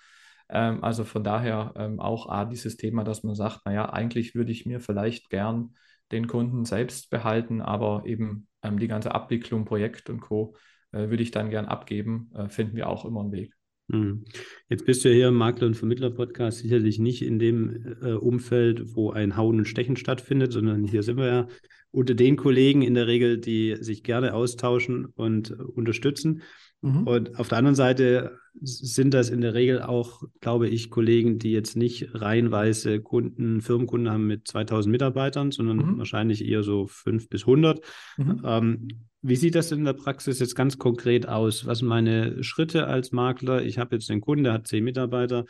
Ähm, 0.48 0.82
also 0.84 1.04
von 1.04 1.24
daher 1.24 1.72
ähm, 1.76 2.00
auch 2.00 2.28
A, 2.28 2.44
dieses 2.44 2.76
Thema, 2.76 3.04
dass 3.04 3.22
man 3.22 3.34
sagt, 3.34 3.66
naja, 3.66 3.90
eigentlich 3.90 4.34
würde 4.34 4.52
ich 4.52 4.66
mir 4.66 4.80
vielleicht 4.80 5.30
gern 5.30 5.74
den 6.12 6.26
Kunden 6.26 6.64
selbst 6.64 7.10
behalten, 7.10 7.60
aber 7.60 8.02
eben 8.04 8.48
die 8.64 8.88
ganze 8.88 9.14
Abwicklung, 9.14 9.64
Projekt 9.64 10.10
und 10.10 10.20
Co. 10.20 10.56
Äh, 10.92 11.11
würde 11.11 11.22
ich 11.22 11.31
dann 11.31 11.50
gern 11.50 11.66
abgeben, 11.66 12.31
äh, 12.35 12.48
finden 12.48 12.76
wir 12.76 12.88
auch 12.88 13.05
immer 13.05 13.20
einen 13.20 13.33
Weg. 13.33 13.55
Hm. 13.90 14.24
Jetzt 14.68 14.87
bist 14.87 15.05
du 15.05 15.09
ja 15.09 15.14
hier 15.14 15.29
im 15.29 15.35
Makler- 15.35 15.66
und 15.66 15.76
Vermittler-Podcast 15.76 16.59
sicherlich 16.59 16.98
nicht 16.98 17.22
in 17.22 17.38
dem 17.38 17.96
äh, 18.03 18.12
Umfeld, 18.12 18.94
wo 18.94 19.11
ein 19.11 19.37
Hauen 19.37 19.59
und 19.59 19.68
Stechen 19.68 19.96
stattfindet, 19.96 20.53
sondern 20.53 20.85
hier 20.85 21.03
sind 21.03 21.16
wir 21.16 21.26
ja 21.26 21.48
unter 21.90 22.14
den 22.14 22.37
Kollegen 22.37 22.83
in 22.83 22.94
der 22.94 23.09
Regel, 23.09 23.38
die 23.38 23.76
sich 23.81 24.05
gerne 24.05 24.35
austauschen 24.35 25.07
und 25.07 25.50
unterstützen. 25.50 26.42
Mhm. 26.82 27.06
Und 27.06 27.38
auf 27.38 27.48
der 27.48 27.58
anderen 27.58 27.74
Seite 27.74 28.38
sind 28.60 29.14
das 29.14 29.30
in 29.30 29.40
der 29.40 29.54
Regel 29.54 29.82
auch, 29.82 30.22
glaube 30.40 30.68
ich, 30.68 30.90
Kollegen, 30.90 31.38
die 31.38 31.52
jetzt 31.52 31.76
nicht 31.76 32.14
reihenweise 32.14 33.00
Kunden, 33.00 33.60
Firmenkunden 33.60 34.10
haben 34.10 34.26
mit 34.26 34.48
2000 34.48 34.90
Mitarbeitern, 34.90 35.52
sondern 35.52 35.76
mhm. 35.76 35.98
wahrscheinlich 35.98 36.44
eher 36.44 36.62
so 36.62 36.86
5 36.86 37.28
bis 37.28 37.42
100. 37.42 37.80
Mhm. 38.16 38.42
Ähm, 38.44 38.88
wie 39.22 39.36
sieht 39.36 39.54
das 39.54 39.70
in 39.70 39.84
der 39.84 39.92
Praxis 39.92 40.40
jetzt 40.40 40.56
ganz 40.56 40.78
konkret 40.78 41.28
aus? 41.28 41.66
Was 41.66 41.78
sind 41.78 41.88
meine 41.88 42.42
Schritte 42.42 42.86
als 42.86 43.12
Makler? 43.12 43.62
Ich 43.62 43.78
habe 43.78 43.96
jetzt 43.96 44.10
einen 44.10 44.22
Kunden, 44.22 44.44
der 44.44 44.54
hat 44.54 44.66
10 44.66 44.82
Mitarbeiter. 44.82 45.44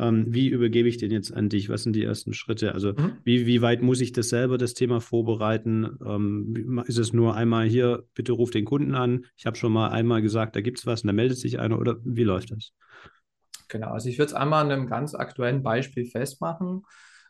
Ähm, 0.00 0.24
wie 0.28 0.48
übergebe 0.48 0.88
ich 0.88 0.96
den 0.96 1.10
jetzt 1.10 1.32
an 1.32 1.50
dich? 1.50 1.68
Was 1.68 1.82
sind 1.82 1.94
die 1.94 2.04
ersten 2.04 2.32
Schritte? 2.32 2.72
Also 2.72 2.92
mhm. 2.92 3.18
wie, 3.22 3.46
wie 3.46 3.60
weit 3.60 3.82
muss 3.82 4.00
ich 4.00 4.12
das 4.12 4.30
selber, 4.30 4.56
das 4.56 4.72
Thema 4.74 5.00
vorbereiten? 5.00 5.98
Ähm, 6.04 6.82
ist 6.86 6.98
es 6.98 7.12
nur 7.12 7.36
einmal 7.36 7.66
hier, 7.66 8.04
bitte 8.14 8.32
ruf 8.32 8.50
den 8.50 8.64
Kunden 8.64 8.94
an. 8.94 9.26
Ich 9.36 9.44
habe 9.46 9.56
schon 9.56 9.72
mal 9.72 9.88
einmal 9.90 10.22
gesagt, 10.22 10.56
da 10.56 10.62
gibt 10.62 10.78
es 10.78 10.86
was 10.86 11.02
und 11.02 11.08
da 11.08 11.12
meldet 11.12 11.38
sich 11.38 11.60
einer 11.60 11.78
oder 11.78 11.96
wie 12.02 12.24
läuft 12.24 12.50
das? 12.50 12.72
Genau, 13.68 13.90
also 13.90 14.08
ich 14.08 14.18
würde 14.18 14.30
es 14.30 14.34
einmal 14.34 14.64
an 14.64 14.72
einem 14.72 14.86
ganz 14.86 15.14
aktuellen 15.14 15.62
Beispiel 15.62 16.06
festmachen. 16.06 16.82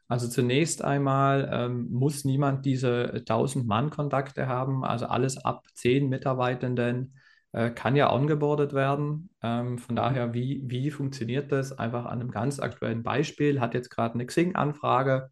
Also 0.06 0.28
zunächst 0.28 0.83
einmal 0.83 1.48
ähm, 1.52 1.88
muss 1.90 2.24
niemand 2.24 2.64
diese 2.66 3.12
1000-Mann-Kontakte 3.14 4.46
haben, 4.46 4.85
also 4.85 5.06
alles 5.06 5.44
ab 5.44 5.64
10 5.74 6.09
Mitarbeitenden 6.09 7.14
äh, 7.52 7.70
kann 7.70 7.96
ja 7.96 8.12
ongeboardet 8.12 8.74
werden. 8.74 9.30
Ähm, 9.42 9.78
von 9.78 9.96
daher, 9.96 10.34
wie, 10.34 10.62
wie 10.66 10.90
funktioniert 10.90 11.50
das? 11.52 11.72
Einfach 11.72 12.06
an 12.06 12.20
einem 12.20 12.30
ganz 12.30 12.60
aktuellen 12.60 13.02
Beispiel. 13.02 13.60
Hat 13.60 13.74
jetzt 13.74 13.90
gerade 13.90 14.14
eine 14.14 14.26
Xing-Anfrage 14.26 15.30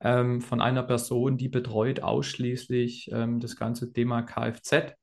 ähm, 0.00 0.40
von 0.40 0.60
einer 0.60 0.82
Person, 0.82 1.36
die 1.36 1.48
betreut 1.48 2.00
ausschließlich 2.00 3.10
ähm, 3.12 3.40
das 3.40 3.56
ganze 3.56 3.92
Thema 3.92 4.22
Kfz. 4.22 4.94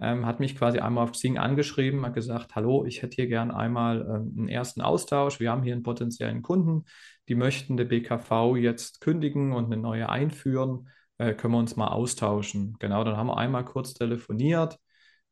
Ähm, 0.00 0.26
hat 0.26 0.38
mich 0.38 0.56
quasi 0.56 0.78
einmal 0.78 1.02
auf 1.04 1.12
Xing 1.12 1.38
angeschrieben, 1.38 2.06
hat 2.06 2.14
gesagt, 2.14 2.54
hallo, 2.54 2.84
ich 2.84 3.02
hätte 3.02 3.16
hier 3.16 3.26
gern 3.26 3.50
einmal 3.50 4.02
ähm, 4.02 4.34
einen 4.38 4.48
ersten 4.48 4.80
Austausch. 4.80 5.40
Wir 5.40 5.50
haben 5.50 5.64
hier 5.64 5.72
einen 5.72 5.82
potenziellen 5.82 6.42
Kunden, 6.42 6.84
die 7.28 7.34
möchten 7.34 7.76
der 7.76 7.86
BKV 7.86 8.56
jetzt 8.56 9.00
kündigen 9.00 9.52
und 9.52 9.66
eine 9.66 9.76
neue 9.76 10.08
einführen. 10.08 10.88
Äh, 11.18 11.34
können 11.34 11.54
wir 11.54 11.58
uns 11.58 11.74
mal 11.74 11.88
austauschen? 11.88 12.76
Genau, 12.78 13.02
dann 13.02 13.16
haben 13.16 13.26
wir 13.26 13.38
einmal 13.38 13.64
kurz 13.64 13.94
telefoniert 13.94 14.78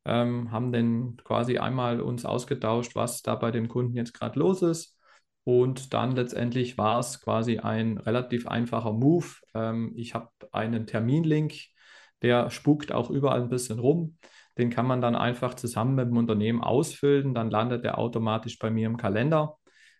ähm, 0.07 0.51
haben 0.51 0.71
dann 0.71 1.17
quasi 1.23 1.57
einmal 1.57 1.99
uns 2.01 2.25
ausgetauscht, 2.25 2.95
was 2.95 3.21
da 3.21 3.35
bei 3.35 3.51
dem 3.51 3.67
Kunden 3.67 3.95
jetzt 3.95 4.13
gerade 4.13 4.39
los 4.39 4.61
ist. 4.61 4.97
Und 5.43 5.93
dann 5.93 6.15
letztendlich 6.15 6.77
war 6.77 6.99
es 6.99 7.21
quasi 7.21 7.59
ein 7.59 7.97
relativ 7.97 8.47
einfacher 8.47 8.93
Move. 8.93 9.27
Ähm, 9.53 9.93
ich 9.95 10.15
habe 10.15 10.29
einen 10.51 10.87
Terminlink, 10.87 11.53
der 12.21 12.49
spukt 12.49 12.91
auch 12.91 13.09
überall 13.09 13.41
ein 13.43 13.49
bisschen 13.49 13.79
rum. 13.79 14.17
Den 14.57 14.69
kann 14.69 14.87
man 14.87 15.01
dann 15.01 15.15
einfach 15.15 15.53
zusammen 15.53 15.95
mit 15.95 16.07
dem 16.07 16.17
Unternehmen 16.17 16.61
ausfüllen. 16.61 17.33
Dann 17.33 17.51
landet 17.51 17.83
er 17.85 17.97
automatisch 17.97 18.57
bei 18.59 18.71
mir 18.71 18.87
im 18.87 18.97
Kalender. 18.97 19.57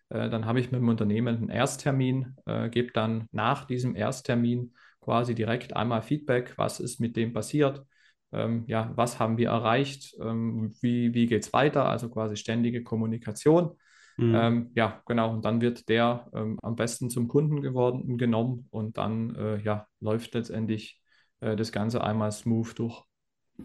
Äh, 0.08 0.30
dann 0.30 0.46
habe 0.46 0.60
ich 0.60 0.72
mit 0.72 0.80
dem 0.80 0.88
Unternehmen 0.88 1.36
einen 1.36 1.50
Ersttermin, 1.50 2.36
äh, 2.46 2.70
gebe 2.70 2.92
dann 2.92 3.28
nach 3.30 3.66
diesem 3.66 3.94
Ersttermin 3.94 4.74
quasi 5.00 5.34
direkt 5.34 5.76
einmal 5.76 6.02
Feedback, 6.02 6.54
was 6.56 6.80
ist 6.80 6.98
mit 6.98 7.16
dem 7.16 7.32
passiert, 7.32 7.84
ähm, 8.32 8.64
ja, 8.66 8.92
was 8.94 9.18
haben 9.18 9.38
wir 9.38 9.48
erreicht, 9.48 10.14
ähm, 10.20 10.74
wie, 10.80 11.14
wie 11.14 11.26
geht 11.26 11.44
es 11.44 11.52
weiter, 11.52 11.86
also 11.86 12.08
quasi 12.08 12.36
ständige 12.36 12.82
Kommunikation. 12.82 13.72
Mhm. 14.16 14.34
Ähm, 14.34 14.70
ja, 14.74 15.02
genau, 15.06 15.32
und 15.32 15.44
dann 15.44 15.60
wird 15.60 15.88
der 15.88 16.28
ähm, 16.34 16.58
am 16.62 16.76
besten 16.76 17.08
zum 17.08 17.28
Kunden 17.28 17.62
geworden, 17.62 18.18
genommen 18.18 18.66
und 18.70 18.98
dann 18.98 19.34
äh, 19.36 19.62
ja, 19.62 19.86
läuft 20.00 20.34
letztendlich 20.34 21.00
äh, 21.40 21.56
das 21.56 21.72
Ganze 21.72 22.02
einmal 22.02 22.32
smooth 22.32 22.78
durch 22.78 23.02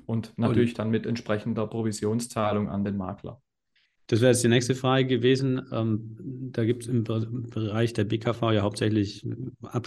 und 0.05 0.37
natürlich 0.37 0.71
und. 0.71 0.79
dann 0.79 0.89
mit 0.91 1.05
entsprechender 1.05 1.67
Provisionszahlung 1.67 2.69
an 2.69 2.83
den 2.83 2.97
Makler. 2.97 3.41
Das 4.07 4.21
wäre 4.21 4.31
jetzt 4.31 4.43
die 4.43 4.49
nächste 4.49 4.75
Frage 4.75 5.07
gewesen. 5.07 5.61
Ähm, 5.71 6.51
da 6.51 6.65
gibt 6.65 6.83
es 6.83 6.89
im 6.89 7.03
Bereich 7.03 7.93
der 7.93 8.03
BKV 8.03 8.51
ja 8.51 8.61
hauptsächlich, 8.61 9.25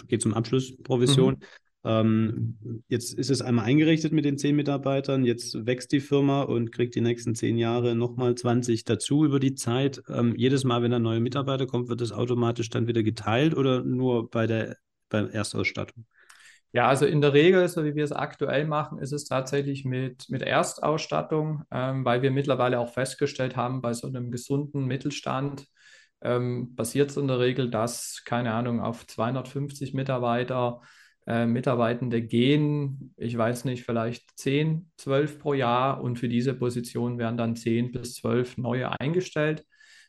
geht 0.09 0.21
es 0.21 0.27
um 0.27 0.35
Abschlussprovision. 0.35 1.35
Mhm. 1.35 1.41
Ähm, 1.87 2.59
jetzt 2.89 3.15
ist 3.15 3.31
es 3.31 3.43
einmal 3.43 3.67
eingerichtet 3.67 4.13
mit 4.13 4.25
den 4.25 4.39
zehn 4.39 4.57
Mitarbeitern, 4.57 5.25
jetzt 5.25 5.67
wächst 5.67 5.93
die 5.93 6.01
Firma 6.01 6.43
und 6.43 6.73
kriegt 6.73 6.97
die 6.97 7.01
nächsten 7.01 7.37
zehn 7.37 7.57
Jahre 7.57 7.95
nochmal 7.95 8.35
20 8.35 8.85
dazu 8.85 9.25
über 9.25 9.39
die 9.39 9.55
Zeit. 9.55 10.03
Ähm, 10.09 10.35
jedes 10.37 10.65
Mal, 10.65 10.83
wenn 10.83 10.93
ein 10.93 11.03
neuer 11.03 11.21
Mitarbeiter 11.21 11.67
kommt, 11.67 11.89
wird 11.89 12.01
das 12.01 12.11
automatisch 12.11 12.71
dann 12.71 12.89
wieder 12.89 13.05
geteilt 13.05 13.57
oder 13.57 13.85
nur 13.85 14.29
bei 14.29 14.49
der, 14.49 14.79
bei 15.09 15.29
Erstausstattung? 15.29 16.07
Ja, 16.73 16.89
also 16.89 17.07
in 17.07 17.21
der 17.21 17.33
Regel, 17.33 17.69
so 17.69 17.85
wie 17.85 17.95
wir 17.95 18.03
es 18.03 18.13
aktuell 18.13 18.67
machen, 18.67 18.99
ist 18.99 19.13
es 19.13 19.25
tatsächlich 19.25 19.85
mit, 19.85 20.29
mit 20.29 20.43
Erstausstattung, 20.43 21.63
ähm, 21.71 22.05
weil 22.05 22.21
wir 22.21 22.33
mittlerweile 22.33 22.81
auch 22.81 22.93
festgestellt 22.93 23.55
haben, 23.57 23.81
bei 23.81 23.95
so 23.95 24.09
einem 24.09 24.33
gesunden 24.33 24.87
Mittelstand 24.87 25.69
ähm, 26.21 26.75
passiert 26.75 27.11
es 27.11 27.17
in 27.17 27.29
der 27.29 27.39
Regel, 27.39 27.71
dass, 27.71 28.23
keine 28.25 28.53
Ahnung, 28.53 28.81
auf 28.81 29.07
250 29.07 29.95
Mitarbeiter 29.95 30.81
äh, 31.27 31.47
Mitarbeitende 31.47 32.23
gehen, 32.23 33.13
ich 33.17 33.37
weiß 33.37 33.65
nicht, 33.65 33.85
vielleicht 33.85 34.39
10, 34.39 34.91
12 34.97 35.41
pro 35.41 35.55
Jahr 35.55 36.01
und 36.01 36.19
für 36.21 36.29
diese 36.29 36.55
Position 36.55 37.19
werden 37.19 37.37
dann 37.37 37.57
10 37.57 37.91
bis 37.91 38.15
12 38.15 38.59
neue 38.59 39.01
eingestellt. 39.01 39.65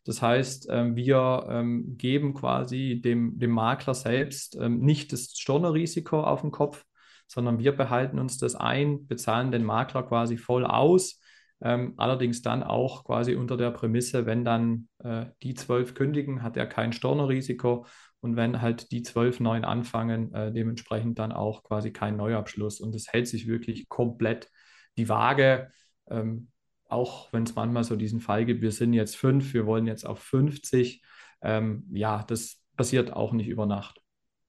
Das 0.06 0.22
heißt, 0.22 0.68
ähm, 0.70 0.96
wir 0.96 1.48
ähm, 1.50 1.98
geben 1.98 2.34
quasi 2.36 3.02
dem, 3.04 3.40
dem 3.40 3.52
Makler 3.52 3.96
selbst 3.96 4.58
ähm, 4.62 4.80
nicht 4.80 5.12
das 5.12 5.34
Stornorisiko 5.36 6.22
auf 6.22 6.42
den 6.42 6.52
Kopf, 6.52 6.86
sondern 7.26 7.60
wir 7.60 7.72
behalten 7.76 8.20
uns 8.20 8.38
das 8.38 8.56
ein, 8.56 9.08
bezahlen 9.08 9.52
den 9.52 9.64
Makler 9.64 10.04
quasi 10.04 10.38
voll 10.38 10.66
aus. 10.66 11.20
Allerdings 11.60 12.44
dann 12.44 12.62
auch 12.62 13.04
quasi 13.04 13.34
unter 13.34 13.58
der 13.58 13.72
Prämisse, 13.72 14.28
wenn 14.28 14.46
dann 14.46 14.90
äh, 15.00 15.26
die 15.42 15.56
zwölf 15.56 15.96
kündigen, 15.96 16.44
hat 16.44 16.56
er 16.56 16.68
kein 16.68 16.94
Stornorisiko 16.94 17.88
und 18.20 18.36
wenn 18.36 18.62
halt 18.62 18.92
die 18.92 19.04
zwölf 19.04 19.40
neuen 19.40 19.64
anfangen, 19.64 20.34
äh, 20.34 20.52
dementsprechend 20.52 21.20
dann 21.20 21.32
auch 21.32 21.64
quasi 21.64 21.92
kein 21.92 22.18
Neuabschluss. 22.18 22.80
Und 22.80 22.96
es 22.96 23.12
hält 23.14 23.28
sich 23.28 23.48
wirklich 23.48 23.90
komplett 23.90 24.50
die 24.98 25.08
Waage, 25.08 25.70
ähm, 26.10 26.50
auch 26.90 27.32
wenn 27.34 27.44
es 27.44 27.56
manchmal 27.56 27.84
so 27.84 27.96
diesen 27.96 28.20
Fall 28.20 28.46
gibt, 28.46 28.62
wir 28.62 28.72
sind 28.72 28.94
jetzt 28.94 29.16
fünf, 29.16 29.54
wir 29.54 29.66
wollen 29.66 29.86
jetzt 29.86 30.06
auf 30.06 30.20
50, 30.20 31.04
ähm, 31.42 31.86
ja, 31.92 32.24
das 32.24 32.62
passiert 32.76 33.14
auch 33.14 33.34
nicht 33.34 33.48
über 33.48 33.66
Nacht. 33.66 34.02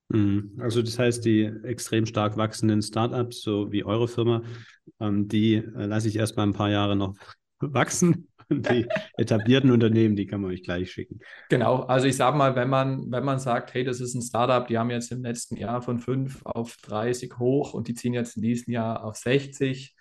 Mhm. 0.09 0.59
Also 0.59 0.81
das 0.81 0.99
heißt, 0.99 1.25
die 1.25 1.45
extrem 1.65 2.07
stark 2.07 2.37
wachsenden 2.37 2.81
Startups, 2.81 3.43
so 3.43 3.71
wie 3.73 3.85
eure 3.85 4.09
Firma, 4.09 4.43
ähm, 5.01 5.29
die 5.29 5.57
äh, 5.57 5.87
lasse 5.87 6.09
ich 6.09 6.17
erst 6.17 6.37
mal 6.37 6.45
ein 6.45 6.55
paar 6.55 6.71
Jahre 6.71 6.97
noch 6.97 7.17
wachsen. 7.61 8.29
Die 8.51 8.87
etablierten 9.17 9.71
Unternehmen, 9.71 10.17
die 10.17 10.27
kann 10.27 10.41
man 10.41 10.53
euch 10.53 10.63
gleich 10.63 10.91
schicken. 10.91 11.21
Genau, 11.51 11.83
also 11.83 12.07
ich 12.07 12.17
sage 12.17 12.37
mal, 12.37 12.57
wenn 12.57 12.69
man, 12.69 13.11
wenn 13.11 13.25
man 13.25 13.39
sagt, 13.39 13.75
hey, 13.75 13.85
das 13.85 14.01
ist 14.01 14.15
ein 14.15 14.23
Startup, 14.23 14.67
die 14.67 14.79
haben 14.79 14.91
jetzt 14.91 15.13
im 15.13 15.23
letzten 15.23 15.57
Jahr 15.57 15.83
von 15.83 15.99
5 15.99 16.45
auf 16.47 16.77
30 16.83 17.39
hoch 17.39 17.75
und 17.75 17.89
die 17.89 17.95
ziehen 17.95 18.15
jetzt 18.15 18.37
in 18.37 18.43
diesem 18.43 18.73
Jahr 18.73 19.05
auf 19.05 19.17
60, 19.17 19.95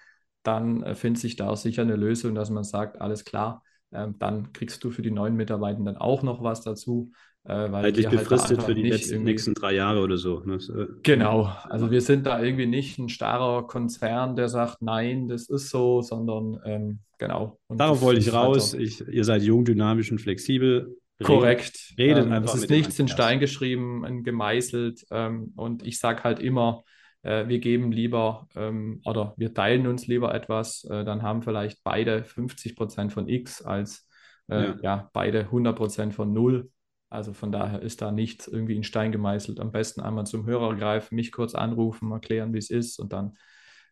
dann 0.44 0.84
äh, 0.84 0.96
findet 0.96 1.22
sich 1.22 1.36
da 1.36 1.50
auch 1.50 1.58
sicher 1.58 1.82
eine 1.82 1.98
Lösung, 1.98 2.36
dass 2.36 2.50
man 2.50 2.64
sagt, 2.64 3.02
alles 3.02 3.26
klar, 3.26 3.64
äh, 3.92 4.08
dann 4.20 4.54
kriegst 4.54 4.84
du 4.84 4.92
für 4.92 5.02
die 5.02 5.12
neuen 5.12 5.36
Mitarbeitenden 5.36 5.98
auch 5.98 6.24
noch 6.24 6.44
was 6.44 6.62
dazu. 6.62 7.12
Äh, 7.44 7.72
weil 7.72 7.84
Zeitlich 7.84 8.08
halt 8.08 8.20
befristet 8.20 8.62
für 8.64 8.76
die 8.76 8.84
letzten, 8.84 9.24
nächsten 9.24 9.54
drei 9.54 9.74
Jahre 9.74 10.02
oder 10.02 10.18
so. 10.18 10.42
Ne? 10.42 10.56
Äh, 10.56 10.88
genau, 11.04 11.50
also 11.64 11.90
wir 11.92 12.02
sind 12.02 12.26
da 12.26 12.44
irgendwie 12.44 12.66
nicht 12.66 13.00
ein 13.00 13.08
starrer 13.08 13.66
Konzern, 13.66 14.36
der 14.36 14.50
sagt, 14.50 14.82
nein, 14.82 15.30
das 15.30 15.48
ist 15.48 15.70
so, 15.70 16.02
sondern 16.02 16.60
ähm, 16.66 17.00
genau. 17.18 17.58
Und 17.68 17.80
Darauf 17.80 18.02
wollte 18.02 18.20
ich 18.20 18.34
raus. 18.34 18.74
Ich, 18.74 19.08
ihr 19.08 19.24
seid 19.24 19.44
jung, 19.44 19.64
dynamisch 19.64 20.12
und 20.12 20.20
flexibel. 20.20 20.98
Korrekt. 21.24 21.94
Redet 21.98 22.26
ähm, 22.26 22.34
einfach. 22.34 22.54
Es 22.54 22.64
ist 22.64 22.70
nichts 22.70 23.00
in 23.00 23.08
Stein 23.08 23.40
geschrieben, 23.40 24.24
gemeißelt. 24.24 25.06
Ähm, 25.10 25.54
und 25.56 25.86
ich 25.86 26.00
sage 26.00 26.24
halt 26.24 26.40
immer, 26.40 26.84
äh, 27.28 27.48
wir 27.48 27.60
geben 27.60 27.92
lieber 27.92 28.48
ähm, 28.56 29.02
oder 29.06 29.34
wir 29.38 29.54
teilen 29.54 29.86
uns 29.88 30.08
lieber 30.08 30.34
etwas, 30.34 30.86
äh, 30.86 31.04
dann 31.04 31.22
haben 31.22 31.42
vielleicht 31.42 31.84
beide 31.84 32.24
50 32.24 32.76
Prozent 32.76 33.12
von 33.12 33.28
X 33.28 33.62
als 33.62 34.08
äh, 34.50 34.64
ja. 34.64 34.76
ja. 34.82 35.10
beide 35.14 35.42
100 35.42 35.76
Prozent 35.76 36.14
von 36.14 36.34
Null. 36.34 36.72
Also 37.10 37.34
von 37.34 37.52
daher 37.52 37.82
ist 37.82 38.02
da 38.02 38.12
nichts 38.12 38.48
irgendwie 38.48 38.76
in 38.76 38.84
Stein 38.84 39.12
gemeißelt. 39.12 39.60
Am 39.60 39.72
besten 39.72 40.02
einmal 40.02 40.26
zum 40.26 40.46
Hörer 40.46 40.76
greifen, 40.76 41.16
mich 41.16 41.32
kurz 41.32 41.54
anrufen, 41.56 42.12
erklären, 42.12 42.54
wie 42.54 42.58
es 42.58 42.70
ist 42.70 43.00
und 43.00 43.14
dann 43.14 43.38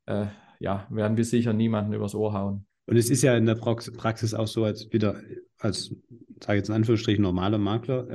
äh, 0.06 0.28
ja, 0.60 0.88
werden 0.90 1.18
wir 1.18 1.26
sicher 1.26 1.54
niemanden 1.54 1.94
übers 1.94 2.16
Ohr 2.16 2.34
hauen. 2.34 2.66
Und 2.88 2.98
es 2.98 3.10
ist 3.10 3.24
ja 3.24 3.36
in 3.36 3.46
der 3.46 3.56
Praxis 3.56 4.34
auch 4.34 4.48
so, 4.48 4.64
als 4.64 4.92
wieder, 4.92 5.20
als, 5.58 5.96
sage 6.40 6.54
ich 6.54 6.60
jetzt 6.60 6.70
in 6.70 6.76
Anführungsstrichen, 6.76 7.22
normaler 7.22 7.58
Makler, 7.58 8.08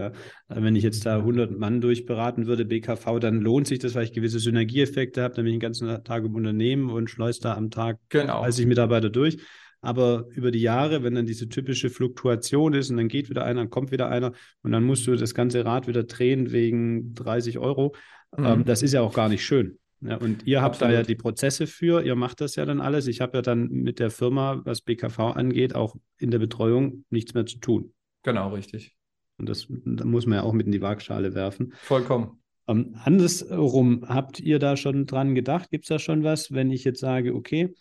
ja, 0.49 0.63
wenn 0.63 0.77
ich 0.77 0.85
jetzt 0.85 1.05
da 1.07 1.19
100 1.19 1.59
Mann 1.59 1.81
durchberaten 1.81 2.47
würde, 2.47 2.65
BKV, 2.65 3.19
dann 3.19 3.41
lohnt 3.41 3.67
sich 3.67 3.81
das, 3.81 3.95
weil 3.95 4.05
ich 4.05 4.13
gewisse 4.13 4.39
Synergieeffekte 4.39 5.23
habe, 5.23 5.35
dann 5.35 5.45
bin 5.45 5.55
ich 5.55 5.59
den 5.59 5.61
ganzen 5.61 6.05
Tag 6.05 6.25
im 6.25 6.35
Unternehmen 6.35 6.91
und 6.91 7.11
schleuse 7.11 7.41
da 7.41 7.55
am 7.55 7.71
Tag 7.71 7.99
genau. 8.09 8.43
30 8.43 8.67
Mitarbeiter 8.67 9.11
durch. 9.11 9.39
Aber 9.83 10.27
über 10.31 10.51
die 10.51 10.61
Jahre, 10.61 11.03
wenn 11.03 11.15
dann 11.15 11.27
diese 11.27 11.49
typische 11.49 11.89
Fluktuation 11.89 12.75
ist 12.75 12.91
und 12.91 12.99
dann 12.99 13.09
geht 13.09 13.31
wieder 13.31 13.45
einer, 13.45 13.63
dann 13.63 13.71
kommt 13.71 13.91
wieder 13.91 14.09
einer 14.11 14.33
und 14.63 14.73
dann 14.73 14.85
musst 14.85 15.07
du 15.07 15.17
das 15.17 15.35
ganze 15.35 15.65
Rad 15.65 15.89
wieder 15.89 16.05
drehen 16.05 16.53
wegen 16.53 17.15
30 17.15 17.59
Euro, 17.59 17.95
ähm, 18.37 18.45
mhm. 18.45 18.51
ähm, 18.51 18.65
das 18.65 18.83
ist 18.83 18.93
ja 18.93 19.01
auch 19.01 19.15
gar 19.15 19.29
nicht 19.29 19.45
schön. 19.45 19.79
Ja, 20.03 20.17
und 20.17 20.47
ihr 20.47 20.63
habt 20.63 20.77
Absolut. 20.77 20.95
da 20.95 20.99
ja 20.99 21.03
die 21.03 21.15
Prozesse 21.15 21.67
für, 21.67 22.03
ihr 22.03 22.17
macht 22.17 22.41
das 22.41 22.57
ja 22.57 22.65
dann 22.65 22.81
alles. 22.81 23.07
Ich 23.07 23.21
habe 23.21 23.39
ja 23.39 23.43
dann 23.43 23.69
mit 23.69 23.99
der 23.99 24.11
Firma, 24.11 24.63
was 24.65 24.81
BKV 24.81 25.19
angeht, 25.19 25.75
auch 25.75 25.95
in 26.17 26.31
der 26.31 26.39
Betreuung 26.39 27.05
nichts 27.11 27.35
mehr 27.35 27.45
zu 27.45 27.59
tun. 27.59 27.93
Genau, 28.23 28.55
richtig. 28.55 28.97
Und 29.37 29.49
das 29.49 29.67
da 29.69 30.05
muss 30.05 30.27
man 30.27 30.37
ja 30.37 30.43
auch 30.43 30.53
mit 30.53 30.67
in 30.67 30.73
die 30.73 30.83
Waagschale 30.83 31.35
werfen. 31.35 31.73
Vollkommen. 31.83 32.43
Ähm, 32.67 32.97
andersrum, 33.03 34.05
habt 34.07 34.41
ihr 34.41 34.59
da 34.59 34.77
schon 34.77 35.07
dran 35.07 35.35
gedacht? 35.35 35.71
Gibt 35.71 35.85
es 35.85 35.89
da 35.89 35.99
schon 35.99 36.25
was, 36.25 36.53
wenn 36.53 36.71
ich 36.71 36.85
jetzt 36.85 37.01
sage, 37.01 37.35
okay, 37.35 37.75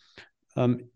ähm, 0.56 0.90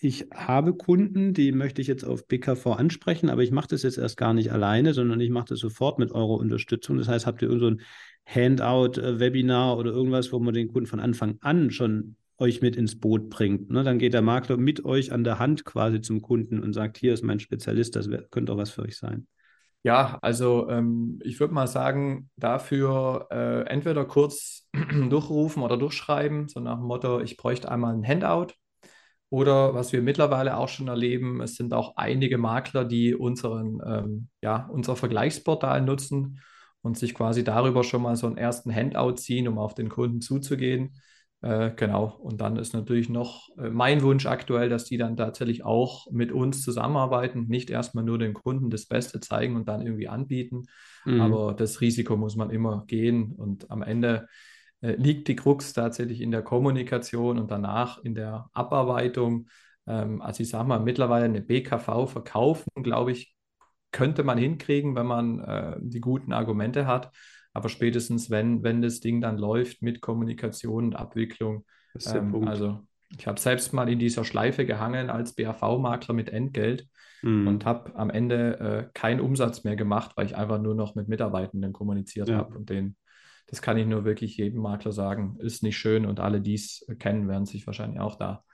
ich 0.00 0.28
habe 0.32 0.74
Kunden, 0.74 1.34
die 1.34 1.50
möchte 1.50 1.82
ich 1.82 1.88
jetzt 1.88 2.04
auf 2.04 2.26
BKV 2.28 2.66
ansprechen, 2.68 3.30
aber 3.30 3.42
ich 3.42 3.50
mache 3.50 3.68
das 3.68 3.82
jetzt 3.82 3.98
erst 3.98 4.16
gar 4.16 4.32
nicht 4.32 4.52
alleine, 4.52 4.94
sondern 4.94 5.20
ich 5.20 5.30
mache 5.30 5.46
das 5.48 5.58
sofort 5.58 5.98
mit 5.98 6.12
eurer 6.12 6.38
Unterstützung. 6.38 6.98
Das 6.98 7.08
heißt, 7.08 7.26
habt 7.26 7.42
ihr 7.42 7.58
so 7.58 7.66
ein 7.66 7.80
Handout, 8.28 9.00
äh, 9.00 9.14
oder 9.14 9.90
irgendwas, 9.90 10.32
wo 10.32 10.38
man 10.38 10.54
den 10.54 10.68
Kunden 10.68 10.86
von 10.86 11.00
Anfang 11.00 11.38
an 11.40 11.70
schon 11.70 12.16
euch 12.36 12.60
mit 12.60 12.76
ins 12.76 12.98
Boot 12.98 13.30
bringt. 13.30 13.70
Ne? 13.70 13.82
Dann 13.82 13.98
geht 13.98 14.14
der 14.14 14.22
Makler 14.22 14.56
mit 14.56 14.84
euch 14.84 15.12
an 15.12 15.24
der 15.24 15.38
Hand 15.38 15.64
quasi 15.64 16.00
zum 16.00 16.22
Kunden 16.22 16.60
und 16.60 16.72
sagt, 16.72 16.98
hier 16.98 17.14
ist 17.14 17.24
mein 17.24 17.40
Spezialist, 17.40 17.96
das 17.96 18.08
könnte 18.30 18.52
auch 18.52 18.56
was 18.56 18.70
für 18.70 18.82
euch 18.82 18.96
sein. 18.96 19.26
Ja, 19.82 20.18
also 20.22 20.68
ähm, 20.68 21.20
ich 21.22 21.40
würde 21.40 21.54
mal 21.54 21.66
sagen, 21.66 22.30
dafür 22.36 23.28
äh, 23.30 23.62
entweder 23.68 24.04
kurz 24.04 24.68
durchrufen 25.10 25.62
oder 25.62 25.76
durchschreiben, 25.76 26.48
so 26.48 26.60
nach 26.60 26.76
dem 26.76 26.86
Motto, 26.86 27.20
ich 27.20 27.36
bräuchte 27.36 27.70
einmal 27.70 27.94
ein 27.94 28.06
Handout 28.06 28.54
oder 29.30 29.74
was 29.74 29.92
wir 29.92 30.02
mittlerweile 30.02 30.56
auch 30.56 30.68
schon 30.68 30.88
erleben, 30.88 31.40
es 31.40 31.54
sind 31.56 31.72
auch 31.74 31.96
einige 31.96 32.38
Makler, 32.38 32.84
die 32.84 33.14
unseren, 33.14 33.80
ähm, 33.86 34.28
ja, 34.42 34.68
unser 34.72 34.96
Vergleichsportal 34.96 35.82
nutzen 35.82 36.40
und 36.82 36.98
sich 36.98 37.14
quasi 37.14 37.44
darüber 37.44 37.84
schon 37.84 38.02
mal 38.02 38.16
so 38.16 38.26
einen 38.26 38.36
ersten 38.36 38.74
Handout 38.74 39.16
ziehen, 39.16 39.48
um 39.48 39.58
auf 39.58 39.74
den 39.74 39.88
Kunden 39.88 40.20
zuzugehen. 40.20 40.94
Äh, 41.40 41.70
genau. 41.76 42.16
Und 42.20 42.40
dann 42.40 42.56
ist 42.56 42.74
natürlich 42.74 43.08
noch 43.08 43.48
äh, 43.58 43.70
mein 43.70 44.02
Wunsch 44.02 44.26
aktuell, 44.26 44.68
dass 44.68 44.84
die 44.84 44.96
dann 44.96 45.16
tatsächlich 45.16 45.64
auch 45.64 46.10
mit 46.10 46.32
uns 46.32 46.62
zusammenarbeiten, 46.62 47.46
nicht 47.46 47.70
erstmal 47.70 48.04
nur 48.04 48.18
den 48.18 48.34
Kunden 48.34 48.70
das 48.70 48.86
Beste 48.86 49.20
zeigen 49.20 49.54
und 49.54 49.68
dann 49.68 49.82
irgendwie 49.82 50.08
anbieten. 50.08 50.64
Mhm. 51.04 51.20
Aber 51.20 51.54
das 51.54 51.80
Risiko 51.80 52.16
muss 52.16 52.34
man 52.34 52.50
immer 52.50 52.84
gehen 52.86 53.32
und 53.32 53.70
am 53.70 53.82
Ende 53.82 54.26
äh, 54.80 54.92
liegt 54.96 55.28
die 55.28 55.36
Krux 55.36 55.72
tatsächlich 55.72 56.20
in 56.20 56.32
der 56.32 56.42
Kommunikation 56.42 57.38
und 57.38 57.50
danach 57.50 58.02
in 58.02 58.14
der 58.14 58.48
Abarbeitung. 58.52 59.48
Ähm, 59.86 60.20
also 60.20 60.42
ich 60.42 60.48
sage 60.48 60.68
mal, 60.68 60.80
mittlerweile 60.80 61.26
eine 61.26 61.40
BKV 61.40 62.06
verkaufen, 62.06 62.70
glaube 62.82 63.12
ich, 63.12 63.34
könnte 63.92 64.22
man 64.22 64.38
hinkriegen, 64.38 64.94
wenn 64.94 65.06
man 65.06 65.40
äh, 65.40 65.76
die 65.80 66.00
guten 66.00 66.32
Argumente 66.32 66.86
hat. 66.86 67.10
Aber 67.52 67.68
spätestens, 67.68 68.30
wenn, 68.30 68.62
wenn 68.62 68.82
das 68.82 69.00
Ding 69.00 69.20
dann 69.20 69.38
läuft 69.38 69.82
mit 69.82 70.00
Kommunikation 70.00 70.86
und 70.86 70.96
Abwicklung, 70.96 71.64
ähm, 72.06 72.46
also 72.46 72.80
ich 73.16 73.26
habe 73.26 73.40
selbst 73.40 73.72
mal 73.72 73.88
in 73.88 73.98
dieser 73.98 74.24
Schleife 74.24 74.66
gehangen 74.66 75.08
als 75.10 75.34
BAV-Makler 75.34 76.14
mit 76.14 76.28
Entgelt 76.28 76.86
mm. 77.22 77.48
und 77.48 77.64
habe 77.64 77.96
am 77.96 78.10
Ende 78.10 78.60
äh, 78.60 78.90
keinen 78.92 79.20
Umsatz 79.20 79.64
mehr 79.64 79.76
gemacht, 79.76 80.12
weil 80.16 80.26
ich 80.26 80.36
einfach 80.36 80.60
nur 80.60 80.74
noch 80.74 80.94
mit 80.94 81.08
Mitarbeitenden 81.08 81.72
kommuniziert 81.72 82.28
ja. 82.28 82.36
habe 82.36 82.56
und 82.56 82.68
den 82.68 82.96
das 83.48 83.62
kann 83.62 83.78
ich 83.78 83.86
nur 83.86 84.04
wirklich 84.04 84.36
jedem 84.36 84.60
Makler 84.60 84.92
sagen, 84.92 85.36
ist 85.40 85.62
nicht 85.62 85.78
schön 85.78 86.04
und 86.04 86.20
alle, 86.20 86.40
die 86.40 86.54
es 86.54 86.86
kennen, 86.98 87.28
werden 87.28 87.46
sich 87.46 87.66
wahrscheinlich 87.66 87.98
auch 87.98 88.16
da 88.16 88.44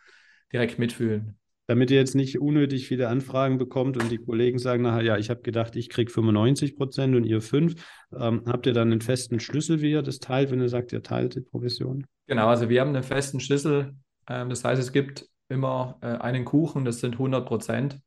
direkt 0.53 0.79
mitfühlen. 0.79 1.37
Damit 1.67 1.91
ihr 1.91 1.97
jetzt 1.97 2.15
nicht 2.15 2.39
unnötig 2.39 2.87
viele 2.87 3.09
Anfragen 3.09 3.57
bekommt 3.57 3.97
und 3.97 4.11
die 4.11 4.19
Kollegen 4.19 4.59
sagen 4.59 4.83
nachher, 4.83 5.03
ja, 5.03 5.17
ich 5.17 5.31
habe 5.31 5.41
gedacht, 5.41 5.77
ich 5.77 5.89
kriege 5.89 6.11
95 6.11 6.77
Prozent 6.77 7.17
und 7.17 7.25
ihr 7.25 7.41
5, 7.41 7.75
ähm, 8.19 8.43
habt 8.47 8.67
ihr 8.67 8.75
dann 8.75 8.93
einen 8.93 9.01
festen 9.01 9.41
Schlüssel, 9.41 9.81
wie 9.81 9.93
ihr 9.93 10.03
das 10.03 10.19
teilt, 10.19 10.51
wenn 10.51 10.61
ihr 10.61 10.69
sagt, 10.69 10.93
ihr 10.93 11.03
teilt 11.03 11.37
die 11.37 11.41
Provision? 11.41 12.07
Genau, 12.27 12.49
also 12.49 12.69
wir 12.69 12.81
haben 12.81 12.91
einen 12.91 13.03
festen 13.03 13.41
Schlüssel. 13.41 13.95
Ähm, 14.29 14.51
das 14.51 14.65
heißt, 14.65 14.81
es 14.81 14.93
gibt 14.93 15.27
immer 15.49 15.99
äh, 16.03 16.07
einen 16.07 16.45
Kuchen, 16.45 16.85
das 16.85 17.01
sind 17.01 17.15
100 17.15 17.47
Prozent. 17.47 18.01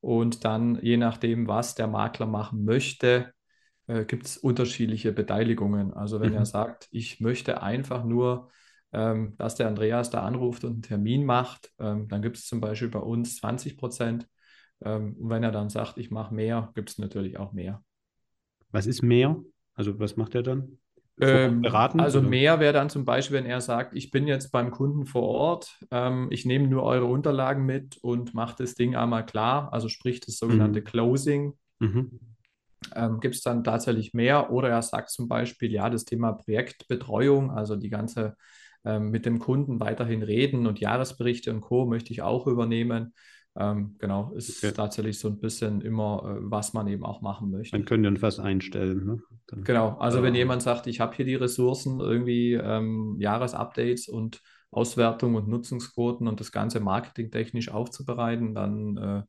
Und 0.00 0.44
dann, 0.44 0.78
je 0.82 0.96
nachdem, 0.96 1.46
was 1.46 1.74
der 1.74 1.86
Makler 1.86 2.26
machen 2.26 2.64
möchte, 2.64 3.32
äh, 3.86 4.04
gibt 4.04 4.26
es 4.26 4.36
unterschiedliche 4.36 5.12
Beteiligungen. 5.12 5.92
Also 5.92 6.20
wenn 6.20 6.30
mhm. 6.30 6.38
er 6.38 6.46
sagt, 6.46 6.88
ich 6.90 7.20
möchte 7.20 7.62
einfach 7.62 8.04
nur, 8.04 8.50
ähm, 8.92 9.34
dass 9.38 9.54
der 9.54 9.68
Andreas 9.68 10.10
da 10.10 10.22
anruft 10.22 10.64
und 10.64 10.72
einen 10.72 10.82
Termin 10.82 11.24
macht, 11.24 11.72
ähm, 11.78 12.08
dann 12.08 12.22
gibt 12.22 12.36
es 12.36 12.46
zum 12.46 12.60
Beispiel 12.60 12.88
bei 12.88 12.98
uns 12.98 13.36
20 13.36 13.76
Prozent. 13.76 14.26
Ähm, 14.84 15.16
und 15.18 15.30
wenn 15.30 15.42
er 15.42 15.52
dann 15.52 15.70
sagt, 15.70 15.98
ich 15.98 16.10
mache 16.10 16.34
mehr, 16.34 16.70
gibt 16.74 16.90
es 16.90 16.98
natürlich 16.98 17.38
auch 17.38 17.52
mehr. 17.52 17.82
Was 18.70 18.86
ist 18.86 19.02
mehr? 19.02 19.36
Also 19.74 19.98
was 19.98 20.16
macht 20.16 20.34
er 20.34 20.42
dann? 20.42 20.78
Ähm, 21.20 21.62
beraten? 21.62 22.00
Also 22.00 22.20
oder? 22.20 22.28
mehr 22.28 22.58
wäre 22.58 22.72
dann 22.72 22.90
zum 22.90 23.04
Beispiel, 23.04 23.36
wenn 23.36 23.46
er 23.46 23.60
sagt, 23.60 23.94
ich 23.94 24.10
bin 24.10 24.26
jetzt 24.26 24.50
beim 24.50 24.70
Kunden 24.70 25.06
vor 25.06 25.22
Ort, 25.22 25.78
ähm, 25.90 26.28
ich 26.30 26.44
nehme 26.44 26.68
nur 26.68 26.82
eure 26.82 27.04
Unterlagen 27.04 27.64
mit 27.64 27.98
und 27.98 28.34
mache 28.34 28.56
das 28.58 28.74
Ding 28.74 28.96
einmal 28.96 29.24
klar, 29.24 29.72
also 29.72 29.88
sprich 29.88 30.20
das 30.20 30.38
sogenannte 30.38 30.80
mhm. 30.80 30.84
Closing. 30.84 31.52
Mhm 31.80 32.18
ähm, 32.94 33.20
gibt 33.20 33.34
es 33.34 33.42
dann 33.42 33.64
tatsächlich 33.64 34.14
mehr. 34.14 34.50
Oder 34.50 34.70
er 34.70 34.82
sagt 34.82 35.10
zum 35.10 35.28
Beispiel, 35.28 35.70
ja, 35.70 35.90
das 35.90 36.04
Thema 36.04 36.32
Projektbetreuung, 36.32 37.50
also 37.50 37.76
die 37.76 37.90
ganze 37.90 38.36
ähm, 38.84 39.10
mit 39.10 39.26
dem 39.26 39.38
Kunden 39.38 39.80
weiterhin 39.80 40.22
reden 40.22 40.66
und 40.66 40.80
Jahresberichte 40.80 41.52
und 41.52 41.60
Co. 41.60 41.86
möchte 41.86 42.12
ich 42.12 42.22
auch 42.22 42.46
übernehmen. 42.46 43.14
Ähm, 43.54 43.96
genau, 43.98 44.32
ist 44.34 44.64
okay. 44.64 44.72
tatsächlich 44.72 45.18
so 45.18 45.28
ein 45.28 45.38
bisschen 45.38 45.82
immer, 45.82 46.24
äh, 46.24 46.40
was 46.40 46.72
man 46.72 46.88
eben 46.88 47.04
auch 47.04 47.20
machen 47.20 47.50
möchte. 47.50 47.76
Man 47.76 47.84
könnte 47.84 48.10
dann 48.10 48.22
was 48.22 48.38
einstellen. 48.38 49.04
Ne? 49.04 49.22
Dann, 49.46 49.64
genau, 49.64 49.98
also 49.98 50.18
äh, 50.18 50.22
wenn 50.22 50.34
jemand 50.34 50.62
sagt, 50.62 50.86
ich 50.86 51.00
habe 51.00 51.14
hier 51.14 51.26
die 51.26 51.34
Ressourcen, 51.34 52.00
irgendwie 52.00 52.54
ähm, 52.54 53.16
Jahresupdates 53.18 54.08
und 54.08 54.40
Auswertung 54.70 55.34
und 55.34 55.48
Nutzungsquoten 55.48 56.26
und 56.26 56.40
das 56.40 56.50
Ganze 56.50 56.80
marketingtechnisch 56.80 57.68
aufzubereiten, 57.68 58.54
dann 58.54 58.96
äh, 58.96 59.22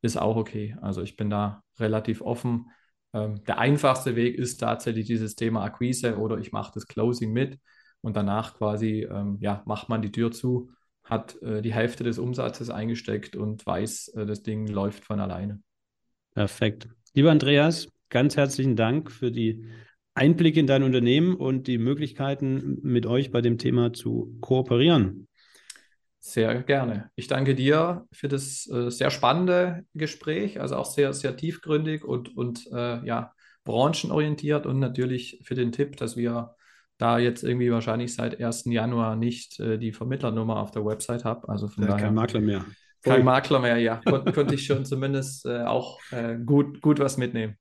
ist 0.00 0.16
auch 0.16 0.36
okay. 0.36 0.74
Also 0.80 1.02
ich 1.02 1.16
bin 1.16 1.28
da 1.28 1.62
relativ 1.78 2.22
offen. 2.22 2.70
Ähm, 3.12 3.44
der 3.44 3.58
einfachste 3.58 4.16
Weg 4.16 4.36
ist 4.36 4.58
tatsächlich 4.58 5.06
dieses 5.06 5.36
Thema 5.36 5.62
Akquise 5.62 6.16
oder 6.16 6.38
ich 6.38 6.52
mache 6.52 6.72
das 6.74 6.86
Closing 6.86 7.32
mit 7.32 7.58
und 8.02 8.16
danach 8.16 8.54
quasi 8.58 9.08
ähm, 9.10 9.38
ja, 9.40 9.62
macht 9.64 9.88
man 9.88 10.02
die 10.02 10.12
Tür 10.12 10.30
zu 10.30 10.70
hat 11.04 11.40
äh, 11.42 11.62
die 11.62 11.74
Hälfte 11.74 12.04
des 12.04 12.18
Umsatzes 12.18 12.70
eingesteckt 12.70 13.36
und 13.36 13.64
weiß, 13.66 14.08
äh, 14.16 14.26
das 14.26 14.42
Ding 14.42 14.66
läuft 14.66 15.04
von 15.04 15.20
alleine. 15.20 15.60
Perfekt. 16.34 16.88
Lieber 17.14 17.30
Andreas, 17.30 17.88
ganz 18.08 18.36
herzlichen 18.36 18.76
Dank 18.76 19.10
für 19.10 19.30
die 19.30 19.66
Einblicke 20.14 20.60
in 20.60 20.66
dein 20.66 20.82
Unternehmen 20.82 21.34
und 21.34 21.66
die 21.66 21.78
Möglichkeiten, 21.78 22.78
mit 22.82 23.06
euch 23.06 23.30
bei 23.30 23.40
dem 23.40 23.58
Thema 23.58 23.92
zu 23.92 24.36
kooperieren. 24.40 25.26
Sehr 26.18 26.62
gerne. 26.62 27.10
Ich 27.16 27.26
danke 27.26 27.54
dir 27.54 28.06
für 28.12 28.28
das 28.28 28.70
äh, 28.70 28.90
sehr 28.90 29.10
spannende 29.10 29.84
Gespräch, 29.94 30.60
also 30.60 30.76
auch 30.76 30.86
sehr, 30.86 31.12
sehr 31.14 31.36
tiefgründig 31.36 32.04
und, 32.04 32.36
und 32.36 32.68
äh, 32.72 33.04
ja, 33.04 33.32
branchenorientiert 33.64 34.66
und 34.66 34.78
natürlich 34.78 35.40
für 35.42 35.54
den 35.54 35.72
Tipp, 35.72 35.96
dass 35.96 36.16
wir 36.16 36.54
da 37.02 37.18
jetzt 37.18 37.42
irgendwie 37.42 37.72
wahrscheinlich 37.72 38.14
seit 38.14 38.40
1. 38.40 38.64
Januar 38.66 39.16
nicht 39.16 39.58
äh, 39.58 39.76
die 39.76 39.92
Vermittlernummer 39.92 40.60
auf 40.60 40.70
der 40.70 40.84
Website 40.84 41.24
habe. 41.24 41.48
Also 41.48 41.66
von 41.66 41.86
daher. 41.86 42.06
Kein 42.06 42.14
Makler 42.14 42.40
mehr. 42.40 42.64
Kein 43.02 43.24
Makler 43.24 43.58
mehr, 43.58 43.78
ja. 43.78 44.00
Kon 44.04 44.24
konnte 44.32 44.54
ich 44.54 44.64
schon 44.64 44.84
zumindest 44.84 45.44
äh, 45.44 45.62
auch 45.62 45.98
äh, 46.12 46.36
gut, 46.36 46.80
gut 46.80 47.00
was 47.00 47.16
mitnehmen. 47.16 47.56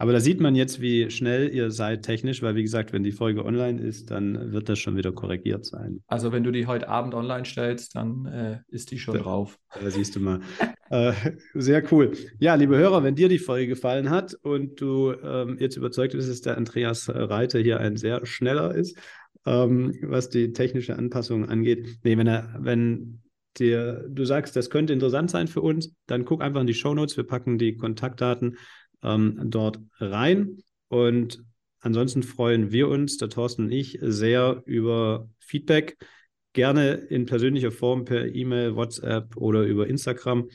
Aber 0.00 0.14
da 0.14 0.20
sieht 0.20 0.40
man 0.40 0.54
jetzt, 0.54 0.80
wie 0.80 1.10
schnell 1.10 1.54
ihr 1.54 1.70
seid 1.70 2.06
technisch, 2.06 2.40
weil 2.40 2.54
wie 2.54 2.62
gesagt, 2.62 2.94
wenn 2.94 3.02
die 3.02 3.12
Folge 3.12 3.44
online 3.44 3.82
ist, 3.82 4.10
dann 4.10 4.50
wird 4.50 4.70
das 4.70 4.78
schon 4.78 4.96
wieder 4.96 5.12
korrigiert 5.12 5.66
sein. 5.66 6.00
Also 6.06 6.32
wenn 6.32 6.42
du 6.42 6.50
die 6.50 6.66
heute 6.66 6.88
Abend 6.88 7.12
online 7.12 7.44
stellst, 7.44 7.96
dann 7.96 8.24
äh, 8.24 8.60
ist 8.68 8.92
die 8.92 8.98
schon 8.98 9.16
da, 9.16 9.20
drauf. 9.20 9.58
Da 9.78 9.90
siehst 9.90 10.16
du 10.16 10.20
mal. 10.20 10.40
äh, 10.88 11.12
sehr 11.52 11.84
cool. 11.92 12.12
Ja, 12.38 12.54
liebe 12.54 12.78
Hörer, 12.78 13.04
wenn 13.04 13.14
dir 13.14 13.28
die 13.28 13.38
Folge 13.38 13.66
gefallen 13.66 14.08
hat 14.08 14.32
und 14.40 14.80
du 14.80 15.12
ähm, 15.22 15.58
jetzt 15.60 15.76
überzeugt 15.76 16.14
bist, 16.14 16.30
dass 16.30 16.40
der 16.40 16.56
Andreas 16.56 17.10
Reiter 17.10 17.58
hier 17.58 17.78
ein 17.78 17.98
sehr 17.98 18.24
schneller 18.24 18.74
ist, 18.74 18.96
ähm, 19.44 19.98
was 20.00 20.30
die 20.30 20.54
technische 20.54 20.96
Anpassung 20.96 21.46
angeht. 21.46 21.98
Nee, 22.04 22.16
wenn 22.16 22.26
er, 22.26 22.56
wenn 22.58 23.20
dir, 23.58 24.06
du 24.08 24.24
sagst, 24.24 24.56
das 24.56 24.70
könnte 24.70 24.94
interessant 24.94 25.30
sein 25.30 25.46
für 25.46 25.60
uns, 25.60 25.94
dann 26.06 26.24
guck 26.24 26.40
einfach 26.40 26.62
in 26.62 26.66
die 26.66 26.72
Show 26.72 26.94
Notes. 26.94 27.18
Wir 27.18 27.24
packen 27.24 27.58
die 27.58 27.76
Kontaktdaten 27.76 28.56
ähm, 29.02 29.40
dort 29.44 29.80
rein. 29.98 30.62
Und 30.88 31.42
ansonsten 31.80 32.22
freuen 32.22 32.72
wir 32.72 32.88
uns, 32.88 33.16
der 33.16 33.28
Thorsten 33.28 33.64
und 33.66 33.72
ich, 33.72 33.98
sehr 34.00 34.62
über 34.66 35.28
Feedback. 35.38 35.96
Gerne 36.52 36.94
in 36.94 37.26
persönlicher 37.26 37.70
Form 37.70 38.04
per 38.04 38.26
E-Mail, 38.26 38.74
WhatsApp 38.74 39.36
oder 39.36 39.62
über 39.62 39.86
Instagram 39.86 40.48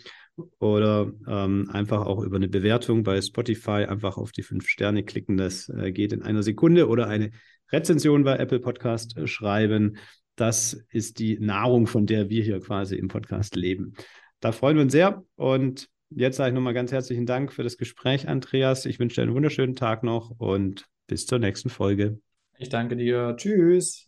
oder 0.59 1.13
ähm, 1.27 1.69
einfach 1.71 2.05
auch 2.05 2.21
über 2.21 2.35
eine 2.35 2.49
Bewertung 2.49 3.03
bei 3.03 3.21
Spotify. 3.21 3.85
Einfach 3.85 4.17
auf 4.17 4.31
die 4.31 4.43
fünf 4.43 4.67
Sterne 4.67 5.03
klicken, 5.03 5.37
das 5.37 5.69
äh, 5.69 5.91
geht 5.91 6.11
in 6.11 6.21
einer 6.21 6.43
Sekunde 6.43 6.87
oder 6.87 7.07
eine 7.07 7.31
Rezension 7.71 8.23
bei 8.23 8.37
Apple 8.37 8.59
Podcast 8.59 9.17
äh, 9.17 9.27
schreiben. 9.27 9.97
Das 10.35 10.73
ist 10.89 11.19
die 11.19 11.39
Nahrung, 11.39 11.87
von 11.87 12.05
der 12.05 12.29
wir 12.29 12.43
hier 12.43 12.59
quasi 12.59 12.95
im 12.97 13.07
Podcast 13.07 13.55
leben. 13.55 13.93
Da 14.41 14.51
freuen 14.51 14.75
wir 14.75 14.83
uns 14.83 14.91
sehr 14.91 15.23
und 15.35 15.87
Jetzt 16.09 16.37
sage 16.37 16.49
ich 16.49 16.55
nochmal 16.55 16.73
ganz 16.73 16.91
herzlichen 16.91 17.25
Dank 17.25 17.51
für 17.51 17.63
das 17.63 17.77
Gespräch, 17.77 18.27
Andreas. 18.27 18.85
Ich 18.85 18.99
wünsche 18.99 19.15
dir 19.15 19.23
einen 19.23 19.33
wunderschönen 19.33 19.75
Tag 19.75 20.03
noch 20.03 20.31
und 20.39 20.85
bis 21.07 21.25
zur 21.25 21.39
nächsten 21.39 21.69
Folge. 21.69 22.19
Ich 22.57 22.69
danke 22.69 22.95
dir. 22.95 23.35
Tschüss. 23.37 24.04